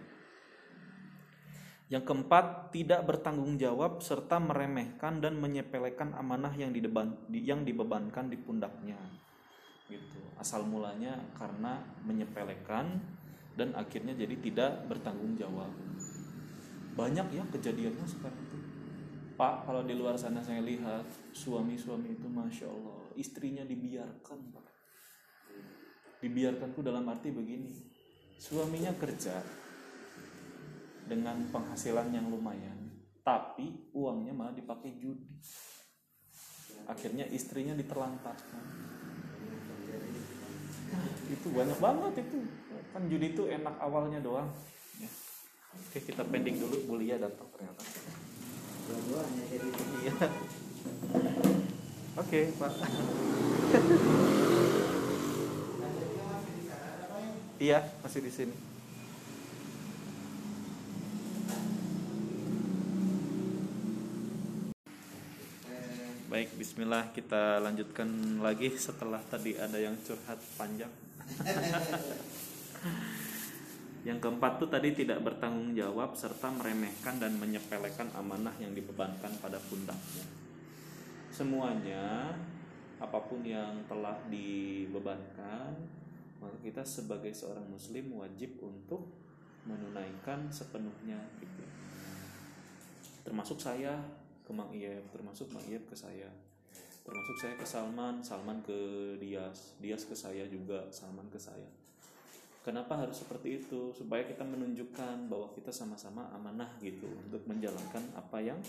Yang 1.87 2.03
keempat, 2.03 2.75
tidak 2.75 3.07
bertanggung 3.07 3.55
jawab 3.55 4.03
serta 4.03 4.43
meremehkan 4.43 5.23
dan 5.23 5.39
menyepelekan 5.39 6.11
amanah 6.19 6.51
yang 6.51 6.75
dideban, 6.75 7.15
yang 7.31 7.63
dibebankan 7.63 8.27
di 8.27 8.35
pundaknya. 8.35 8.99
Gitu. 9.87 10.19
Asal 10.35 10.67
mulanya 10.67 11.17
karena 11.33 11.79
menyepelekan 12.03 12.99
dan 13.57 13.73
akhirnya 13.73 14.13
jadi 14.13 14.35
tidak 14.37 14.71
bertanggung 14.91 15.33
jawab. 15.39 15.71
Banyak 16.93 17.27
ya 17.33 17.43
kejadiannya 17.49 18.05
sekarang 18.05 18.41
itu. 18.51 18.57
Pak, 19.37 19.69
kalau 19.69 19.85
di 19.85 19.93
luar 19.93 20.17
sana 20.17 20.41
saya 20.41 20.65
lihat 20.65 21.05
suami-suami 21.29 22.17
itu 22.17 22.25
masya 22.25 22.65
Allah 22.69 23.05
istrinya 23.17 23.61
dibiarkan, 23.61 24.39
Pak. 24.49 24.67
Dibiarkan 26.25 26.73
tuh 26.73 26.81
dalam 26.81 27.05
arti 27.05 27.29
begini, 27.29 27.69
suaminya 28.41 28.89
kerja, 28.97 29.37
dengan 31.07 31.47
penghasilan 31.49 32.11
yang 32.11 32.27
lumayan 32.27 32.75
tapi 33.23 33.91
uangnya 33.95 34.35
malah 34.35 34.55
dipakai 34.55 34.99
judi 34.99 35.39
akhirnya 36.87 37.27
istrinya 37.31 37.75
diterlantarkan 37.75 38.63
itu 41.27 41.47
banyak 41.51 41.77
banget 41.79 42.13
itu. 42.23 42.37
Kan 42.95 43.01
judi 43.11 43.35
itu 43.35 43.43
enak 43.47 43.75
awalnya 43.81 44.19
doang. 44.23 44.49
Ya. 44.97 45.09
oke 45.75 45.99
kita 46.01 46.23
pending 46.27 46.57
dulu. 46.61 46.95
Bulia 46.95 47.19
datang 47.19 47.47
ternyata. 47.53 47.81
Oke 52.17 52.39
pak. 52.55 52.71
Iya 57.57 57.79
masih 58.05 58.21
di 58.21 58.31
sini 58.31 58.76
Baik, 66.47 66.63
bismillah 66.63 67.11
kita 67.11 67.59
lanjutkan 67.59 68.07
lagi 68.39 68.71
setelah 68.71 69.19
tadi 69.19 69.59
ada 69.59 69.75
yang 69.75 69.99
curhat 69.99 70.39
panjang. 70.55 70.87
yang 74.07 74.15
keempat 74.23 74.55
tuh 74.55 74.71
tadi 74.71 74.95
tidak 74.95 75.27
bertanggung 75.27 75.75
jawab 75.75 76.15
serta 76.15 76.47
meremehkan 76.55 77.19
dan 77.19 77.35
menyepelekan 77.35 78.15
amanah 78.15 78.55
yang 78.63 78.71
dibebankan 78.71 79.27
pada 79.43 79.59
pundaknya. 79.67 80.23
Semuanya 81.27 82.31
apa 82.95 83.19
pun 83.27 83.43
yang 83.43 83.83
telah 83.91 84.15
dibebankan, 84.31 85.75
maka 86.39 86.57
kita 86.63 86.87
sebagai 86.87 87.35
seorang 87.35 87.67
muslim 87.67 88.23
wajib 88.23 88.55
untuk 88.63 89.03
menunaikan 89.67 90.47
sepenuhnya 90.47 91.19
gitu. 91.43 91.67
Termasuk 93.27 93.59
saya 93.59 93.99
ke 94.47 94.51
Mang 94.55 94.71
Iyep 94.71 95.11
termasuk 95.11 95.51
Mang 95.51 95.67
Iyep 95.67 95.83
ke 95.91 95.95
saya. 95.99 96.31
Termasuk 97.03 97.35
saya 97.43 97.53
ke 97.59 97.67
Salman 97.67 98.23
Salman 98.23 98.63
ke 98.63 98.79
Dias 99.19 99.75
Dias 99.83 100.07
ke 100.07 100.15
saya 100.15 100.47
juga 100.47 100.87
Salman 100.95 101.27
ke 101.27 101.35
saya. 101.35 101.67
Kenapa 102.63 102.99
harus 102.99 103.19
seperti 103.19 103.63
itu? 103.63 103.91
Supaya 103.91 104.23
kita 104.23 104.47
menunjukkan 104.47 105.27
bahwa 105.27 105.51
kita 105.51 105.71
sama-sama 105.71 106.31
amanah 106.31 106.67
gitu 106.79 107.07
untuk 107.27 107.43
menjalankan 107.47 108.03
apa 108.15 108.39
yang 108.43 108.59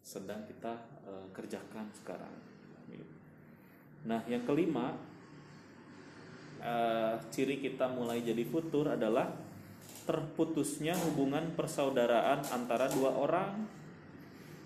sedang 0.00 0.42
kita 0.48 0.72
uh, 1.04 1.26
kerjakan 1.30 1.86
sekarang 1.92 2.32
gitu. 2.88 3.04
nah 4.08 4.24
yang 4.26 4.42
kelima 4.48 4.96
uh, 6.64 7.20
ciri 7.28 7.60
kita 7.60 7.92
mulai 7.92 8.24
jadi 8.24 8.42
futur 8.48 8.96
adalah 8.96 9.28
terputusnya 10.08 10.96
hubungan 11.06 11.52
persaudaraan 11.54 12.42
antara 12.50 12.88
dua 12.88 13.12
orang 13.14 13.68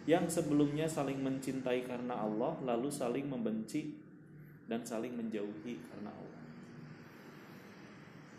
yang 0.04 0.28
sebelumnya 0.28 0.84
saling 0.84 1.20
mencintai 1.24 1.88
karena 1.88 2.20
Allah 2.20 2.60
lalu 2.60 2.92
saling 2.92 3.24
membenci 3.24 3.96
dan 4.68 4.84
saling 4.84 5.16
menjauhi 5.16 5.80
karena 5.80 6.12
Allah. 6.12 6.44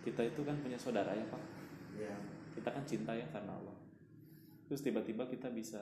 Kita 0.05 0.21
itu 0.21 0.45
kan 0.45 0.61
punya 0.61 0.77
saudara 0.77 1.13
ya 1.17 1.25
Pak. 1.25 1.43
ya 1.97 2.15
Kita 2.53 2.69
kan 2.69 2.85
cinta 2.85 3.17
ya 3.17 3.25
karena 3.33 3.57
Allah. 3.57 3.77
Terus 4.69 4.81
tiba-tiba 4.85 5.25
kita 5.25 5.49
bisa 5.49 5.81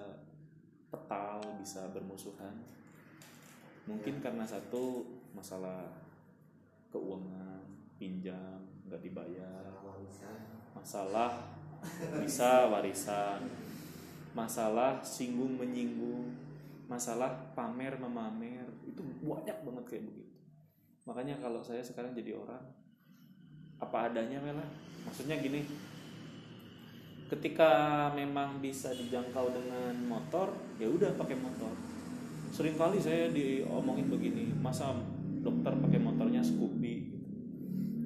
petal, 0.87 1.43
bisa 1.59 1.91
bermusuhan. 1.91 2.55
Mungkin 3.83 4.23
karena 4.23 4.47
satu 4.47 5.03
masalah 5.35 5.91
keuangan, 6.87 7.67
pinjam, 7.99 8.63
nggak 8.87 9.03
dibayar, 9.03 9.63
masalah 10.71 11.51
bisa 12.23 12.71
warisan, 12.71 13.43
masalah 14.33 14.99
singgung 15.05 15.55
menyinggung. 15.57 16.33
Masalah 16.89 17.53
pamer 17.53 17.95
memamer. 17.97 18.67
Itu 18.85 19.01
banyak 19.23 19.57
banget 19.63 19.83
kayak 19.87 20.03
begitu. 20.09 20.33
Makanya 21.07 21.39
kalau 21.39 21.61
saya 21.61 21.81
sekarang 21.81 22.13
jadi 22.17 22.37
orang 22.37 22.61
apa 23.81 24.07
adanya 24.07 24.39
mela 24.39 24.63
maksudnya 25.03 25.35
gini 25.43 25.67
ketika 27.27 28.07
memang 28.15 28.63
bisa 28.63 28.95
dijangkau 28.95 29.51
dengan 29.51 29.91
motor 30.07 30.55
ya 30.79 30.87
udah 30.87 31.11
pakai 31.19 31.35
motor. 31.35 31.73
Seringkali 32.53 33.01
saya 33.01 33.33
diomongin 33.33 34.07
begini 34.07 34.53
masa 34.55 34.93
dokter 35.41 35.73
pakai 35.73 35.99
motornya 35.99 36.39
Scoopy? 36.45 36.95
Gitu. 37.09 37.17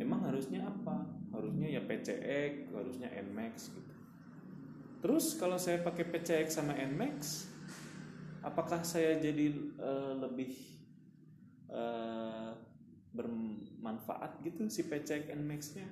emang 0.01 0.23
harusnya 0.23 0.63
apa? 0.65 1.03
Harusnya 1.35 1.67
ya 1.67 1.83
PCX 1.83 2.71
harusnya 2.73 3.11
Nmax 3.11 3.75
gitu 3.75 3.96
Terus 4.97 5.37
kalau 5.37 5.61
saya 5.61 5.81
pakai 5.85 6.09
PCX 6.09 6.57
sama 6.57 6.73
Nmax, 6.73 7.45
apakah 8.41 8.81
saya 8.81 9.21
jadi 9.21 9.53
uh, 9.77 10.17
lebih 10.25 10.57
uh, 11.69 12.57
bermanfaat 13.13 14.41
gitu 14.41 14.65
si 14.73 14.89
PCX 14.89 15.37
Nmax-nya? 15.37 15.87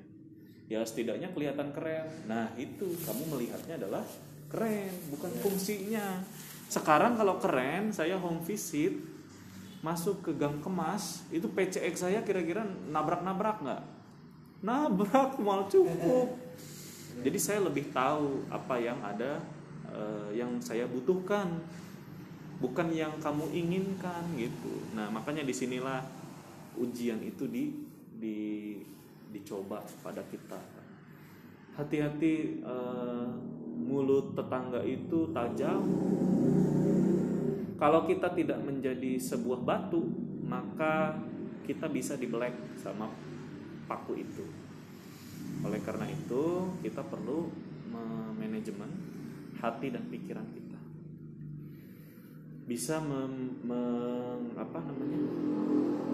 Ya 0.65 0.81
setidaknya 0.81 1.29
kelihatan 1.29 1.69
keren. 1.69 2.09
Nah 2.25 2.49
itu 2.57 2.89
kamu 3.05 3.29
melihatnya 3.29 3.77
adalah 3.77 4.01
keren, 4.49 4.93
bukan 5.13 5.29
yeah. 5.29 5.41
fungsinya. 5.45 6.07
Sekarang 6.65 7.13
kalau 7.13 7.37
keren, 7.37 7.93
saya 7.93 8.17
home 8.17 8.41
visit 8.41 8.97
masuk 9.85 10.25
ke 10.25 10.31
gang 10.33 10.57
kemas, 10.65 11.21
itu 11.29 11.45
PCX 11.45 12.09
saya 12.09 12.25
kira-kira 12.25 12.65
nabrak-nabrak 12.89 13.61
nggak? 13.61 13.83
Nabrak 14.65 15.37
mal 15.37 15.69
cukup 15.69 16.44
jadi 17.23 17.39
saya 17.39 17.59
lebih 17.63 17.93
tahu 17.95 18.43
apa 18.51 18.75
yang 18.81 18.99
ada 18.99 19.39
uh, 19.87 20.29
yang 20.35 20.59
saya 20.59 20.83
butuhkan 20.89 21.47
bukan 22.59 22.91
yang 22.91 23.15
kamu 23.19 23.45
inginkan 23.51 24.23
gitu. 24.35 24.83
Nah 24.95 25.07
makanya 25.11 25.43
di 25.43 25.53
sinilah 25.55 26.03
ujian 26.79 27.19
itu 27.23 27.47
di 27.47 27.71
di 28.15 28.37
dicoba 29.31 29.83
pada 30.03 30.23
kita. 30.27 30.59
Hati-hati 31.75 32.63
uh, 32.63 33.27
mulut 33.75 34.31
tetangga 34.35 34.79
itu 34.83 35.31
tajam. 35.35 35.83
Kalau 37.75 38.07
kita 38.07 38.31
tidak 38.31 38.59
menjadi 38.63 39.19
sebuah 39.19 39.59
batu 39.59 40.07
maka 40.47 41.19
kita 41.67 41.91
bisa 41.91 42.15
dibelek 42.15 42.55
sama 42.79 43.11
paku 43.89 44.15
itu 44.15 44.64
oleh 45.63 45.79
karena 45.85 46.09
itu, 46.09 46.73
kita 46.83 47.05
perlu 47.05 47.47
manajemen 48.35 48.91
hati 49.61 49.87
dan 49.93 50.03
pikiran 50.11 50.47
kita. 50.51 50.79
Bisa 52.65 52.97
mem, 52.99 53.61
mem, 53.61 54.41
apa 54.57 54.79
namanya? 54.81 55.21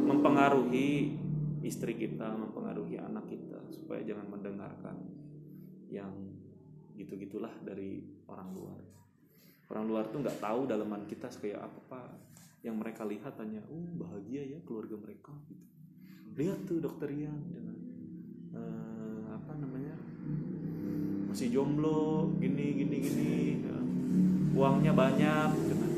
mempengaruhi 0.02 1.16
istri 1.64 1.96
kita, 1.96 2.36
mempengaruhi 2.36 3.00
anak 3.00 3.30
kita 3.32 3.62
supaya 3.72 4.02
jangan 4.04 4.28
mendengarkan 4.28 4.98
yang 5.88 6.12
gitu-gitulah 6.98 7.54
dari 7.64 8.04
orang 8.28 8.50
luar. 8.52 8.82
Orang 9.72 9.88
luar 9.88 10.12
tuh 10.12 10.20
nggak 10.20 10.44
tahu 10.44 10.68
dalaman 10.68 11.08
kita 11.08 11.32
kayak 11.32 11.64
apa 11.64 11.80
pak. 11.88 12.12
Yang 12.62 12.76
mereka 12.78 13.02
lihat 13.08 13.34
hanya, 13.40 13.64
oh 13.72 13.88
bahagia 13.96 14.44
ya 14.44 14.60
keluarga 14.68 15.00
mereka. 15.00 15.34
Gitu. 15.48 15.66
Lihat 16.36 16.60
tuh 16.68 16.78
dokter 16.84 17.10
Ian 17.10 17.40
dengan 17.50 17.78
uh, 18.54 19.01
namanya? 19.62 19.96
Masih 21.30 21.54
jomblo 21.54 22.34
gini 22.42 22.76
gini 22.76 22.96
gini 23.00 23.32
ya. 23.64 23.78
uangnya 24.52 24.92
banyak 24.92 25.50
gitu 25.64 25.74
kan. 25.80 25.92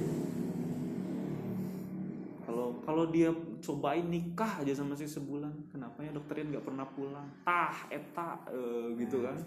Kalau 2.45 2.67
kalau 2.83 3.03
dia 3.09 3.33
cobain 3.63 4.05
nikah 4.05 4.61
aja 4.61 4.75
sama 4.75 4.93
si 4.93 5.07
sebulan 5.07 5.73
kenapa 5.73 6.03
ya 6.03 6.11
dokterin 6.13 6.51
nggak 6.51 6.67
pernah 6.67 6.85
pulang? 6.91 7.27
Tah 7.47 7.87
eta 7.89 8.45
e, 8.51 8.59
gitu 8.99 9.25
kan. 9.25 9.39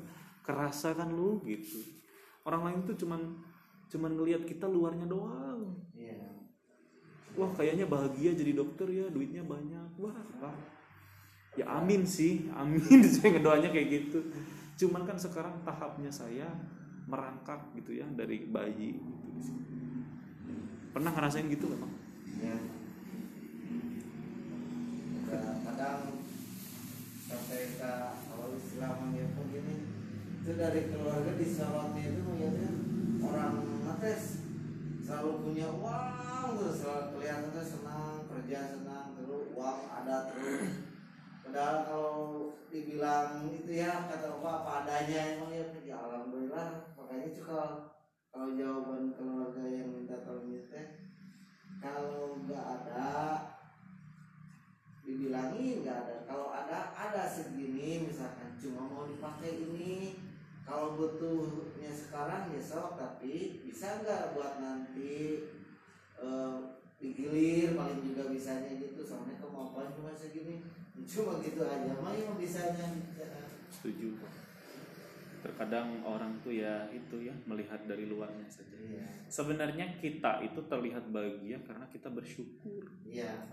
Kerasa 0.42 0.96
kan 0.96 1.12
lu 1.12 1.38
gitu. 1.46 1.78
Orang 2.42 2.66
lain 2.66 2.80
tuh 2.82 2.96
cuman 2.98 3.20
cuman 3.86 4.10
ngelihat 4.16 4.42
kita 4.48 4.66
luarnya 4.66 5.06
doang. 5.06 5.76
Yeah. 5.94 6.34
wah 7.36 7.52
kayaknya 7.52 7.84
bahagia 7.84 8.32
jadi 8.32 8.56
dokter 8.56 8.88
ya 8.88 9.06
duitnya 9.12 9.44
banyak. 9.44 10.00
Wah 10.00 10.16
apa 10.16 10.50
ya 10.50 10.75
amin 11.82 12.02
sih 12.06 12.48
amin. 12.52 13.00
Saya 13.14 13.36
ngedoanya 13.36 13.68
kayak 13.70 13.88
gitu. 13.92 14.18
Cuman 14.76 15.08
kan 15.08 15.16
sekarang 15.16 15.56
tahapnya 15.64 16.12
saya 16.12 16.48
merangkak 17.08 17.72
gitu 17.78 17.96
ya 17.96 18.06
dari 18.12 18.44
bayi 18.50 18.98
gitu. 18.98 19.52
Pernah 20.92 21.12
ngerasain 21.16 21.48
gitu 21.48 21.72
bang? 21.72 21.92
Ya. 22.44 22.56
Kadang 25.64 26.00
sampai 27.26 27.62
ke 27.74 27.92
kalau 28.30 28.48
Islam 28.54 29.10
ya 29.16 29.26
pun 29.34 29.46
gini 29.50 29.74
itu 30.46 30.54
dari 30.54 30.94
keluarga 30.94 31.34
di 31.34 31.46
Sarawaknya 31.50 32.02
itu 32.06 32.20
melihatnya 32.22 32.70
orang 33.18 33.54
ngetes 33.82 34.46
selalu 35.02 35.42
punya 35.42 35.66
uang 35.74 36.46
terus 36.54 36.86
selalu 36.86 37.04
kelihatannya 37.18 37.64
senang 37.66 38.30
kerja 38.30 38.58
senang 38.78 39.06
terus 39.18 39.50
uang 39.58 39.78
ada 39.90 40.30
terus 40.30 40.86
padahal 41.47 41.78
kalau 41.86 42.18
dibilang 42.68 43.47
itu 43.55 43.70
ya 43.78 44.11
kata 44.11 44.42
apa 44.42 44.49
apa 44.51 44.70
adanya 44.82 45.38
emang 45.38 45.55
ya 45.55 45.64
ya 45.86 45.94
alhamdulillah 45.94 46.90
makanya 46.99 47.30
juga 47.30 47.86
kalau 48.36 48.53
jawaban 48.53 49.16
keluarga 49.16 49.64
yang 49.64 49.88
minta 49.97 50.20
tolong 50.20 50.53
itu 50.53 50.68
teh, 50.68 51.09
kalau 51.80 52.36
nggak 52.44 52.61
ada 52.61 53.09
dibilangin 55.09 55.80
nggak 55.80 55.99
ada. 56.05 56.16
Kalau 56.28 56.53
ada 56.53 56.92
ada 56.92 57.24
segini 57.24 58.05
misalkan 58.05 58.53
cuma 58.61 58.84
mau 58.92 59.09
dipakai 59.09 59.72
ini. 59.72 60.20
Kalau 60.68 61.01
butuhnya 61.01 61.88
sekarang 61.88 62.53
ya 62.53 62.61
sok 62.61 63.01
tapi 63.01 63.64
bisa 63.64 64.05
nggak 64.05 64.36
buat 64.36 64.61
nanti 64.61 65.49
eh, 66.20 66.57
digilir 67.01 67.72
paling 67.72 68.05
juga 68.05 68.28
bisanya 68.28 68.76
gitu. 68.76 69.01
Soalnya 69.01 69.40
kemampuan 69.40 69.97
cuma 69.97 70.12
segini 70.12 70.61
cuma 71.05 71.42
gitu 71.44 71.61
aja. 71.66 71.92
Yang 71.92 72.36
bisanya 72.40 72.86
setuju. 73.68 74.16
Pak. 74.22 74.34
terkadang 75.36 76.03
orang 76.03 76.42
tuh 76.42 76.51
ya 76.51 76.90
itu 76.90 77.22
ya 77.22 77.34
melihat 77.47 77.78
dari 77.86 78.03
luarnya 78.03 78.51
saja. 78.51 78.74
Iya. 78.74 79.07
Sebenarnya 79.30 79.94
kita 80.03 80.42
itu 80.42 80.59
terlihat 80.66 81.07
bahagia 81.07 81.62
karena 81.62 81.86
kita 81.86 82.11
bersyukur. 82.11 82.82
Iya. 83.07 83.47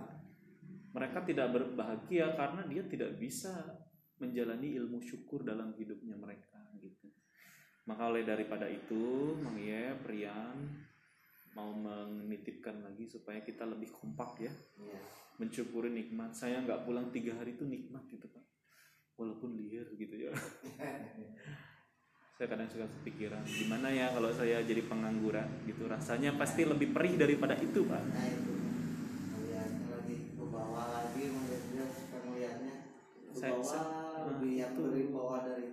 Mereka 0.90 1.22
tidak 1.30 1.54
berbahagia 1.54 2.34
karena 2.34 2.66
dia 2.66 2.82
tidak 2.90 3.14
bisa 3.22 3.78
menjalani 4.18 4.74
ilmu 4.74 5.06
syukur 5.06 5.46
dalam 5.46 5.78
hidupnya 5.78 6.18
mereka 6.18 6.58
gitu. 6.82 7.14
Maka 7.86 8.10
oleh 8.10 8.26
daripada 8.26 8.66
itu 8.66 9.38
Mang 9.38 9.62
Ye, 9.62 9.94
Rian 10.02 10.58
mau 11.54 11.70
menitipkan 11.78 12.82
lagi 12.82 13.06
supaya 13.06 13.46
kita 13.46 13.70
lebih 13.70 13.94
kompak 13.94 14.42
ya. 14.42 14.54
Iya 14.82 15.23
mensyukuri 15.38 15.90
nikmat. 15.90 16.32
Saya 16.32 16.62
nggak 16.62 16.84
pulang 16.84 17.10
tiga 17.10 17.34
hari 17.34 17.54
itu 17.54 17.64
nikmat 17.64 18.06
gitu 18.08 18.26
pak. 18.28 18.44
Walaupun 19.16 19.56
liar 19.56 19.86
gitu 19.94 20.16
ya. 20.18 20.32
Saya 22.34 22.50
kadang 22.50 22.66
suka 22.66 22.90
kepikiran 22.90 23.46
gimana 23.46 23.94
ya 23.94 24.10
kalau 24.10 24.34
saya 24.34 24.66
jadi 24.66 24.82
pengangguran 24.84 25.46
gitu. 25.64 25.86
Rasanya 25.86 26.34
pasti 26.34 26.66
lebih 26.66 26.90
perih 26.90 27.14
daripada 27.14 27.54
itu 27.56 27.86
pak. 27.86 28.02
Nah 28.02 28.26
itu. 28.26 28.54
Melihatnya 29.38 29.86
lagi 29.94 30.16
ke 30.34 30.44
bawah 30.44 30.86
lagi 30.92 31.24
melihatnya 31.30 31.86
suka 31.94 32.18
melihatnya. 32.26 32.76
Ke 33.22 33.38
Saya- 33.38 33.54
bawah 33.54 33.70
saya- 33.70 34.02
lebih 34.34 34.50
nah, 34.50 34.60
yang 34.66 34.74
itu. 34.74 34.82
dari 34.82 35.04
bawah 35.14 35.40
dari 35.46 35.68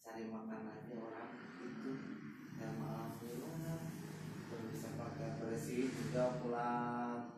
cari 0.00 0.24
makan 0.26 0.60
aja 0.64 0.94
orang 0.96 1.30
itu. 1.60 1.90
Ya 2.56 2.68
maaf 2.72 3.20
belum 3.20 4.64
bisa 4.72 4.88
pakai 4.96 5.28
bersih 5.38 5.92
juga 5.92 6.40
pulang 6.40 7.31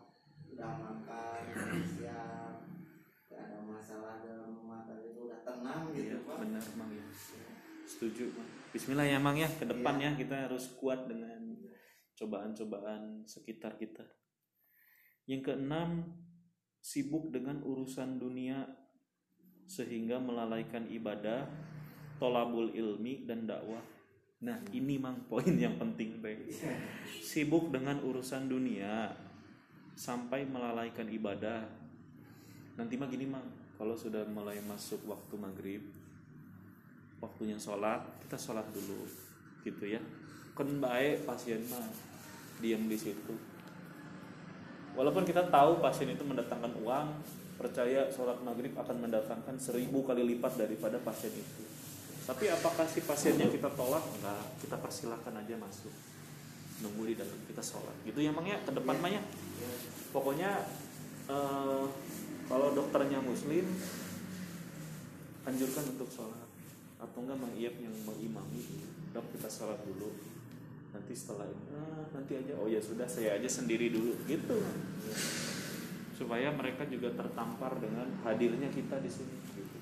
udah 0.64 0.76
makan 0.80 1.42
udah 1.52 1.84
siap. 1.84 2.54
Gak 3.28 3.40
ada 3.40 3.58
masalah 3.68 4.24
dalam 4.24 4.56
rumah 4.56 4.80
tadi 4.88 5.12
itu 5.12 5.20
udah 5.28 5.40
tenang 5.44 5.84
iya 5.92 6.00
gitu 6.00 6.16
pak. 6.24 6.36
benar 6.40 6.64
mang 6.80 6.90
ya. 6.96 7.06
Setuju 7.84 8.24
Mang. 8.32 8.48
Bismillah 8.72 9.06
ya 9.06 9.18
mang 9.20 9.36
ya 9.36 9.48
ke 9.52 9.64
depan 9.68 10.00
ya. 10.00 10.10
Kita 10.16 10.48
harus 10.48 10.72
kuat 10.80 11.04
dengan 11.04 11.52
cobaan-cobaan 12.16 13.28
sekitar 13.28 13.76
kita. 13.76 14.08
Yang 15.28 15.52
keenam 15.52 16.08
sibuk 16.80 17.28
dengan 17.32 17.60
urusan 17.64 18.20
dunia 18.20 18.64
sehingga 19.64 20.20
melalaikan 20.20 20.84
ibadah 20.88 21.48
tolabul 22.16 22.72
ilmi 22.72 23.24
dan 23.28 23.44
dakwah. 23.48 23.80
Nah 24.44 24.60
ini 24.76 25.00
mang 25.00 25.24
poin 25.28 25.48
yang 25.56 25.80
penting 25.80 26.20
Bang. 26.20 26.44
sibuk 27.24 27.72
dengan 27.72 28.00
urusan 28.04 28.48
dunia 28.48 29.12
sampai 29.94 30.46
melalaikan 30.46 31.06
ibadah. 31.06 31.62
Nanti 32.74 32.98
mah 32.98 33.08
gini 33.08 33.26
mang. 33.30 33.46
Kalau 33.74 33.98
sudah 33.98 34.22
mulai 34.30 34.62
masuk 34.62 35.02
waktu 35.10 35.34
maghrib 35.34 35.82
waktunya 37.18 37.56
sholat 37.56 38.04
kita 38.22 38.36
sholat 38.38 38.66
dulu 38.70 39.08
gitu 39.66 39.84
ya. 39.88 40.02
Kan 40.54 40.78
baik 40.78 41.26
pasien 41.26 41.64
mah 41.66 41.82
diam 42.62 42.86
di 42.86 42.94
situ. 42.94 43.34
Walaupun 44.94 45.26
kita 45.26 45.50
tahu 45.50 45.82
pasien 45.82 46.14
itu 46.14 46.22
mendatangkan 46.22 46.70
uang 46.78 47.08
percaya 47.58 48.06
sholat 48.14 48.38
maghrib 48.46 48.74
akan 48.78 49.10
mendatangkan 49.10 49.58
seribu 49.58 50.06
kali 50.06 50.22
lipat 50.36 50.54
daripada 50.54 51.00
pasien 51.02 51.34
itu. 51.34 51.62
Tapi 52.24 52.46
apakah 52.48 52.86
si 52.86 53.02
pasiennya 53.02 53.50
kita 53.50 53.74
tolak? 53.74 54.06
Enggak 54.20 54.42
kita 54.62 54.78
persilahkan 54.78 55.34
aja 55.34 55.54
masuk. 55.58 55.90
Nunggu 56.78 57.10
di 57.10 57.14
dalam 57.18 57.38
kita 57.50 57.62
sholat. 57.62 57.94
Gitu 58.06 58.22
ya 58.22 58.30
emang 58.30 58.46
ya? 58.46 58.58
Ke 58.62 58.70
depan 58.70 59.02
mah 59.02 59.10
ya 59.10 59.22
pokoknya 60.14 60.66
eh, 61.28 61.84
kalau 62.44 62.68
dokternya 62.76 63.18
muslim 63.24 63.64
anjurkan 65.44 65.84
untuk 65.96 66.08
sholat. 66.08 66.48
Atau 67.00 67.20
enggak 67.24 67.36
Mang 67.36 67.52
Iyap 67.52 67.76
yang 67.80 67.92
mengimami 68.08 68.64
dok 69.12 69.28
kita 69.36 69.48
sholat 69.48 69.80
dulu. 69.84 70.12
Nanti 70.94 71.12
setelah 71.12 71.44
ini 71.44 71.64
"Ah, 71.74 72.04
nanti 72.16 72.32
aja. 72.38 72.54
Oh 72.56 72.68
ya 72.70 72.80
sudah 72.80 73.04
saya 73.04 73.36
aja 73.36 73.48
sendiri 73.48 73.92
dulu. 73.92 74.16
Gitu. 74.24 74.56
Supaya 76.16 76.48
mereka 76.54 76.88
juga 76.88 77.12
tertampar 77.12 77.76
dengan 77.82 78.08
hadirnya 78.24 78.72
kita 78.72 79.02
di 79.04 79.10
sini. 79.10 79.36
Gitu. 79.52 79.76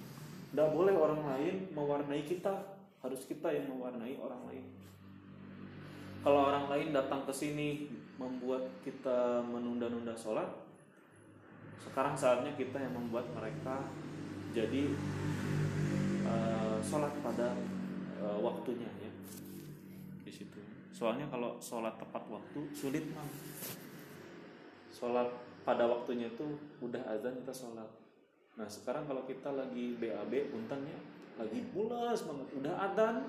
Nggak 0.57 0.69
boleh 0.75 0.95
orang 0.99 1.23
lain 1.23 1.55
mewarnai 1.73 2.25
kita. 2.27 2.81
Harus 3.03 3.27
kita 3.27 3.51
yang 3.51 3.71
mewarnai 3.71 4.15
orang 4.19 4.43
lain. 4.51 4.65
Kalau 6.23 6.41
orang 6.55 6.71
lain 6.71 6.95
datang 6.95 7.27
ke 7.27 7.35
sini 7.35 7.91
membuat 8.21 8.69
kita 8.85 9.41
menunda-nunda 9.47 10.13
sholat 10.13 10.63
sekarang 11.83 12.15
saatnya 12.15 12.55
kita 12.55 12.79
yang 12.79 12.95
membuat 12.95 13.27
mereka 13.35 13.83
jadi 14.55 14.95
eh, 16.25 16.79
sholat 16.81 17.11
pada 17.21 17.59
eh, 18.23 18.39
waktunya 18.39 18.89
ya. 19.03 19.11
Di 20.23 20.31
situ. 20.31 20.63
Soalnya 20.95 21.27
kalau 21.27 21.59
sholat 21.59 21.99
tepat 21.99 22.23
waktu 22.31 22.61
sulit 22.71 23.11
mah 23.11 23.27
sholat 24.95 25.29
pada 25.67 25.91
waktunya 25.91 26.31
itu 26.31 26.47
udah 26.79 27.03
azan 27.11 27.35
kita 27.43 27.53
sholat. 27.53 27.91
Nah 28.55 28.69
sekarang 28.71 29.09
kalau 29.11 29.27
kita 29.27 29.51
lagi 29.51 29.99
BAB 29.99 30.55
puntennya 30.55 30.97
lagi 31.35 31.61
pulas 31.75 32.23
banget. 32.23 32.49
Udah 32.63 32.75
adzan 32.79 33.27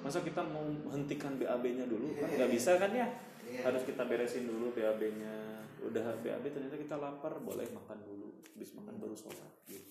masa 0.00 0.24
kita 0.24 0.40
mau 0.40 0.64
hentikan 0.94 1.36
BAB-nya 1.36 1.84
dulu? 1.90 2.14
Kan 2.16 2.32
nggak 2.32 2.52
bisa 2.52 2.78
kan 2.78 2.94
ya 2.94 3.08
Iya. 3.50 3.66
harus 3.66 3.82
kita 3.82 4.06
beresin 4.06 4.46
dulu 4.46 4.70
BAB-nya 4.70 5.34
udah 5.82 6.22
BAB 6.22 6.44
ternyata 6.54 6.78
kita 6.78 6.94
lapar 6.94 7.42
boleh 7.42 7.66
makan 7.74 7.98
dulu 8.06 8.38
habis 8.54 8.70
makan 8.78 8.94
baru 9.00 9.16
sholat 9.18 9.52
gitu. 9.66 9.90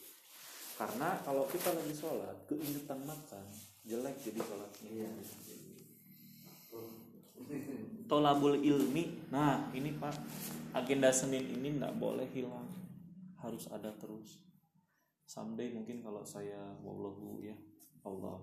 karena 0.79 1.19
kalau 1.27 1.43
kita 1.51 1.75
lagi 1.75 1.91
sholat 1.91 2.37
keingetan 2.47 3.03
makan 3.03 3.43
jelek 3.83 4.15
jadi 4.23 4.39
sholatnya 4.39 4.89
Iya. 4.89 5.11
tolabul 8.05 8.61
ilmi 8.61 9.27
nah 9.33 9.73
ini 9.73 9.97
pak 9.97 10.13
agenda 10.77 11.09
senin 11.09 11.49
ini 11.49 11.81
nggak 11.81 11.97
boleh 11.97 12.29
hilang 12.29 12.69
harus 13.41 13.65
ada 13.73 13.89
terus 13.97 14.37
someday 15.25 15.73
mungkin 15.73 16.05
kalau 16.05 16.21
saya 16.21 16.77
wallahu 16.85 17.41
ya 17.41 17.57
Allah 18.05 18.37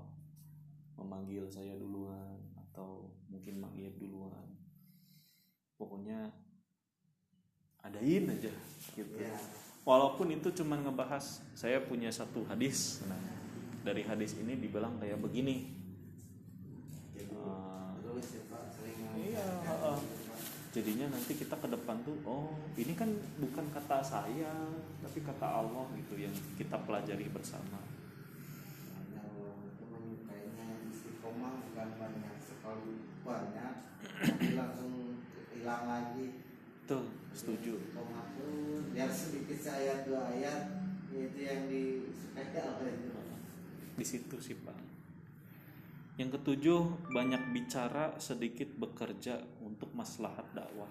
memanggil 0.99 1.47
saya 1.47 1.77
duluan 1.79 2.41
atau 2.57 3.15
mungkin 3.31 3.63
manggil 3.63 3.93
duluan 3.95 4.56
pokoknya 5.77 6.33
adain 7.85 8.25
aja 8.27 8.53
gitu. 8.97 9.15
Iya. 9.15 9.37
walaupun 9.87 10.35
itu 10.35 10.51
cuma 10.51 10.75
ngebahas 10.75 11.39
saya 11.55 11.79
punya 11.79 12.11
satu 12.11 12.43
hadis. 12.51 13.07
Nah 13.07 13.37
dari 13.87 14.03
hadis 14.03 14.35
ini 14.35 14.59
dibilang 14.59 14.99
kayak 14.99 15.23
begini. 15.23 15.71
Eh, 17.15 17.23
ya 17.23 18.11
Iya, 19.17 19.47
gitu, 19.63 19.93
jadinya 20.75 21.07
nanti 21.15 21.33
kita 21.39 21.55
ke 21.57 21.69
depan 21.71 22.03
tuh 22.05 22.19
oh 22.27 22.53
ini 22.77 22.93
kan 22.99 23.09
bukan 23.41 23.65
kata 23.73 24.03
saya 24.03 24.53
tapi 25.01 25.23
kata 25.23 25.47
Allah 25.47 25.87
gitu 25.95 26.19
yang 26.19 26.35
kita 26.59 26.77
pelajari 26.83 27.31
bersama. 27.31 27.79
Banyak 31.77 32.35
sekali 32.43 32.93
banyak. 33.23 33.75
Langsung 34.59 35.06
hilang 35.67 35.91
lagi. 35.91 36.31
Tuh 36.87 37.03
setuju. 37.35 37.75
Istiqomah 37.75 38.25
tuh 38.39 38.87
biar 38.95 39.11
sedikit 39.11 39.59
seayat 39.59 40.07
dua 40.07 40.31
ayat 40.31 40.79
itu 41.11 41.43
yang 41.43 41.67
disukai 41.67 42.55
oleh 42.55 42.95
itu? 42.95 43.11
Di 43.99 44.07
situ 44.07 44.39
sih 44.39 44.55
pak. 44.63 44.79
Yang 46.23 46.39
ketujuh, 46.39 47.11
banyak 47.11 47.51
bicara, 47.51 48.15
sedikit 48.23 48.71
bekerja 48.79 49.43
untuk 49.59 49.91
maslahat 49.91 50.47
dakwah. 50.55 50.89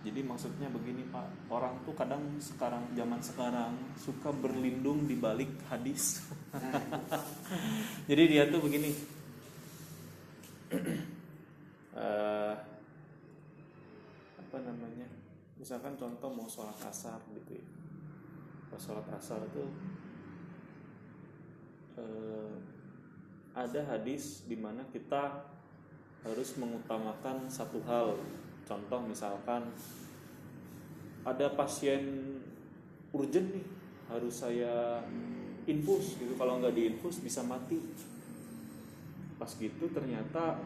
Jadi 0.00 0.24
maksudnya 0.24 0.66
begini 0.66 1.06
Pak, 1.12 1.52
orang 1.52 1.78
tuh 1.84 1.94
kadang 1.94 2.40
sekarang 2.42 2.90
zaman 2.96 3.20
sekarang 3.20 3.76
suka 3.94 4.32
berlindung 4.34 5.06
di 5.06 5.14
balik 5.14 5.52
hadis. 5.68 6.24
Jadi 8.10 8.22
dia 8.34 8.50
tuh 8.50 8.64
begini, 8.64 8.90
Eh, 11.90 12.54
apa 14.50 14.66
namanya? 14.66 15.06
Misalkan 15.62 15.94
contoh 15.94 16.26
mau 16.34 16.50
sholat 16.50 16.74
asar 16.82 17.22
gitu 17.38 17.54
ya, 17.54 17.66
pas 18.66 18.82
sholat 18.82 19.06
asar 19.14 19.38
itu 19.46 19.62
eh, 21.94 22.54
ada 23.54 23.80
hadis 23.94 24.42
di 24.50 24.58
mana 24.58 24.82
kita 24.90 25.46
harus 26.26 26.58
mengutamakan 26.58 27.46
satu 27.46 27.78
hal. 27.86 28.18
Contoh 28.66 28.98
misalkan 29.06 29.70
ada 31.22 31.46
pasien 31.54 32.34
urgent 33.14 33.54
nih, 33.54 33.66
harus 34.10 34.34
saya 34.34 34.98
infus 35.70 36.18
gitu. 36.18 36.34
Kalau 36.34 36.58
nggak 36.58 36.74
diinfus 36.74 37.22
bisa 37.22 37.46
mati. 37.46 37.78
Pas 39.38 39.54
gitu 39.54 39.86
ternyata 39.94 40.58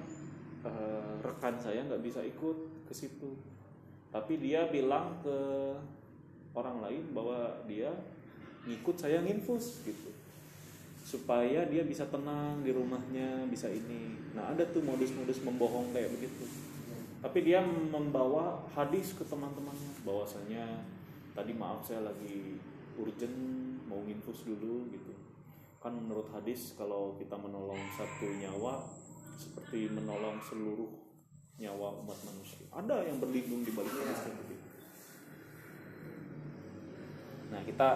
eh, 0.65 1.13
rekan 1.21 1.61
saya 1.61 1.85
nggak 1.85 2.01
bisa 2.01 2.25
ikut 2.25 2.89
ke 2.89 2.97
situ. 2.97 3.54
Tapi 4.15 4.39
dia 4.39 4.71
bilang 4.71 5.19
ke 5.27 5.39
orang 6.55 6.79
lain 6.87 7.11
bahwa 7.11 7.67
dia 7.67 7.91
ngikut 8.63 8.95
saya 8.95 9.19
nginfus 9.27 9.83
gitu. 9.83 10.15
Supaya 11.03 11.67
dia 11.67 11.83
bisa 11.83 12.07
tenang 12.07 12.63
di 12.63 12.71
rumahnya 12.71 13.43
bisa 13.51 13.67
ini. 13.67 14.15
Nah 14.39 14.55
ada 14.55 14.63
tuh 14.71 14.87
modus-modus 14.87 15.43
membohong 15.43 15.91
kayak 15.91 16.15
begitu. 16.15 16.47
Tapi 17.19 17.43
dia 17.43 17.59
membawa 17.67 18.63
hadis 18.79 19.19
ke 19.19 19.27
teman-temannya 19.27 19.91
bahwasanya 20.07 20.63
tadi 21.35 21.51
maaf 21.51 21.83
saya 21.83 22.07
lagi 22.07 22.55
urgent 22.95 23.35
mau 23.91 23.99
nginfus 24.07 24.47
dulu 24.47 24.87
gitu. 24.95 25.11
Kan 25.83 25.99
menurut 25.99 26.31
hadis 26.31 26.79
kalau 26.79 27.19
kita 27.19 27.35
menolong 27.35 27.83
satu 27.99 28.31
nyawa 28.31 28.87
seperti 29.35 29.91
menolong 29.91 30.39
seluruh 30.39 31.04
nyawa 31.61 32.03
umat 32.03 32.19
manusia 32.27 32.67
ada 32.75 33.05
yang 33.07 33.23
berlindung 33.23 33.63
di 33.63 33.71
balik 33.71 33.95
hadis 33.95 34.21
kayak 34.27 34.37
begitu 34.43 34.69
nah 37.55 37.61
kita 37.63 37.89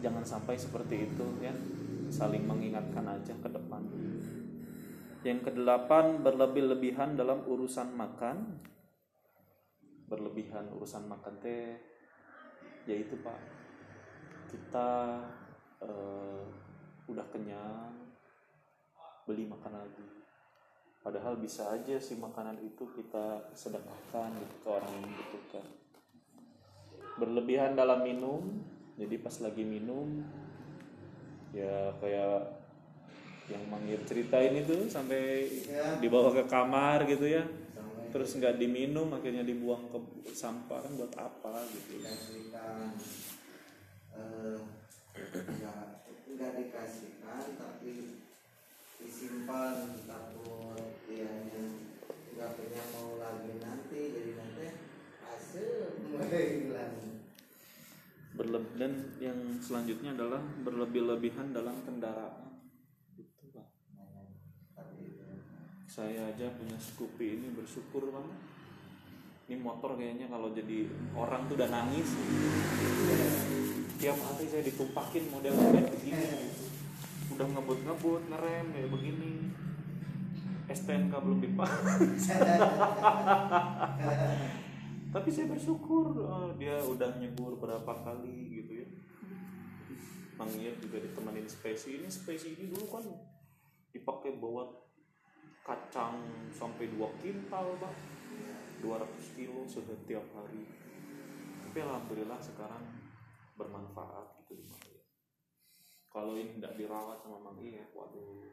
jangan 0.00 0.24
sampai 0.24 0.54
seperti 0.56 1.10
itu 1.10 1.26
ya 1.42 1.52
saling 2.10 2.42
mengingatkan 2.44 3.06
aja 3.06 3.32
ke 3.38 3.48
depan. 3.48 3.86
Yang 5.22 5.52
kedelapan 5.52 6.20
berlebih-lebihan 6.20 7.14
dalam 7.14 7.46
urusan 7.46 7.94
makan. 7.94 8.58
Berlebihan 10.10 10.74
urusan 10.74 11.06
makan 11.06 11.38
teh 11.38 11.78
yaitu 12.88 13.14
Pak 13.22 13.38
kita 14.50 15.22
eh, 15.78 16.42
udah 17.06 17.26
kenyang 17.30 17.94
beli 19.22 19.46
makan 19.46 19.78
lagi. 19.78 20.19
Padahal 21.00 21.40
bisa 21.40 21.72
aja 21.72 21.96
sih 21.96 22.20
makanan 22.20 22.60
itu 22.60 22.84
kita 22.92 23.48
sedekahkan 23.56 24.36
gitu 24.36 24.54
ke 24.60 24.68
orang 24.68 24.90
yang 24.92 25.04
membutuhkan. 25.08 25.64
Berlebihan 27.16 27.72
dalam 27.72 28.04
minum, 28.04 28.60
jadi 28.96 29.16
pas 29.16 29.32
lagi 29.40 29.64
minum 29.64 30.20
ya 31.50 31.90
kayak 31.98 32.62
yang 33.50 33.66
manggil 33.66 33.98
ceritain 34.06 34.54
itu 34.54 34.86
sampai 34.86 35.50
Ya. 35.66 35.98
dibawa 35.98 36.30
ke 36.30 36.46
kamar 36.46 37.02
gitu 37.10 37.26
ya 37.26 37.42
sampai 37.74 38.06
terus 38.14 38.38
nggak 38.38 38.54
diminum 38.54 39.10
akhirnya 39.10 39.42
dibuang 39.42 39.90
ke 39.90 39.98
sampah 40.30 40.78
kan 40.78 40.92
buat 40.94 41.10
apa 41.18 41.54
gitu 41.74 41.98
dikasihkan 41.98 42.94
eh, 44.14 44.58
nggak 45.34 45.86
nggak 46.38 46.52
dikasihkan 46.54 47.42
tapi 47.58 47.90
disimpan 49.00 49.96
takut 50.04 50.80
dianya 51.08 51.64
nggak 52.36 52.50
punya 52.56 52.82
mau 52.96 53.20
lagi 53.20 53.52
nanti 53.60 54.00
jadi 54.12 54.32
nanti 54.36 54.66
hasil 55.24 55.70
mulai 56.08 56.44
hilang. 56.64 56.96
Berleb- 58.30 58.76
dan 58.78 58.92
yang 59.20 59.60
selanjutnya 59.60 60.16
adalah 60.16 60.40
berlebih-lebihan 60.64 61.52
dalam 61.52 61.82
kendaraan. 61.84 62.56
Tapi 64.72 65.04
saya 65.84 66.32
aja 66.32 66.48
punya 66.56 66.78
Scoopy 66.80 67.26
ini 67.42 67.48
bersyukur 67.52 68.08
banget 68.08 68.40
ini 69.50 69.58
motor 69.58 69.98
kayaknya 69.98 70.30
kalau 70.30 70.54
jadi 70.54 70.86
orang 71.18 71.50
tuh 71.50 71.58
udah 71.58 71.68
nangis. 71.74 72.06
Tiap 73.98 74.16
hari 74.16 74.46
saya 74.46 74.62
ditumpakin 74.62 75.26
model 75.28 75.52
kayak 75.58 75.90
begini 75.90 76.69
udah 77.36 77.46
ngebut-ngebut 77.46 78.22
ngerem 78.30 78.66
kayak 78.74 78.90
begini. 78.90 79.32
STNK 80.70 81.14
belum 81.18 81.42
dipakai 81.42 82.14
tapi 85.10 85.28
saya 85.34 85.50
bersyukur 85.50 86.14
eh, 86.14 86.50
dia 86.62 86.78
udah 86.78 87.18
nyebur 87.18 87.58
berapa 87.58 87.92
kali 88.06 88.62
gitu 88.62 88.86
ya. 88.86 88.88
Mang 90.38 90.54
Iya 90.54 90.72
juga 90.78 91.02
ditemenin 91.02 91.50
spesi. 91.50 91.98
Ini 91.98 92.06
spesi 92.06 92.54
ini 92.54 92.70
dulu 92.70 92.86
kan 92.86 93.04
dipakai 93.90 94.38
buat 94.38 94.70
kacang 95.66 96.22
sampai 96.54 96.88
2 96.94 97.20
kintal 97.20 97.74
pak. 97.82 97.94
200 98.80 99.36
kilo 99.36 99.66
setiap 99.66 100.24
hari. 100.32 100.64
Tapi 101.66 101.78
alhamdulillah 101.84 102.40
sekarang 102.40 102.80
bermanfaat 103.58 104.40
gitu 104.40 104.56
di 104.56 104.64
Mang 104.64 104.80
Iya 104.88 105.02
kalau 106.10 106.34
ini 106.34 106.58
tidak 106.58 106.74
dirawat 106.74 107.22
sama 107.22 107.38
Mang 107.38 107.58
Iya. 107.62 107.86
Waduh. 107.94 108.50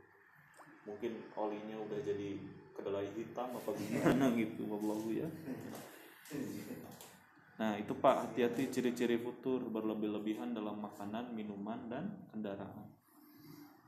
Mungkin 0.86 1.14
olinya 1.36 1.78
udah 1.84 2.00
jadi 2.06 2.38
kedelai 2.78 3.10
hitam 3.18 3.50
apa 3.58 3.70
gimana? 3.82 4.32
Gitu 4.38 4.62
wallahu 4.70 5.10
ya. 5.10 5.28
Nah 7.58 7.74
itu 7.82 7.94
Pak 7.98 8.16
hati-hati 8.30 8.70
ciri-ciri 8.70 9.18
futur 9.18 9.66
berlebih-lebihan 9.66 10.54
dalam 10.54 10.78
makanan, 10.78 11.34
minuman, 11.34 11.90
dan 11.90 12.30
kendaraan. 12.30 12.86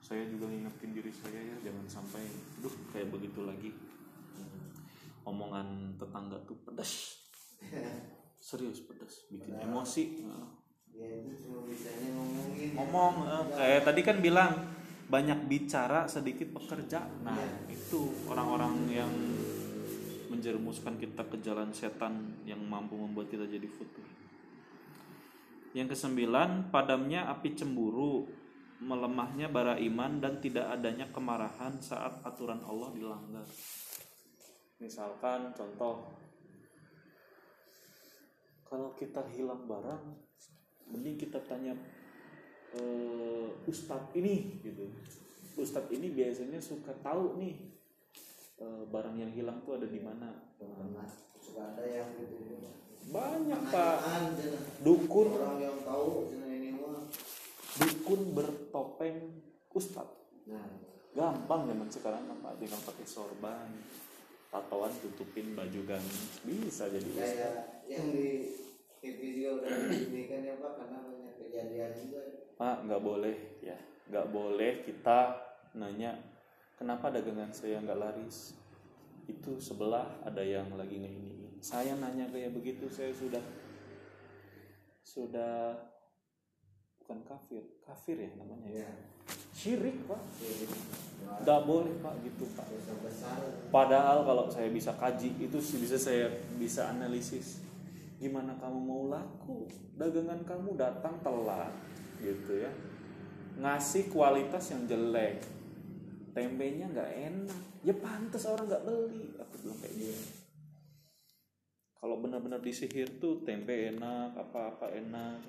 Saya 0.02 0.26
juga 0.26 0.50
ngingetin 0.50 0.90
diri 0.96 1.14
saya 1.14 1.38
ya 1.38 1.70
jangan 1.70 1.86
sampai, 1.86 2.24
duh 2.66 2.74
kayak 2.90 3.14
begitu 3.14 3.46
lagi. 3.46 3.70
Omongan 5.22 5.94
tetangga 6.02 6.42
tuh 6.50 6.58
pedas, 6.66 7.22
serius 8.42 8.82
pedas, 8.82 9.30
bikin 9.30 9.62
emosi. 9.62 10.26
Nah, 10.26 10.58
dia 10.90 11.22
itu 11.22 11.46
cuma 11.46 11.70
bisanya 11.70 12.10
ngomongin 12.18 12.69
Ngomong 12.80 13.14
eh, 13.28 13.44
kayak 13.60 13.82
tadi 13.92 14.02
kan 14.08 14.18
bilang 14.24 14.52
banyak 15.12 15.52
bicara 15.52 16.08
sedikit 16.08 16.56
bekerja. 16.56 17.04
Nah 17.28 17.36
itu 17.68 18.14
orang-orang 18.32 18.76
yang 18.88 19.12
menjerumuskan 20.32 20.96
kita 20.96 21.28
ke 21.28 21.44
jalan 21.44 21.74
setan 21.76 22.40
yang 22.48 22.62
mampu 22.64 22.96
membuat 22.96 23.28
kita 23.28 23.44
jadi 23.44 23.68
futur. 23.68 24.06
Yang 25.76 25.98
kesembilan, 25.98 26.72
padamnya 26.72 27.28
api 27.28 27.54
cemburu, 27.54 28.26
melemahnya 28.80 29.52
bara 29.52 29.76
iman 29.76 30.24
dan 30.24 30.40
tidak 30.40 30.72
adanya 30.72 31.12
kemarahan 31.12 31.78
saat 31.84 32.24
aturan 32.24 32.64
Allah 32.64 32.90
dilanggar. 32.96 33.48
Misalkan 34.80 35.52
contoh 35.52 36.08
kalau 38.64 38.96
kita 38.96 39.26
hilang 39.36 39.68
barang, 39.68 40.04
mending 40.94 41.18
kita 41.20 41.42
tanya 41.44 41.76
eh, 42.76 43.48
ustadz 43.66 44.14
ini 44.18 44.62
gitu. 44.62 44.90
Ustadz 45.58 45.92
ini 45.92 46.14
biasanya 46.14 46.60
suka 46.62 46.94
tahu 47.02 47.40
nih 47.42 47.56
eh, 48.62 48.84
barang 48.90 49.16
yang 49.18 49.32
hilang 49.34 49.62
tuh 49.66 49.78
ada 49.80 49.88
di 49.90 50.02
mana. 50.02 50.30
suka 51.40 51.74
ada 51.76 51.84
yang 51.88 52.10
gitu. 52.20 52.36
Banyak 53.10 53.62
pak. 53.74 53.98
dukun. 54.86 55.28
Orang 55.34 55.58
yang 55.58 55.78
tahu 55.82 56.30
ini 56.36 56.78
mah. 56.78 57.10
Dukun 57.80 58.22
bertopeng 58.38 59.18
ustadz. 59.74 60.46
nah. 60.46 60.68
Gampang 61.10 61.66
zaman 61.66 61.90
sekarang 61.90 62.22
pak. 62.30 62.54
Tinggal 62.62 62.82
pakai 62.86 63.08
sorban, 63.10 63.70
tatoan 64.54 64.94
tutupin 65.02 65.58
baju 65.58 65.82
gamis 65.90 66.42
bisa 66.46 66.86
jadi 66.86 67.10
ustadz. 67.10 67.34
kayak 67.34 67.54
yang 67.90 68.06
di 68.14 68.30
TV 69.00 69.20
juga 69.42 69.50
udah 69.64 69.74
ini 69.90 70.22
kan 70.30 70.42
ya 70.46 70.56
pak. 70.62 70.74
Karena 70.78 70.98
banyak 71.02 71.34
kejadian 71.42 71.92
juga 71.98 72.39
Pak 72.60 72.84
nggak 72.84 73.00
boleh 73.00 73.64
ya, 73.64 73.80
nggak 74.12 74.36
boleh 74.36 74.84
kita 74.84 75.32
nanya 75.80 76.12
kenapa 76.76 77.08
dagangan 77.08 77.56
saya 77.56 77.80
nggak 77.80 77.96
laris. 77.96 78.52
Itu 79.32 79.56
sebelah 79.64 80.20
ada 80.28 80.44
yang 80.44 80.76
lagi 80.76 81.00
ngeini. 81.00 81.64
Saya 81.64 81.96
nanya 81.96 82.28
kayak 82.28 82.52
begitu 82.52 82.92
saya 82.92 83.16
sudah 83.16 83.40
sudah 85.08 85.72
bukan 87.00 87.24
kafir, 87.24 87.64
kafir 87.82 88.20
ya 88.20 88.32
namanya 88.36 88.86
ya. 88.86 88.92
syirik 89.50 90.08
pak 90.08 90.22
nggak 91.44 91.62
boleh 91.68 91.94
pak 92.00 92.16
gitu 92.24 92.46
pak 92.56 92.68
Padahal 93.70 94.24
kalau 94.24 94.46
saya 94.48 94.72
bisa 94.72 94.96
kaji 94.96 95.36
itu 95.36 95.58
bisa 95.60 95.98
saya 96.00 96.32
bisa 96.56 96.90
analisis 96.90 97.60
gimana 98.20 98.52
kamu 98.60 98.80
mau 98.84 99.04
laku 99.08 99.68
dagangan 99.96 100.44
kamu 100.44 100.76
datang 100.76 101.16
telat 101.24 101.72
gitu 102.24 102.52
ya. 102.60 102.72
Ngasih 103.60 104.08
kualitas 104.12 104.72
yang 104.72 104.88
jelek. 104.88 105.44
Tempenya 106.32 106.88
nggak 106.92 107.12
enak. 107.32 107.62
Ya 107.84 107.96
pantas 107.96 108.48
orang 108.48 108.70
nggak 108.70 108.86
beli. 108.86 109.36
Aku 109.40 109.54
bilang 109.64 109.80
kayak 109.84 109.96
gitu. 109.96 110.24
Kalau 112.00 112.16
benar-benar 112.24 112.64
disihir 112.64 113.20
tuh 113.20 113.44
tempe 113.44 113.92
enak 113.92 114.36
apa-apa 114.36 114.92
enak. 114.96 115.40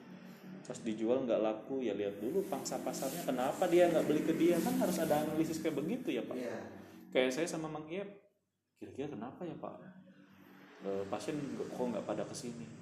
Pas 0.66 0.78
dijual 0.86 1.26
nggak 1.26 1.42
laku 1.42 1.82
ya 1.82 1.94
lihat 1.94 2.22
dulu 2.22 2.46
pangsa 2.46 2.78
pasarnya 2.78 3.26
kenapa 3.26 3.66
dia 3.66 3.90
nggak 3.90 4.06
beli 4.06 4.22
ke 4.26 4.34
dia. 4.34 4.58
Kan 4.58 4.78
harus 4.78 4.98
ada 4.98 5.22
analisis 5.26 5.62
kayak 5.62 5.78
begitu 5.78 6.14
ya 6.14 6.22
pak. 6.26 6.38
Iya. 6.38 6.58
Kayak 7.10 7.30
saya 7.34 7.46
sama 7.50 7.66
Mang 7.66 7.90
Iep 7.90 8.06
kira-kira 8.80 9.12
kenapa 9.12 9.44
ya 9.44 9.52
Pak? 9.60 9.76
Eh, 10.80 11.04
pasien 11.12 11.36
kok 11.58 11.76
nggak 11.76 12.06
pada 12.08 12.24
ke 12.24 12.32
sini 12.32 12.79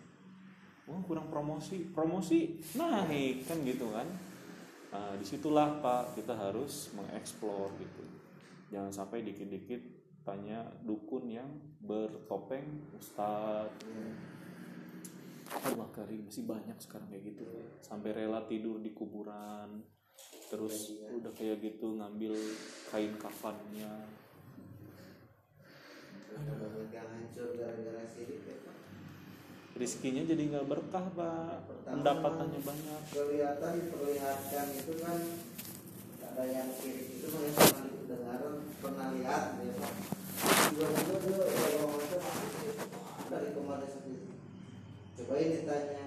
oh 0.89 1.01
kurang 1.05 1.29
promosi. 1.29 1.93
Promosi 1.93 2.61
naik 2.77 3.45
kan 3.45 3.61
gitu 3.63 3.93
kan? 3.93 4.09
Nah, 4.89 5.13
di 5.21 5.25
situlah 5.25 5.85
Pak 5.85 6.17
kita 6.17 6.33
harus 6.33 6.93
mengeksplor 6.97 7.77
gitu. 7.77 8.05
Jangan 8.73 8.93
sampai 8.93 9.21
dikit-dikit 9.25 9.81
tanya 10.25 10.65
dukun 10.85 11.29
yang 11.29 11.49
bertopeng 11.81 12.85
ustadz 12.93 13.81
Allah 15.49 15.89
karim 15.97 16.29
masih 16.29 16.45
banyak 16.45 16.77
sekarang 16.77 17.09
kayak 17.09 17.33
gitu. 17.33 17.45
Sampai 17.81 18.13
rela 18.13 18.45
tidur 18.45 18.81
di 18.81 18.93
kuburan 18.93 19.81
terus 20.49 20.97
udah 21.13 21.33
kayak 21.37 21.61
gitu 21.61 22.01
ngambil 22.01 22.33
kain 22.89 23.13
kafannya. 23.21 24.09
Yang 26.93 27.09
hancur 27.13 27.49
gara-gara 27.57 28.05
sirik 28.09 28.45
ya 28.45 28.57
Pak. 28.65 28.78
Rizkinya 29.79 30.27
jadi 30.27 30.43
nggak 30.51 30.67
berkah 30.67 31.07
pak 31.15 31.63
Pertama, 31.71 31.95
pendapatannya 31.95 32.61
banyak 32.67 33.01
kelihatan 33.15 33.73
diperlihatkan 33.79 34.67
itu 34.75 34.93
kan 34.99 35.19
ada 36.19 36.43
yang 36.51 36.71
sirik 36.75 37.19
itu 37.19 37.27
kan 37.31 37.43
pernah 37.55 37.87
dengar 38.07 38.43
pernah 38.79 39.07
lihat 39.15 39.45
ya 39.59 39.73
Pak. 39.79 39.93
tiba-tiba 40.71 41.45
dia 41.51 41.67
kalau 41.79 41.89
macam 41.99 42.23
dari 43.29 43.49
ke 43.51 43.61
mana 43.63 43.87
seperti 43.91 44.11
itu 44.15 44.33
cobain 45.19 45.51
ditanya 45.51 46.05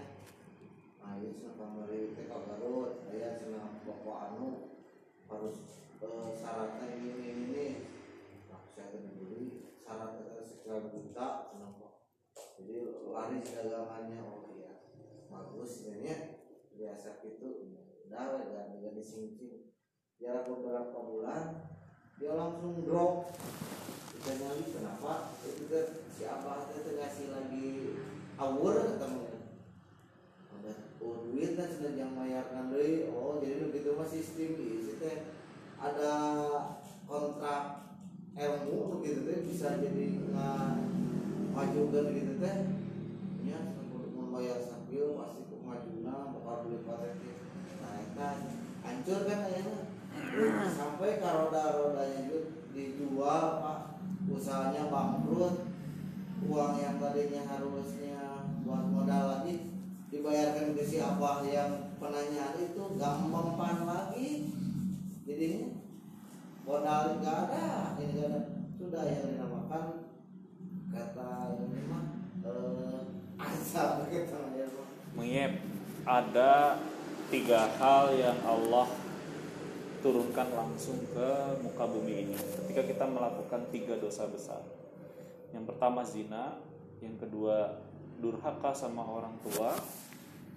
ayo 1.11 1.27
senang 1.35 1.55
pemberi 1.59 2.15
itu 2.15 2.21
kalau 2.31 2.43
garut 2.47 2.91
ayah 3.11 3.35
senang 3.39 3.83
pokok 3.83 4.17
anu 4.31 4.47
harus 5.27 5.57
eh, 5.99 6.29
syaratnya 6.39 6.85
ini 6.95 7.07
ini 7.11 7.23
ini 7.27 7.43
ini 7.43 7.67
nah, 8.47 8.63
saya 8.71 8.99
beli 8.99 9.67
syaratnya 9.83 10.43
sekian 10.47 10.87
juta 10.95 11.27
kenapa 11.51 11.90
jadi 12.61 12.93
lari 13.09 13.41
dagangannya 13.41 14.21
oh 14.21 14.53
iya 14.53 14.85
bagus 15.33 15.81
sebenarnya 15.81 16.45
biasa 16.77 17.25
gitu. 17.25 17.73
Udah 18.05 18.45
gak 18.45 18.77
gak 18.77 18.93
disingkir. 18.93 19.73
Jarak 20.21 20.45
beberapa 20.45 20.93
bulan 20.93 21.65
dia 22.21 22.37
langsung 22.37 22.85
drop. 22.85 23.33
Kita 24.13 24.31
nyali 24.37 24.65
kenapa? 24.69 25.33
Itu 25.41 25.65
kan 25.65 25.87
si 26.13 26.23
abah 26.29 26.69
itu 26.69 26.93
ngasih 26.93 27.27
lagi 27.33 27.67
awur 28.37 28.77
ketemu. 28.77 29.25
Ada 30.53 30.71
oh 31.01 31.25
duit 31.25 31.57
kan 31.57 31.65
sudah 31.65 31.97
yang 31.97 32.13
bayarkan 32.13 32.69
deui 32.69 33.09
oh 33.09 33.41
jadi 33.41 33.65
begitu 33.65 33.97
mah 33.97 34.05
sistem 34.05 34.53
isi 34.61 35.01
teh 35.01 35.33
ada 35.81 36.13
kontrak 37.09 37.89
ilmu 38.37 39.01
begitu 39.01 39.25
teh 39.25 39.39
bisa 39.49 39.81
jadi 39.81 40.21
nggak 40.21 40.69
majukan 41.51 42.05
gitu 42.15 42.33
teh. 42.39 42.57
Ya 43.43 43.59
untuk 43.75 44.11
membayar 44.15 44.57
sambil 44.63 45.17
pasti 45.19 45.41
kemajuna 45.51 46.31
bakal 46.35 46.55
beli 46.65 46.79
patennya 46.87 47.33
nah 47.81 47.97
itu 47.97 48.13
kan 48.13 48.37
hancur 48.85 49.19
kan 49.25 49.39
akhirnya 49.49 49.81
sampai 50.69 51.17
ke 51.17 51.27
roda-rodanya 51.27 52.19
itu 52.29 52.39
dijual 52.71 53.59
pak. 53.59 53.79
Usahanya 54.31 54.87
bangkrut. 54.87 55.67
Uang 56.41 56.73
yang 56.81 56.97
tadinya 56.97 57.45
harusnya 57.45 58.49
buat 58.65 58.89
modal 58.89 59.23
lagi 59.29 59.69
dibayarkan 60.09 60.73
ke 60.73 60.81
si 60.81 60.97
abah 60.97 61.45
yang 61.45 61.93
penanyaan 62.01 62.57
itu 62.57 62.81
gak 62.97 63.15
mempan 63.29 63.85
lagi. 63.85 64.49
Jadinya 65.25 65.69
modal 66.65 67.21
nggak 67.21 67.37
ada. 67.49 67.93
Ini 67.97 68.11
nggak 68.17 68.29
ada 68.29 68.41
sudah 68.73 69.03
yang 69.05 69.37
gitu. 74.11 74.35
Pak. 74.35 74.87
Mengiep 75.15 75.53
ada 76.03 76.75
tiga 77.31 77.71
hal 77.79 78.11
yang 78.15 78.37
Allah 78.43 78.87
turunkan 80.03 80.49
langsung 80.51 80.99
ke 81.13 81.29
muka 81.61 81.85
bumi 81.87 82.27
ini. 82.27 82.35
Ketika 82.35 82.83
kita 82.83 83.05
melakukan 83.07 83.69
tiga 83.71 83.95
dosa 83.95 84.27
besar. 84.27 84.59
Yang 85.55 85.71
pertama 85.71 86.01
zina 86.03 86.57
yang 86.99 87.15
kedua 87.15 87.79
durhaka 88.19 88.75
sama 88.75 89.03
orang 89.03 89.35
tua 89.45 89.75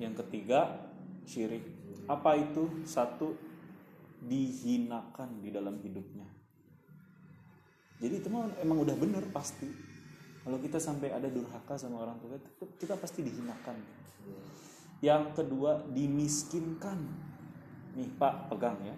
yang 0.03 0.15
ketiga 0.19 0.91
syirik. 1.29 1.62
Apa 2.11 2.37
itu? 2.37 2.85
Satu 2.85 3.37
dihinakan 4.25 5.45
di 5.45 5.53
dalam 5.53 5.77
hidupnya. 5.81 6.27
Jadi 8.01 8.15
itu 8.21 8.29
emang 8.61 8.79
udah 8.83 8.97
bener 8.97 9.25
pasti 9.31 9.84
kalau 10.45 10.61
kita 10.61 10.77
sampai 10.77 11.09
ada 11.09 11.25
durhaka 11.33 11.73
sama 11.81 12.05
orang 12.05 12.21
tua 12.21 12.37
itu 12.37 12.69
kita 12.77 13.01
pasti 13.01 13.25
dihinakan. 13.25 13.81
Yang 15.01 15.25
kedua 15.41 15.81
dimiskinkan. 15.89 17.01
Nih 17.97 18.13
pak 18.21 18.53
pegang 18.53 18.77
ya. 18.85 18.97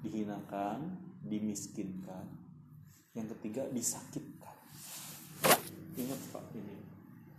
Dihinakan 0.00 0.96
dimiskinkan. 1.28 2.24
Yang 3.12 3.36
ketiga 3.36 3.68
disakitkan. 3.68 4.56
Ingat 6.00 6.20
pak 6.32 6.44
ini. 6.56 6.76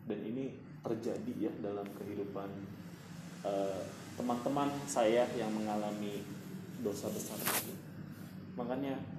Dan 0.06 0.20
ini 0.22 0.46
terjadi 0.86 1.50
ya 1.50 1.52
dalam 1.58 1.90
kehidupan 1.98 2.50
eh, 3.50 3.82
teman-teman 4.14 4.70
saya 4.86 5.26
yang 5.34 5.50
mengalami 5.58 6.22
dosa 6.86 7.10
besar. 7.10 7.42
Itu 7.42 7.74
makanya 8.58 9.17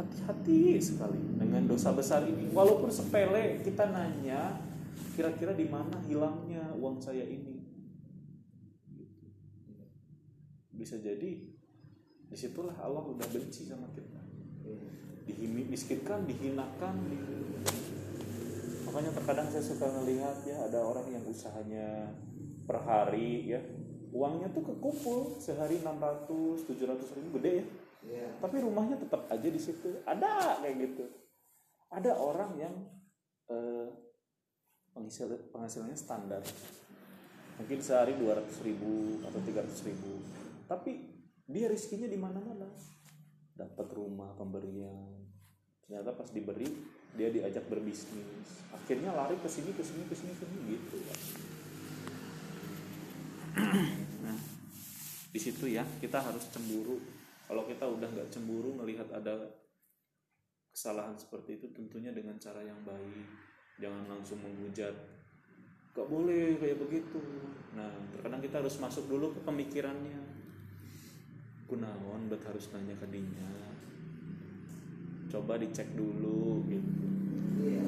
hati-hati 0.00 0.80
sekali 0.80 1.20
dengan 1.36 1.68
dosa 1.68 1.92
besar 1.92 2.24
ini. 2.24 2.48
Walaupun 2.50 2.88
sepele 2.88 3.60
kita 3.60 3.92
nanya 3.92 4.56
kira-kira 5.12 5.52
di 5.52 5.68
mana 5.68 6.00
hilangnya 6.08 6.72
uang 6.80 6.96
saya 7.04 7.22
ini? 7.28 7.60
Bisa 10.72 10.96
jadi 10.96 11.30
di 12.30 12.36
situlah 12.36 12.72
Allah 12.80 13.04
udah 13.04 13.28
benci 13.28 13.68
sama 13.68 13.92
kita. 13.92 14.20
Dimiskinkan 15.28 16.24
dihinakan 16.24 16.94
di- 17.06 17.38
makanya 18.90 19.14
terkadang 19.14 19.46
saya 19.46 19.62
suka 19.62 19.86
melihat 20.02 20.34
ya 20.42 20.66
ada 20.66 20.82
orang 20.82 21.06
yang 21.14 21.22
usahanya 21.30 22.10
per 22.66 22.82
hari 22.82 23.46
ya 23.54 23.62
uangnya 24.10 24.50
tuh 24.50 24.66
kekumpul 24.66 25.38
sehari 25.38 25.78
600 25.78 26.66
700 26.66 27.16
ribu 27.22 27.38
gede 27.38 27.62
ya 27.62 27.64
Iya. 28.00 28.32
tapi 28.40 28.64
rumahnya 28.64 28.96
tetap 28.96 29.28
aja 29.28 29.48
di 29.48 29.60
situ. 29.60 30.00
Ada 30.08 30.64
kayak 30.64 30.76
gitu. 30.80 31.04
Ada 31.92 32.16
orang 32.16 32.56
yang 32.56 32.74
eh, 33.50 33.88
penghasil- 34.94 35.50
penghasilannya 35.52 35.98
standar. 35.98 36.40
Mungkin 37.60 37.78
sehari 37.84 38.16
200 38.16 38.62
ribu 38.64 39.20
atau 39.26 39.40
300 39.42 39.84
ribu. 39.84 40.22
Tapi 40.64 40.92
dia 41.44 41.66
rizkinya 41.68 42.08
di 42.08 42.16
mana-mana. 42.16 42.64
Dapat 43.52 43.88
rumah 43.92 44.32
pemberian. 44.38 45.20
Ternyata 45.84 46.14
pas 46.16 46.30
diberi 46.32 46.70
dia 47.18 47.28
diajak 47.28 47.66
berbisnis. 47.66 48.64
Akhirnya 48.70 49.10
lari 49.12 49.34
ke 49.42 49.50
sini 49.50 49.74
ke 49.74 49.82
sini 49.82 50.06
ke 50.06 50.14
sini 50.14 50.32
ke 50.38 50.44
sini 50.46 50.60
gitu. 50.78 50.98
Nah 54.24 54.38
di 55.30 55.38
situ 55.38 55.70
ya 55.70 55.86
kita 56.02 56.18
harus 56.22 56.46
cemburu 56.50 56.98
kalau 57.50 57.66
kita 57.66 57.82
udah 57.82 58.06
nggak 58.06 58.30
cemburu 58.30 58.70
melihat 58.78 59.10
ada 59.10 59.34
kesalahan 60.70 61.18
seperti 61.18 61.58
itu 61.58 61.66
tentunya 61.74 62.14
dengan 62.14 62.38
cara 62.38 62.62
yang 62.62 62.78
baik. 62.86 63.26
Jangan 63.82 64.06
langsung 64.06 64.38
menghujat. 64.38 64.94
Gak 65.90 66.06
boleh 66.06 66.62
kayak 66.62 66.78
begitu. 66.78 67.18
Nah 67.74 67.90
terkadang 68.14 68.38
kita 68.38 68.62
harus 68.62 68.78
masuk 68.78 69.10
dulu 69.10 69.34
ke 69.34 69.42
pemikirannya. 69.42 70.22
Kunaon 71.66 72.30
bet 72.30 72.46
harus 72.46 72.70
nanya 72.70 72.94
ke 72.94 73.10
dinya 73.10 73.50
coba 75.30 75.58
dicek 75.62 75.86
dulu 75.94 76.62
gitu. 76.66 77.06
Iya. 77.62 77.86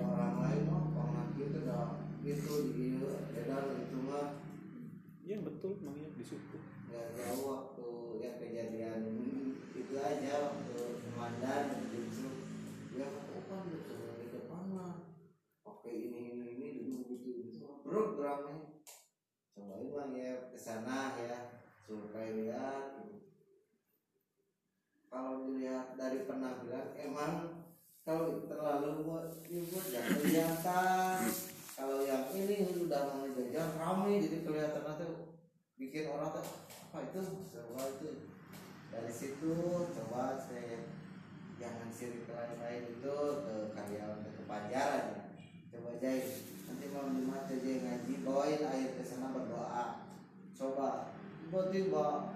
Orang 0.00 0.36
lain 0.40 0.64
mah 0.68 1.28
gitu 1.36 1.58
dah. 1.64 1.96
Gitu 2.24 2.54
dia 2.76 3.08
edan 3.40 3.64
itu 3.76 3.98
ya 5.26 5.42
betul 5.42 5.74
Iyep 5.82 6.14
di 6.14 6.24
situ. 6.24 6.58
Nggak 6.86 7.06
jauh 7.18 7.42
waktu 7.50 7.88
ya 8.22 8.30
kejadian 8.38 9.02
itu 9.74 9.94
aja 9.98 10.32
waktu 10.38 11.02
komandan 11.02 11.90
justru 11.90 12.30
ya 12.94 13.10
oh 13.10 13.42
kan 13.50 13.66
udah 13.66 14.14
di 14.22 14.26
depan 14.30 14.62
mah 14.70 14.94
oke 15.66 15.90
ini 15.90 16.30
ini 16.30 16.46
ini 16.54 16.68
dulu 16.78 17.10
gitu 17.10 17.30
gitu. 17.42 17.66
Programnya 17.82 18.78
cobain 19.50 19.90
bang 19.90 20.10
ya 20.14 20.32
ke 20.54 20.58
sana 20.62 21.18
ya 21.18 21.58
supaya 21.82 22.30
lihat 22.30 22.84
kalau 25.10 25.42
dilihat 25.48 25.98
dari 25.98 26.22
penampilan 26.22 26.94
emang 26.94 27.66
kalau 28.06 28.46
terlalu 28.46 29.02
buat 29.02 29.42
buat 29.42 29.86
jangan 29.90 30.16
kelihatan 30.22 31.18
kalau 31.76 32.00
yang 32.00 32.32
ini 32.32 32.72
udah 32.88 33.12
mau 33.12 33.28
jajan 33.28 33.76
ramai 33.76 34.16
jadi 34.16 34.48
kelihatan 34.48 34.96
tuh 34.96 35.36
bikin 35.76 36.08
orang 36.08 36.32
tuh 36.32 36.46
apa 36.88 37.04
itu? 37.04 37.20
Coba 37.52 37.84
itu. 38.00 38.32
Dari 38.88 39.12
situ 39.12 39.52
coba 39.92 40.40
saya 40.40 40.88
jangan 41.60 41.92
sirik 41.92 42.24
ke 42.24 42.32
lain-lain 42.32 42.96
itu 42.96 43.16
ke 43.44 43.54
karyawan 43.76 44.24
ke 44.24 44.44
pajaran 44.48 45.04
ya 45.12 45.24
coba 45.76 46.00
jahit 46.00 46.48
nanti 46.64 46.88
malam 46.88 47.16
jumat 47.16 47.44
aja 47.48 47.72
ngaji 47.84 48.12
bawain 48.24 48.62
air 48.64 48.90
ke 48.96 49.04
sana 49.04 49.36
berdoa. 49.36 50.08
Coba 50.56 51.12
tiba-tiba 51.44 52.32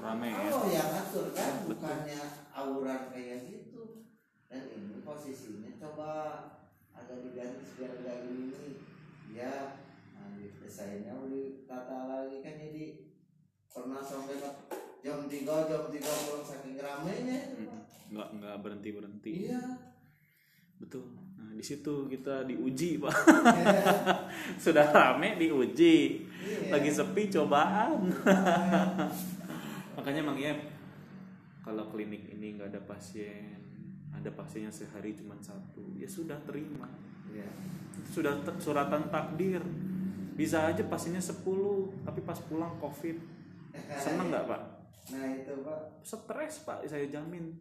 rame 0.00 0.28
ya. 0.32 0.48
Oh 0.56 0.64
yang 0.72 0.88
ngatur 0.96 1.36
kan 1.36 1.68
bukannya 1.68 2.20
auran 2.56 3.12
kayak 3.12 3.44
gitu. 3.52 4.08
Dan 4.48 4.64
ini 4.72 5.04
posisinya 5.04 5.76
coba 5.76 6.12
agak 6.96 7.18
diganti 7.22 7.64
biar 7.76 7.92
agak 8.00 8.16
gini. 8.24 8.72
Ya 9.36 9.84
nah, 10.16 10.32
desainnya 10.40 11.12
udah 11.12 11.44
tata 11.68 11.98
lagi 12.08 12.40
kan 12.40 12.56
jadi 12.56 12.84
pernah 13.68 14.00
sampai 14.00 14.40
jam 15.04 15.28
3 15.28 15.44
jam 15.44 15.82
3 15.92 15.92
pulang 15.92 16.44
saking 16.44 16.80
ramenya 16.80 17.52
itu 17.52 17.68
Pak. 17.68 17.80
nggak 18.06 18.28
nggak 18.40 18.56
berhenti 18.64 18.88
berhenti 18.90 19.32
iya. 19.52 19.62
Betul. 20.76 21.08
Nah 21.40 21.56
di 21.56 21.64
situ 21.64 22.04
kita 22.04 22.44
diuji 22.44 23.00
pak. 23.00 23.16
Sudah 24.64 24.92
rame 24.92 25.40
diuji. 25.40 26.28
Iya. 26.36 26.76
lagi 26.76 26.92
sepi 26.92 27.32
cobaan. 27.32 28.12
Makanya 29.96 30.20
mang 30.20 30.36
kalau 31.66 31.90
klinik 31.90 32.30
ini 32.30 32.54
nggak 32.54 32.70
ada 32.70 32.80
pasien 32.86 33.65
ada 34.16 34.30
pasiennya 34.32 34.72
sehari 34.72 35.12
cuma 35.12 35.36
satu. 35.38 35.84
Ya 35.94 36.08
sudah 36.08 36.40
terima. 36.42 36.88
Iya. 37.28 37.46
Sudah 38.04 38.32
suratan 38.56 39.08
takdir. 39.08 39.60
Bisa 40.32 40.68
aja 40.68 40.84
pasiennya 40.84 41.20
10 41.20 41.44
tapi 42.02 42.20
pas 42.20 42.36
pulang 42.42 42.76
covid. 42.76 43.16
Seneng 43.96 44.28
nggak 44.28 44.44
pak? 44.46 44.62
Nah 45.12 45.24
itu 45.32 45.52
pak. 45.60 45.80
Stres 46.00 46.54
pak. 46.62 46.84
Saya 46.84 47.04
jamin. 47.06 47.56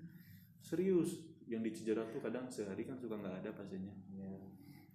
Serius. 0.59 1.19
Yang 1.45 1.61
di 1.61 1.71
Cijerah 1.77 2.05
tuh 2.09 2.19
kadang 2.19 2.49
sehari 2.49 2.83
kan 2.83 2.97
suka 2.97 3.13
nggak 3.15 3.45
ada 3.45 3.53
pasiennya 3.53 3.93
Iya. 4.09 4.33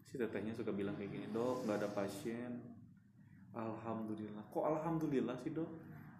si 0.02 0.18
tetehnya 0.18 0.50
suka 0.50 0.74
bilang 0.74 0.98
kayak 0.98 1.14
gini 1.14 1.30
dok 1.30 1.62
nggak 1.62 1.78
ada 1.78 1.88
pasien. 1.94 2.58
Alhamdulillah. 3.50 4.42
Kok 4.50 4.64
alhamdulillah 4.64 5.36
sih 5.38 5.50
dok? 5.50 5.70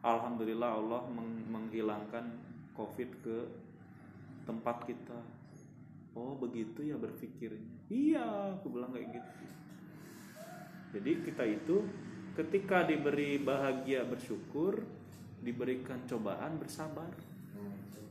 Alhamdulillah 0.01 0.71
Allah 0.71 1.03
meng- 1.11 1.47
menghilangkan 1.47 2.25
covid 2.73 3.11
ke 3.21 3.37
tempat 4.45 4.85
kita. 4.89 5.21
Oh 6.17 6.35
begitu 6.37 6.83
ya 6.85 6.97
berpikirnya. 6.99 7.87
Iya 7.87 8.59
aku 8.59 8.73
bilang 8.73 8.91
kayak 8.93 9.15
gitu. 9.15 9.47
Jadi 10.91 11.13
kita 11.23 11.45
itu 11.47 11.77
ketika 12.35 12.83
diberi 12.83 13.39
bahagia 13.39 14.03
bersyukur 14.03 14.83
diberikan 15.41 16.03
cobaan 16.05 16.59
bersabar. 16.61 17.11
Itu 17.57 18.03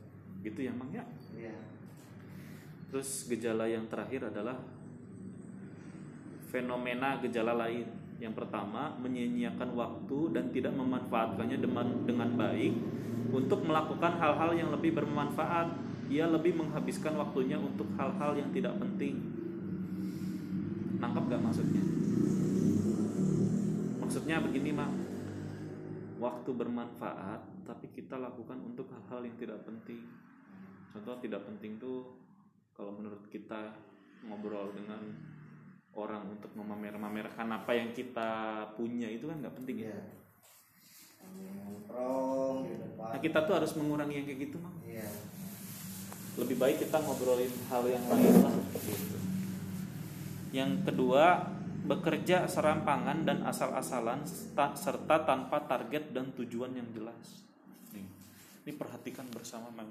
gitu 0.42 0.60
ya 0.64 0.72
mang 0.72 0.90
ya? 0.90 1.04
Iya. 1.36 1.54
Terus 2.90 3.28
gejala 3.30 3.70
yang 3.70 3.86
terakhir 3.86 4.32
adalah 4.32 4.58
fenomena 6.50 7.22
gejala 7.22 7.54
lain. 7.54 7.86
Yang 8.20 8.34
pertama, 8.36 8.92
menyia-nyiakan 9.00 9.70
waktu 9.72 10.18
dan 10.36 10.44
tidak 10.52 10.74
memanfaatkannya 10.76 11.56
dengan, 11.56 11.86
dengan 12.04 12.28
baik 12.36 12.74
untuk 13.32 13.64
melakukan 13.64 14.18
hal-hal 14.20 14.50
yang 14.52 14.68
lebih 14.74 14.92
bermanfaat. 14.92 15.89
Ia 16.10 16.26
lebih 16.26 16.58
menghabiskan 16.58 17.14
waktunya 17.14 17.54
untuk 17.54 17.86
hal-hal 17.94 18.34
yang 18.34 18.50
tidak 18.50 18.74
penting. 18.82 19.14
Nangkap 20.98 21.30
gak 21.30 21.38
maksudnya? 21.38 21.84
Maksudnya 24.02 24.42
begini, 24.42 24.74
Mak. 24.74 24.90
Waktu 26.18 26.50
bermanfaat, 26.50 27.62
tapi 27.62 27.86
kita 27.94 28.18
lakukan 28.18 28.58
untuk 28.58 28.90
hal-hal 28.90 29.22
yang 29.22 29.38
tidak 29.38 29.62
penting. 29.62 30.02
Contoh 30.90 31.14
tidak 31.22 31.46
penting 31.46 31.78
tuh 31.78 32.18
kalau 32.74 32.90
menurut 32.98 33.22
kita 33.30 33.70
ngobrol 34.26 34.74
dengan 34.74 34.98
orang 35.94 36.26
untuk 36.26 36.50
memamer-mamerkan 36.58 37.46
apa 37.54 37.70
yang 37.78 37.94
kita 37.94 38.62
punya 38.74 39.06
itu 39.06 39.30
kan 39.30 39.38
nggak 39.38 39.54
penting 39.62 39.86
ya. 39.86 39.94
depan 41.86 43.10
Nah 43.14 43.20
kita 43.22 43.38
tuh 43.46 43.54
harus 43.62 43.72
mengurangi 43.78 44.14
yang 44.18 44.26
kayak 44.26 44.40
gitu 44.50 44.56
mah. 44.58 44.74
iya 44.82 45.06
Lebih 46.40 46.56
baik 46.56 46.76
kita 46.88 47.04
ngobrolin 47.04 47.52
hal 47.68 47.84
yang 47.84 48.04
lain 48.08 48.34
lah. 48.40 48.54
Gitu. 48.80 49.16
Yang 50.56 50.72
kedua 50.88 51.46
bekerja 51.84 52.48
serampangan 52.48 53.24
dan 53.24 53.44
asal-asalan 53.44 54.24
serta 54.76 55.16
tanpa 55.24 55.64
target 55.64 56.12
dan 56.16 56.32
tujuan 56.36 56.72
yang 56.76 56.88
jelas. 56.96 57.44
Nih, 57.92 58.06
ini 58.66 58.72
perhatikan 58.76 59.28
bersama 59.28 59.68
memang 59.72 59.90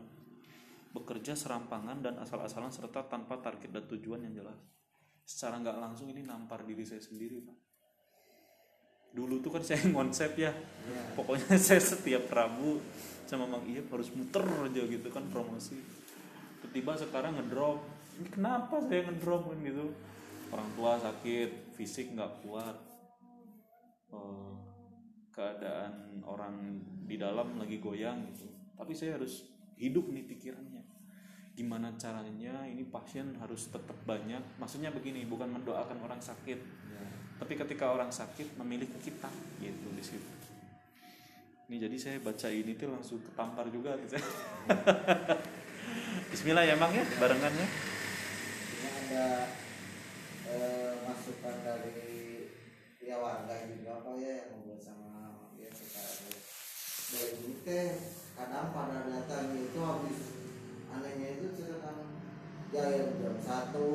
bekerja 0.90 1.38
serampangan 1.38 2.02
dan 2.02 2.18
asal-asalan 2.18 2.74
serta 2.74 3.06
tanpa 3.06 3.38
target 3.38 3.70
dan 3.70 3.86
tujuan 3.86 4.26
yang 4.26 4.42
jelas. 4.42 4.58
Secara 5.26 5.62
nggak 5.62 5.78
langsung 5.78 6.10
ini 6.10 6.26
nampar 6.26 6.66
diri 6.66 6.82
saya 6.82 7.02
sendiri 7.02 7.38
pak. 7.46 7.58
Dulu 9.14 9.42
tuh 9.42 9.52
kan 9.54 9.64
saya 9.68 9.82
konsep 9.90 10.34
ya, 10.38 10.54
iya 10.54 11.02
pokoknya 11.14 11.58
saya 11.68 11.82
setiap 11.82 12.30
Rabu 12.30 12.82
sama 13.30 13.46
Mang 13.46 13.62
Iya 13.70 13.86
harus 13.86 14.10
muter 14.18 14.42
aja 14.42 14.82
gitu 14.86 15.08
kan 15.14 15.26
promosi. 15.30 15.78
Tiba-tiba 16.70 16.94
sekarang 17.02 17.34
ngedrop. 17.34 17.82
Ini 18.22 18.30
kenapa 18.30 18.78
saya 18.86 19.10
ngedrop 19.10 19.50
kan 19.50 19.58
gitu? 19.66 19.90
Orang 20.54 20.70
tua 20.78 21.02
sakit, 21.02 21.74
fisik 21.74 22.14
nggak 22.14 22.46
kuat. 22.46 22.78
Eh, 24.14 24.54
keadaan 25.34 26.22
orang 26.22 26.78
di 27.10 27.18
dalam 27.18 27.58
lagi 27.58 27.82
goyang 27.82 28.22
gitu. 28.30 28.46
Tapi 28.78 28.94
saya 28.94 29.18
harus 29.18 29.50
hidup 29.82 30.14
nih 30.14 30.30
pikirannya. 30.30 30.86
Gimana 31.58 31.98
caranya 31.98 32.70
ini 32.70 32.86
pasien 32.86 33.34
harus 33.41 33.74
tetap 33.74 33.98
banyak. 34.06 34.62
Maksudnya 34.62 34.94
begini, 34.94 35.26
bukan 35.26 35.50
mendoakan 35.50 36.06
orang 36.06 36.22
sakit, 36.22 36.60
iya 36.62 37.10
tapi 37.40 37.56
ketika 37.56 37.96
orang 37.96 38.12
sakit 38.12 38.60
memilih 38.60 38.84
ke 39.00 39.10
kita 39.10 39.32
gitu 39.64 39.88
di 39.96 40.04
situ 40.04 40.32
ini 41.70 41.78
jadi 41.80 41.98
saya 42.02 42.18
baca 42.20 42.50
ini 42.50 42.74
tuh 42.74 42.90
langsung 42.90 43.22
ketampar 43.22 43.70
juga 43.70 43.94
gitu. 44.02 44.18
Bismillah 46.30 46.64
ya 46.64 46.76
Mang 46.80 46.94
ya 46.96 47.04
barengannya. 47.18 47.68
Ini 47.68 48.88
ada 48.88 49.28
eh, 50.48 50.92
masukan 51.04 51.56
dari 51.66 52.48
ya 53.04 53.20
warga 53.20 53.66
juga 53.68 54.00
apa 54.00 54.12
ya 54.22 54.32
yang 54.40 54.48
ngobrol 54.54 54.78
sama 54.78 55.50
ya 55.58 55.70
kita 55.74 56.04
dari 57.12 57.30
ini 57.44 57.54
teh 57.66 57.90
kadang 58.38 58.72
pada 58.72 59.10
datang 59.10 59.52
itu 59.58 59.80
habis. 59.84 60.20
Anehnya 60.90 61.38
itu 61.38 61.54
cerita 61.54 61.92
jaya 62.74 63.14
jam 63.20 63.38
satu 63.38 63.90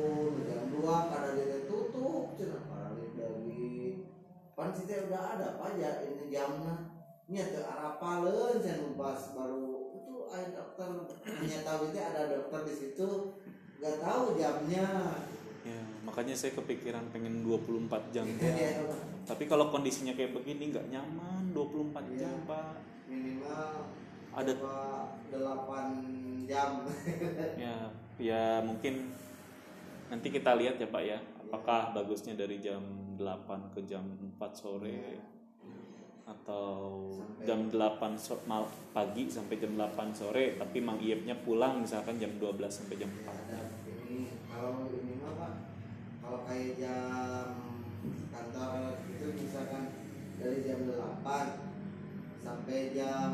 jam 0.47 0.71
dua 0.71 1.11
pada 1.11 1.35
dia 1.35 1.67
tutup 1.67 2.39
cerita 2.39 2.63
balik 2.71 3.11
dari 3.19 4.07
pan 4.55 4.71
udah 4.71 5.23
ada 5.35 5.59
apa 5.59 5.75
ya 5.75 6.05
ini 6.07 6.31
jamnya. 6.31 6.95
Nya 7.25 7.41
teu 7.49 7.65
arapaleun 7.65 8.61
saya 8.61 8.85
numpas 8.85 9.33
baru 9.33 9.74
ada 10.27 10.47
dokter 10.51 10.89
hanya 11.25 11.59
tahu 11.61 11.81
itu 11.87 11.99
ada 11.99 12.21
dokter 12.27 12.59
di 12.63 12.73
situ 12.73 13.07
nggak 13.75 13.97
tahu 13.99 14.23
jamnya. 14.35 14.87
Ya 15.65 15.81
makanya 16.01 16.31
saya 16.31 16.53
kepikiran 16.53 17.09
pengen 17.09 17.41
24 17.41 18.13
jam 18.13 18.29
Iya, 18.29 18.85
tapi 19.25 19.49
kalau 19.49 19.67
kondisinya 19.67 20.13
kayak 20.13 20.31
begini 20.31 20.69
nggak 20.69 20.87
nyaman 20.87 21.49
24 21.51 22.05
jam 22.13 22.29
Iya. 22.31 22.45
Pak. 22.45 22.73
Minimal 23.05 23.69
Ada- 24.31 24.53
coba 24.53 24.77
delapan 25.27 25.85
jam. 26.45 26.85
Ya 27.57 27.75
ya 28.15 28.43
mungkin 28.61 29.11
nanti 30.07 30.27
kita 30.29 30.53
lihat 30.53 30.77
ya 30.77 30.87
Pak 30.87 31.03
ya. 31.03 31.17
Apakah 31.41 31.93
bagusnya 31.93 32.33
dari 32.33 32.57
jam 32.57 32.81
8 33.17 33.73
ke 33.73 33.81
jam 33.85 34.05
4 34.37 34.53
sore 34.53 35.17
atau 36.25 37.05
Sampai- 37.13 37.45
jam 37.45 37.59
8 37.69 38.17
so- 38.17 38.41
mal- 38.43 38.65
pagi 38.91 39.29
sampai 39.29 39.55
jam 39.55 39.73
8 39.73 40.09
sore 40.09 40.55
tapi 40.55 40.77
Mang 40.79 40.97
Iyepnya 40.97 41.37
pulang 41.37 41.79
misalkan 41.79 42.17
jam 42.17 42.33
12 42.35 42.73
sampai 42.73 42.97
jam 42.97 43.11
4 43.13 43.29
ada 43.29 43.59
ini 44.01 44.33
kalau 44.43 44.89
ini 44.89 45.13
mah 45.15 45.33
pak 45.35 45.53
kalau 46.19 46.39
kayak 46.43 46.73
jam 46.75 47.47
kantor 48.27 48.71
itu 49.05 49.25
misalkan 49.35 49.83
dari 50.35 50.59
jam 50.61 50.79
8 50.87 51.45
sampai 52.39 52.77
jam 52.91 53.29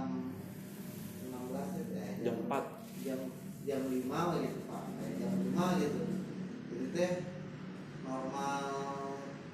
16 1.23 1.67
gitu 1.77 1.93
ya 1.93 2.09
Jam 2.21 2.35
4. 2.43 2.63
jam 3.01 3.19
jam 3.61 3.81
5 3.87 4.03
gitu 4.41 4.59
pak 4.67 4.83
kayak 4.93 5.13
jam 5.15 5.31
5 5.47 5.79
gitu 5.79 6.01
itu 6.69 6.85
teh 6.91 7.11
normal 8.03 8.63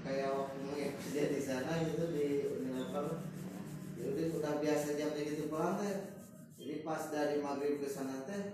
kayak 0.01 0.31
waktu 0.31 0.57
mengirim 0.57 0.93
kerja 0.95 1.23
di 1.27 1.39
sana 1.39 1.71
gitu 1.83 2.03
di 2.09 2.27
Jadi 3.97 4.21
udah 4.33 4.53
biasa 4.61 4.87
jamnya 4.95 5.21
gitu 5.25 5.49
pulang 5.49 5.75
teh 5.81 5.95
jadi 6.57 6.83
pas 6.83 7.01
dari 7.09 7.39
maghrib 7.39 7.79
ke 7.81 7.87
sana 7.87 8.25
teh 8.27 8.53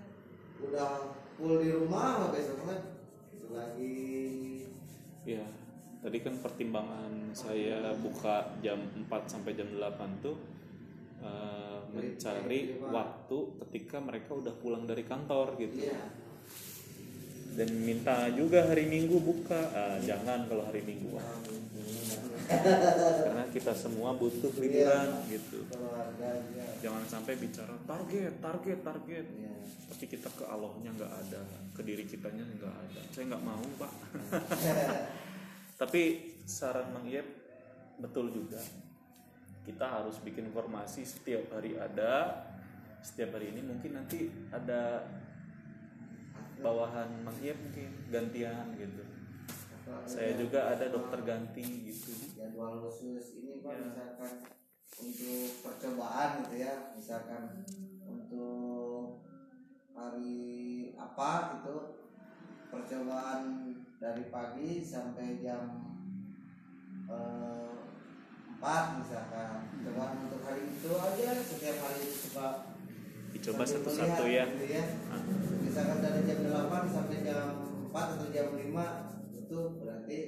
udah 0.60 1.12
full 1.34 1.58
di 1.60 1.70
rumah 1.74 2.30
besok 2.30 2.62
kan 2.64 2.80
itu 3.34 3.46
lagi 3.50 3.96
Ya, 5.24 5.40
tadi 6.04 6.20
kan 6.20 6.36
pertimbangan 6.36 7.32
saya 7.32 7.96
buka 7.96 8.60
jam 8.60 8.76
4 8.92 9.08
sampai 9.24 9.56
jam 9.56 9.72
8 9.72 10.20
tuh 10.20 10.36
eh, 11.24 11.80
mencari 11.96 12.76
waktu 12.84 13.38
ketika 13.64 14.04
mereka 14.04 14.36
udah 14.36 14.52
pulang 14.60 14.84
dari 14.84 15.00
kantor 15.08 15.56
gitu. 15.56 15.80
iya 15.80 16.12
Dan 17.56 17.72
minta 17.80 18.28
juga 18.36 18.68
hari 18.68 18.84
Minggu 18.84 19.16
buka. 19.16 19.56
Ah, 19.72 19.96
jangan 20.04 20.44
kalau 20.44 20.68
hari 20.68 20.84
Minggu. 20.84 21.16
ah. 21.16 21.40
Karena 22.44 23.44
kita 23.48 23.72
semua 23.72 24.12
butuh 24.16 24.52
liburan 24.60 25.08
gitu. 25.30 25.64
keluarga 25.72 26.30
ya 26.52 26.66
Jangan 26.84 27.04
sampai 27.08 27.34
bicara 27.40 27.74
target, 27.88 28.34
target, 28.40 28.78
target. 28.84 29.26
Iya. 29.32 29.54
Tapi 29.88 30.04
kita 30.10 30.28
ke 30.32 30.44
Allahnya 30.44 30.90
nggak 30.92 31.12
ada, 31.12 31.42
ke 31.72 31.80
diri 31.80 32.04
kitanya 32.04 32.44
nggak 32.44 32.74
ada. 32.74 33.00
Saya 33.12 33.24
nggak 33.32 33.44
mau 33.44 33.64
pak. 33.80 33.92
Tapi 35.80 36.02
saran 36.44 36.92
Mang 36.92 37.08
Yep 37.08 37.26
betul 38.04 38.28
juga. 38.34 38.60
Kita 39.64 39.88
harus 39.88 40.20
bikin 40.20 40.52
formasi 40.52 41.08
setiap 41.08 41.48
hari 41.56 41.80
ada. 41.80 42.44
Setiap 43.00 43.36
hari 43.36 43.52
ini 43.52 43.60
mungkin 43.64 43.96
nanti 43.96 44.28
ada 44.52 45.04
bawahan 46.60 47.24
Mang 47.24 47.38
Yep 47.40 47.56
mungkin 47.64 47.90
gantian 48.12 48.76
gitu. 48.76 49.13
Saya 50.04 50.32
juga 50.34 50.70
ada 50.70 50.88
dokter 50.88 51.20
ganti 51.22 51.60
gitu. 51.84 52.12
jadwal 52.34 52.80
khusus 52.82 53.36
ini 53.36 53.60
pak 53.60 53.72
Ya. 53.74 53.84
misalkan 53.84 54.32
untuk 54.94 55.50
percobaan 55.60 56.30
gitu 56.40 56.54
ya 56.58 56.74
misalkan 56.92 57.42
untuk 58.02 59.20
hari 59.92 60.40
apa 60.94 61.30
gitu 61.54 61.76
percobaan 62.68 63.42
dari 63.96 64.24
pagi 64.26 64.80
sampai 64.80 65.38
jam 65.38 65.62
eh, 67.04 67.72
4 68.56 68.98
misalkan 68.98 69.50
percobaan 69.70 70.16
untuk 70.22 70.40
hari 70.42 70.62
itu 70.70 70.90
aja 70.90 71.28
setiap 71.36 71.76
hari 71.80 72.00
itu 72.02 72.16
coba 72.28 72.48
Dicoba 73.34 73.64
satu-satu 73.66 74.24
ya. 74.24 74.46
gitu 74.46 74.66
ya 74.70 74.84
Ah, 75.10 75.20
misalkan 75.60 75.98
dari 76.00 76.20
jam 76.24 76.38
8 76.46 76.86
sampai 76.86 77.18
jam 77.20 77.46
4 77.90 78.14
atau 78.14 78.28
jam 78.30 78.48
5 78.54 79.13
itu 79.54 79.78
berarti 79.78 80.18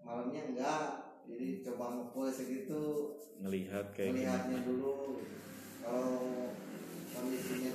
malamnya 0.00 0.42
enggak 0.46 0.84
jadi 1.22 1.60
coba 1.62 1.84
ngepul 1.94 2.26
segitu 2.26 3.12
Ngelihat 3.38 3.92
kayak 3.92 4.16
melihatnya 4.16 4.56
gimana. 4.56 4.66
dulu 4.66 4.92
kalau 5.78 6.16
kondisinya 7.08 7.70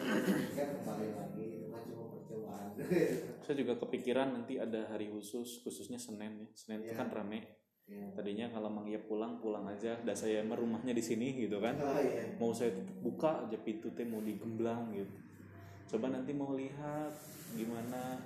tidak 0.50 0.68
kembali 0.76 1.08
lagi 1.14 1.48
cuma 1.62 1.78
percobaan 2.10 2.68
Saya 3.46 3.56
juga 3.56 3.74
kepikiran 3.78 4.28
nanti 4.34 4.56
ada 4.56 4.88
hari 4.88 5.08
khusus, 5.08 5.62
khususnya 5.62 5.96
Senin 5.96 6.42
ya. 6.42 6.48
Senin 6.54 6.80
itu 6.82 6.90
Iya. 6.90 6.98
kan 6.98 7.08
rame. 7.12 7.40
ya. 7.86 8.08
Tadinya 8.14 8.48
kalau 8.50 8.68
Mang 8.68 8.88
Yep 8.88 9.06
pulang 9.06 9.38
pulang 9.38 9.68
aja, 9.68 10.00
dah 10.00 10.16
saya 10.16 10.42
emang 10.42 10.58
rumahnya 10.58 10.92
di 10.92 11.04
sini 11.04 11.38
gitu 11.38 11.60
kan. 11.60 11.76
oh 11.76 12.00
iya 12.00 12.34
mau 12.36 12.50
saya 12.50 12.74
tutup 12.74 12.98
buka 13.04 13.46
aja 13.46 13.58
pintu 13.58 13.92
teh 13.92 14.04
mau 14.04 14.20
digemblang 14.20 14.90
gitu 14.90 15.14
coba 15.86 16.10
nanti 16.10 16.32
mau 16.32 16.56
lihat 16.56 17.12
gimana 17.54 18.18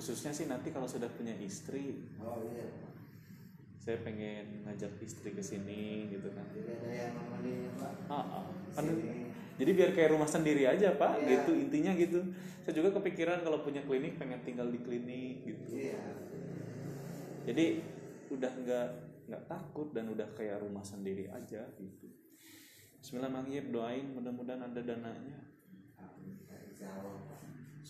khususnya 0.00 0.32
sih 0.32 0.48
nanti 0.48 0.72
kalau 0.72 0.88
sudah 0.88 1.12
punya 1.12 1.36
istri. 1.36 2.00
Oh 2.16 2.40
iya. 2.48 2.64
Saya 3.76 4.00
pengen 4.00 4.64
ngajak 4.64 4.96
istri 5.04 5.36
ke 5.36 5.44
sini 5.44 6.08
gitu 6.08 6.32
kan. 6.32 6.48
Jadi 6.56 6.72
ada 6.72 6.88
yang 6.88 7.12
nemenin 7.20 7.68
pak. 7.76 7.92
Ah, 8.08 8.40
ah. 8.40 8.44
Kan- 8.72 8.96
jadi 9.60 9.70
biar 9.76 9.92
kayak 9.92 10.16
rumah 10.16 10.24
sendiri 10.24 10.64
aja 10.64 10.96
pak 10.96 11.20
Iya. 11.20 11.44
gitu 11.44 11.52
intinya 11.52 11.92
gitu. 11.92 12.32
Saya 12.64 12.72
juga 12.80 12.96
kepikiran 12.96 13.44
kalau 13.44 13.60
punya 13.60 13.84
klinik 13.84 14.16
pengen 14.16 14.40
tinggal 14.40 14.72
di 14.72 14.80
klinik 14.80 15.44
gitu. 15.44 15.68
Iya. 15.68 16.00
Jadi 17.44 17.84
udah 18.32 18.52
nggak 18.56 18.88
nggak 19.28 19.42
takut 19.52 19.92
dan 19.92 20.08
udah 20.08 20.32
kayak 20.32 20.64
rumah 20.64 20.80
sendiri 20.80 21.28
aja 21.28 21.60
gitu. 21.76 22.08
Bismillah 23.04 23.28
Mang 23.28 23.52
Yip 23.52 23.68
doain 23.68 24.16
mudah-mudahan 24.16 24.64
ada 24.64 24.80
dananya. 24.80 25.44
Insya 26.72 26.88
Allah 26.88 27.20
Pak. 27.28 27.39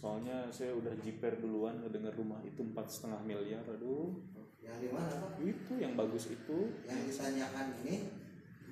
Soalnya 0.00 0.48
saya 0.48 0.72
udah 0.72 0.96
jiper 1.04 1.36
duluan 1.44 1.76
ngedenger 1.84 2.16
rumah 2.16 2.40
itu 2.40 2.64
empat 2.64 2.88
setengah 2.88 3.20
miliar 3.20 3.60
aduh. 3.68 4.16
Yang 4.64 4.76
di 4.80 4.88
mana 4.88 5.12
pak? 5.12 5.32
Itu 5.44 5.72
yang 5.76 5.92
bagus 5.92 6.32
itu. 6.32 6.72
Yang 6.88 7.00
ditanyakan 7.12 7.66
ini 7.84 8.08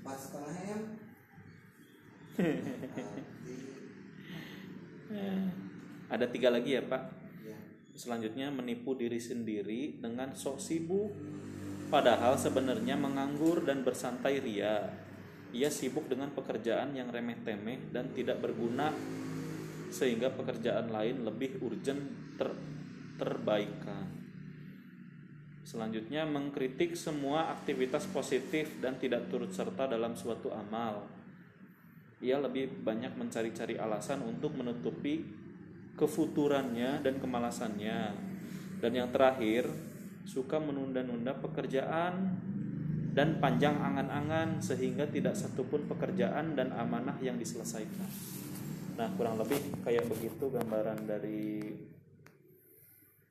empat 0.01 0.17
setengah 0.17 0.55
m. 0.57 0.83
Eh, 5.09 5.49
ada 6.13 6.29
tiga 6.29 6.53
lagi 6.53 6.77
ya 6.77 6.85
pak? 6.85 7.01
Ya 7.41 7.57
selanjutnya 7.99 8.55
menipu 8.55 8.95
diri 8.95 9.19
sendiri 9.19 9.99
dengan 9.99 10.31
sok 10.39 10.63
sibuk. 10.63 11.11
Padahal 11.91 12.39
sebenarnya 12.39 12.95
menganggur 12.95 13.67
dan 13.67 13.83
bersantai 13.83 14.39
ria. 14.39 14.87
Ia 15.51 15.73
sibuk 15.73 16.07
dengan 16.07 16.31
pekerjaan 16.31 16.95
yang 16.95 17.11
remeh-temeh 17.11 17.91
dan 17.91 18.13
tidak 18.15 18.39
berguna 18.45 18.93
sehingga 19.91 20.33
pekerjaan 20.33 20.93
lain 20.93 21.25
lebih 21.27 21.61
urgent 21.65 22.37
ter 22.37 22.51
terbaikan 23.19 24.19
Selanjutnya 25.69 26.25
mengkritik 26.25 26.97
semua 26.97 27.53
aktivitas 27.53 28.09
positif 28.09 28.81
dan 28.81 28.97
tidak 28.97 29.29
turut 29.29 29.53
serta 29.53 29.85
dalam 29.85 30.17
suatu 30.17 30.49
amal. 30.49 31.05
Ia 32.25 32.41
lebih 32.41 32.89
banyak 32.89 33.13
mencari-cari 33.13 33.77
alasan 33.77 34.25
untuk 34.25 34.57
menutupi 34.57 35.29
kefuturannya 35.93 37.05
dan 37.05 37.21
kemalasannya. 37.21 38.01
Dan 38.81 38.93
yang 38.97 39.13
terakhir, 39.13 39.69
suka 40.25 40.57
menunda-nunda 40.57 41.37
pekerjaan 41.37 42.17
dan 43.13 43.37
panjang 43.37 43.77
angan-angan 43.77 44.65
sehingga 44.65 45.05
tidak 45.05 45.37
satupun 45.37 45.85
pekerjaan 45.85 46.57
dan 46.57 46.73
amanah 46.73 47.21
yang 47.21 47.37
diselesaikan. 47.37 48.09
Nah, 48.99 49.07
kurang 49.15 49.39
lebih 49.39 49.63
kayak 49.87 50.11
begitu 50.11 50.51
gambaran 50.51 51.07
dari 51.07 51.71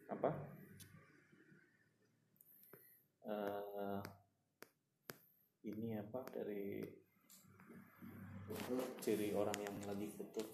apa? 0.07 0.31
eh, 3.27 3.99
ini 5.67 5.99
apa? 5.99 6.23
Dari 6.31 6.87
ciri 9.03 9.35
orang 9.35 9.59
yang 9.59 9.75
lagi 9.91 10.07
futur 10.07 10.47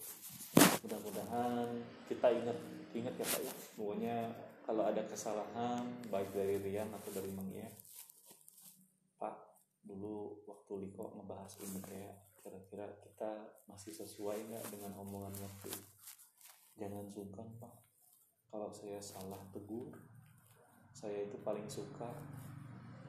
mudah-mudahan 0.81 1.69
kita 2.09 2.27
ingat 2.33 2.57
ingat 2.97 3.13
ya 3.13 3.25
pak 3.25 3.41
ya. 3.45 3.53
Pokoknya 3.77 4.17
kalau 4.65 4.83
ada 4.89 5.05
kesalahan 5.05 5.85
baik 6.09 6.33
dari 6.33 6.57
Rian 6.57 6.89
atau 6.89 7.13
dari 7.13 7.29
Mang 7.37 7.53
ya 7.53 7.69
pak 9.21 9.37
dulu 9.85 10.41
waktu 10.49 10.89
Liko 10.89 11.13
ngebahas 11.15 11.53
ini 11.61 11.79
kayak 11.85 12.32
kira-kira 12.43 12.91
kita 12.99 13.31
masih 13.71 13.95
sesuai 13.95 14.35
nggak 14.51 14.67
dengan 14.67 14.91
omongan 14.99 15.31
waktu 15.39 15.71
jangan 16.75 17.07
sungkan 17.07 17.47
pak. 17.57 17.73
Kalau 18.51 18.69
saya 18.69 18.99
salah 18.99 19.39
tegur 19.55 19.89
saya 20.93 21.25
itu 21.25 21.39
paling 21.41 21.65
suka 21.71 22.05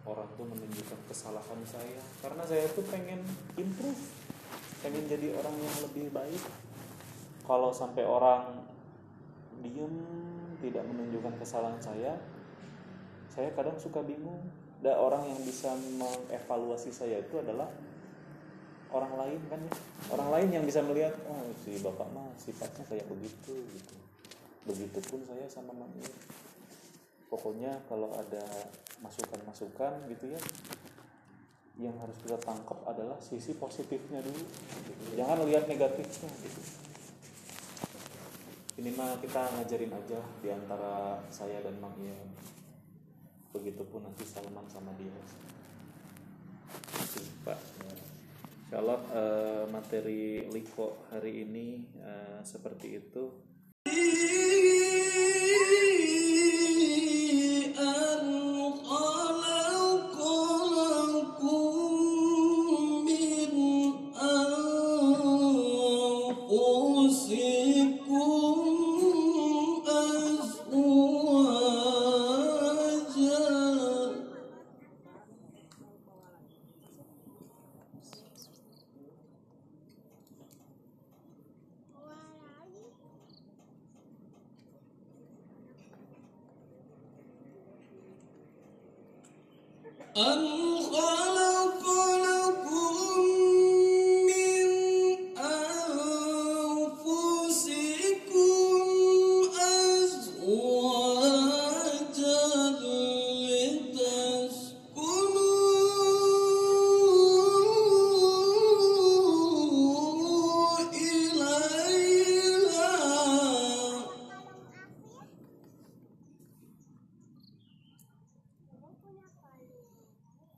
orang 0.06 0.30
tuh 0.38 0.46
menunjukkan 0.46 1.00
kesalahan 1.10 1.60
saya. 1.66 2.00
Karena 2.22 2.46
saya 2.46 2.64
tuh 2.72 2.86
pengen 2.88 3.20
improve 3.58 3.98
pengen 4.80 5.04
jadi 5.10 5.34
orang 5.34 5.56
yang 5.58 5.76
lebih 5.90 6.06
baik. 6.14 6.42
Kalau 7.44 7.74
sampai 7.74 8.06
orang 8.06 8.64
diem 9.60 9.96
tidak 10.62 10.84
menunjukkan 10.86 11.34
kesalahan 11.42 11.80
saya 11.82 12.14
saya 13.34 13.50
kadang 13.52 13.76
suka 13.82 13.98
bingung. 14.06 14.40
Dan 14.84 15.00
orang 15.00 15.24
yang 15.24 15.40
bisa 15.40 15.72
mengevaluasi 15.96 16.92
saya 16.92 17.24
itu 17.24 17.40
adalah 17.40 17.72
orang 18.94 19.14
lain 19.18 19.40
kan 19.50 19.58
ya. 19.58 19.72
Orang 20.14 20.28
lain 20.30 20.48
yang 20.54 20.64
bisa 20.64 20.80
melihat 20.86 21.18
oh 21.26 21.50
si 21.66 21.82
bapak 21.82 22.06
mah 22.14 22.30
sifatnya 22.38 22.86
kayak 22.86 23.06
begitu 23.10 23.54
gitu. 23.74 23.94
Begitupun 24.70 25.26
saya 25.26 25.44
sama 25.50 25.74
mami. 25.74 26.06
Pokoknya 27.26 27.82
kalau 27.90 28.14
ada 28.14 28.46
masukan-masukan 29.02 30.06
gitu 30.14 30.30
ya 30.30 30.40
yang 31.74 31.98
harus 31.98 32.14
kita 32.22 32.38
tangkap 32.38 32.78
adalah 32.86 33.18
sisi 33.18 33.58
positifnya 33.58 34.22
dulu. 34.22 34.46
Jangan 35.18 35.42
lihat 35.42 35.66
negatifnya 35.66 36.30
gitu. 36.46 36.62
Ini 38.78 38.90
mah 38.94 39.18
kita 39.18 39.42
ngajarin 39.58 39.90
aja 39.90 40.20
di 40.38 40.48
antara 40.50 41.18
saya 41.30 41.58
dan 41.62 41.78
Mang 41.82 41.94
Ian 41.98 42.30
begitupun 43.54 44.02
nanti 44.02 44.26
Salman 44.26 44.66
sama 44.66 44.90
dia. 44.98 45.14
Pak 47.46 47.58
kalau 48.74 48.98
uh, 49.14 49.70
materi 49.70 50.50
liko 50.50 51.06
hari 51.14 51.46
ini 51.46 51.86
uh, 52.02 52.42
seperti 52.42 52.98
itu. 52.98 53.30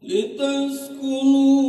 لتسكنوه 0.06 1.66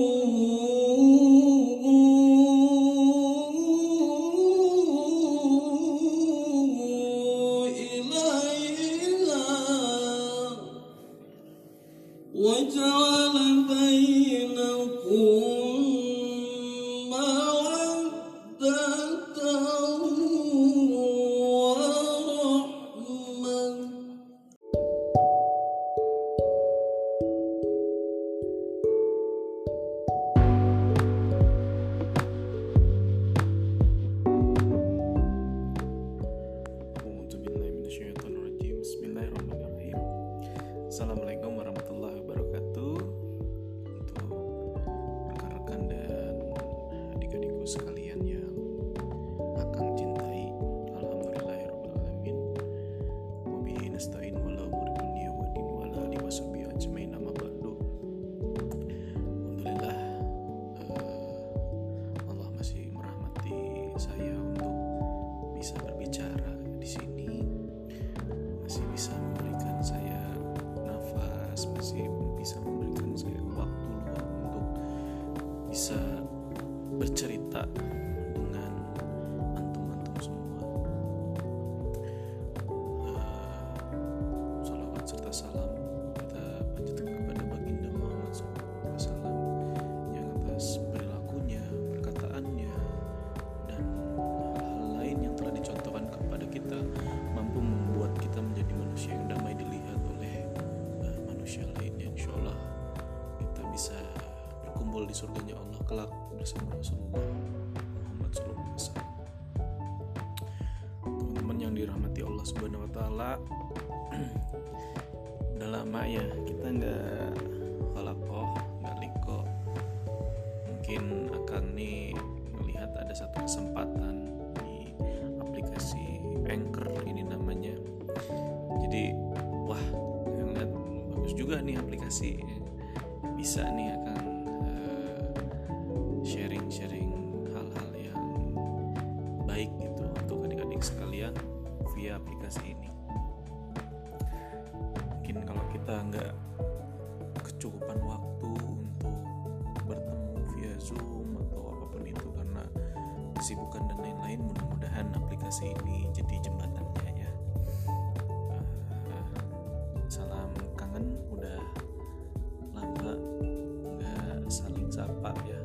sapa 164.97 165.29
ya 165.45 165.61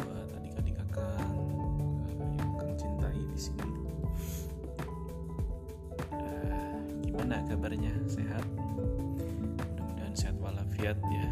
buat 0.00 0.32
adik-adik 0.40 0.72
kakak 0.80 1.28
yang 2.40 2.56
kang 2.56 2.72
cintai 2.72 3.20
di 3.28 3.36
sini. 3.36 3.68
Uh, 6.08 6.80
gimana 7.04 7.44
kabarnya? 7.44 7.92
Sehat? 8.08 8.40
Mudah-mudahan 8.56 10.16
sehat 10.16 10.40
walafiat 10.40 10.96
ya. 11.12 11.29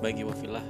bagi 0.00 0.24
wafilah. 0.24 0.64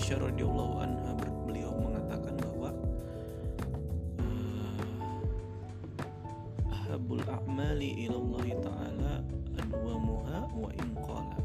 Aisyah 0.00 0.32
radhiyallahu 0.32 0.80
anha 0.80 1.12
beliau 1.44 1.76
mengatakan 1.76 2.32
bahwa 2.40 2.72
eh, 4.16 4.80
habul 6.88 7.20
a'mali 7.20 8.08
ilallah 8.08 8.48
ta'ala 8.64 9.20
anwamuha 9.60 10.48
wa 10.56 10.72
inqala 10.72 11.36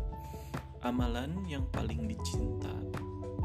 amalan 0.88 1.36
yang 1.52 1.68
paling 1.76 2.08
dicinta 2.08 2.72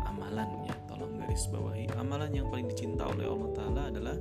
amalannya 0.07 0.79
tolong 0.87 1.19
garis 1.19 1.43
bawahi 1.51 1.91
amalan 1.99 2.31
yang 2.31 2.47
paling 2.47 2.71
dicinta 2.71 3.03
oleh 3.11 3.27
Allah 3.27 3.51
Ta'ala 3.51 3.83
adalah 3.91 4.15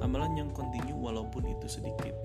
amalan 0.00 0.40
yang 0.40 0.48
kontinu 0.56 0.96
walaupun 1.04 1.52
itu 1.52 1.68
sedikit. 1.68 2.16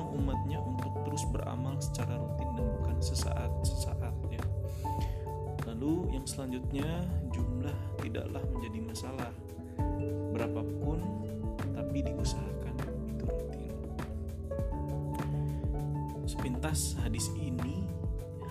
mendorong 0.00 0.16
umatnya 0.16 0.58
untuk 0.64 0.92
terus 1.04 1.24
beramal 1.28 1.76
secara 1.76 2.16
rutin 2.16 2.48
dan 2.56 2.66
bukan 2.80 2.96
sesaat-sesaat 3.04 4.14
ya. 4.32 4.44
Lalu 5.68 6.16
yang 6.16 6.24
selanjutnya 6.24 7.04
jumlah 7.36 7.76
tidaklah 8.00 8.40
menjadi 8.48 8.78
masalah 8.80 9.30
berapapun 10.32 11.04
tapi 11.76 12.00
diusahakan 12.00 12.74
itu 13.12 13.24
rutin. 13.28 13.72
Sepintas 16.24 16.96
hadis 17.04 17.28
ini 17.36 17.84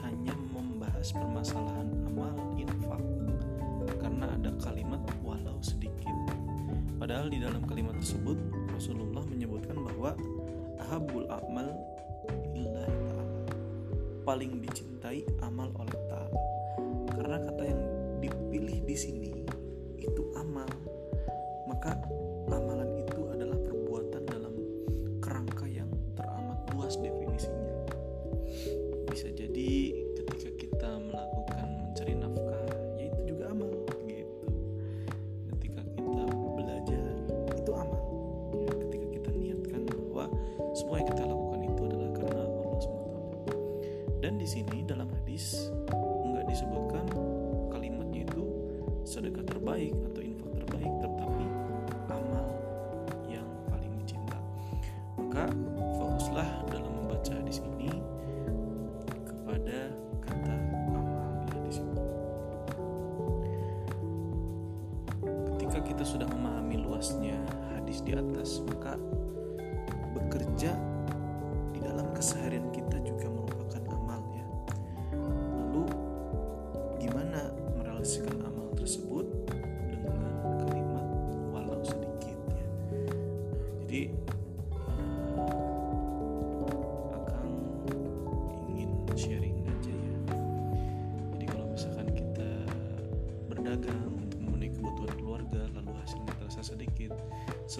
hanya 0.05 0.37
membahas 0.53 1.09
permasalahan 1.17 1.89
amal 2.13 2.37
infak 2.61 3.01
karena 3.97 4.29
ada 4.37 4.53
kalimat 4.61 5.01
walau 5.25 5.57
sedikit. 5.65 6.13
Padahal 7.01 7.31
di 7.31 7.41
dalam 7.41 7.63
kalimat 7.65 7.95
tersebut 7.97 8.37
Rasulullah 8.75 9.23
menyebutkan 9.25 9.79
bahwa 9.81 10.13
ahabul 10.89 11.29
amal 11.29 11.69
lillahi 12.49 12.97
ta'ala. 13.13 13.53
Paling 14.25 14.57
dicintai 14.57 15.21
amal 15.45 15.69
oleh 15.77 15.98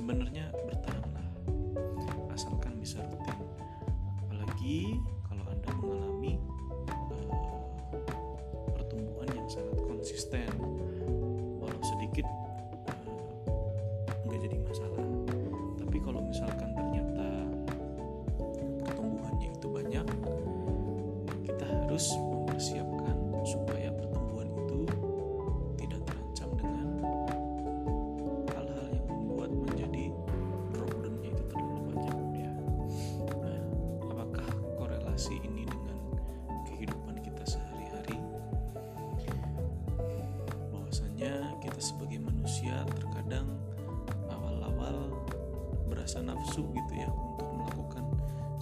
sebenarnya 0.10 0.38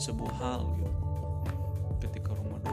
sebuah 0.07 0.33
hal 0.39 0.61
gitu. 0.79 1.03
Ketika 2.07 2.31
rumah 2.31 2.63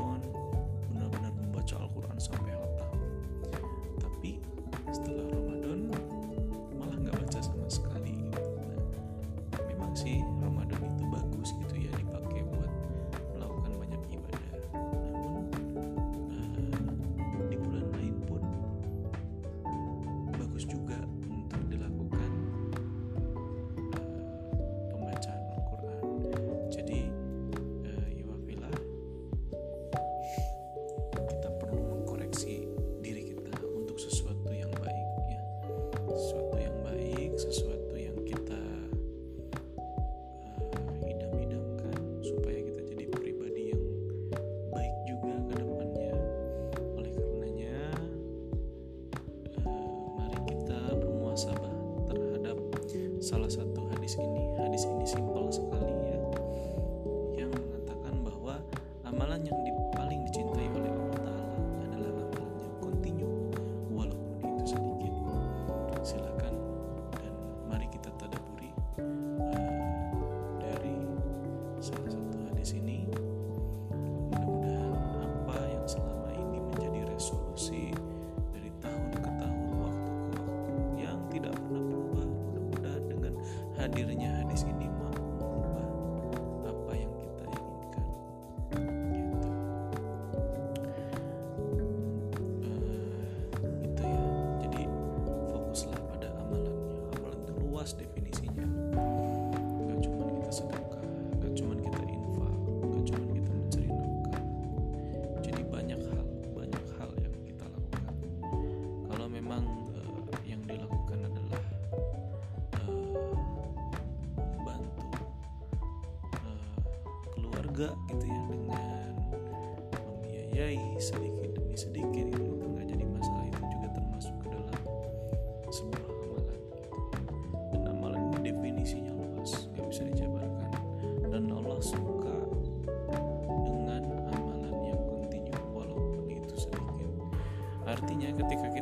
ketika 138.38 138.73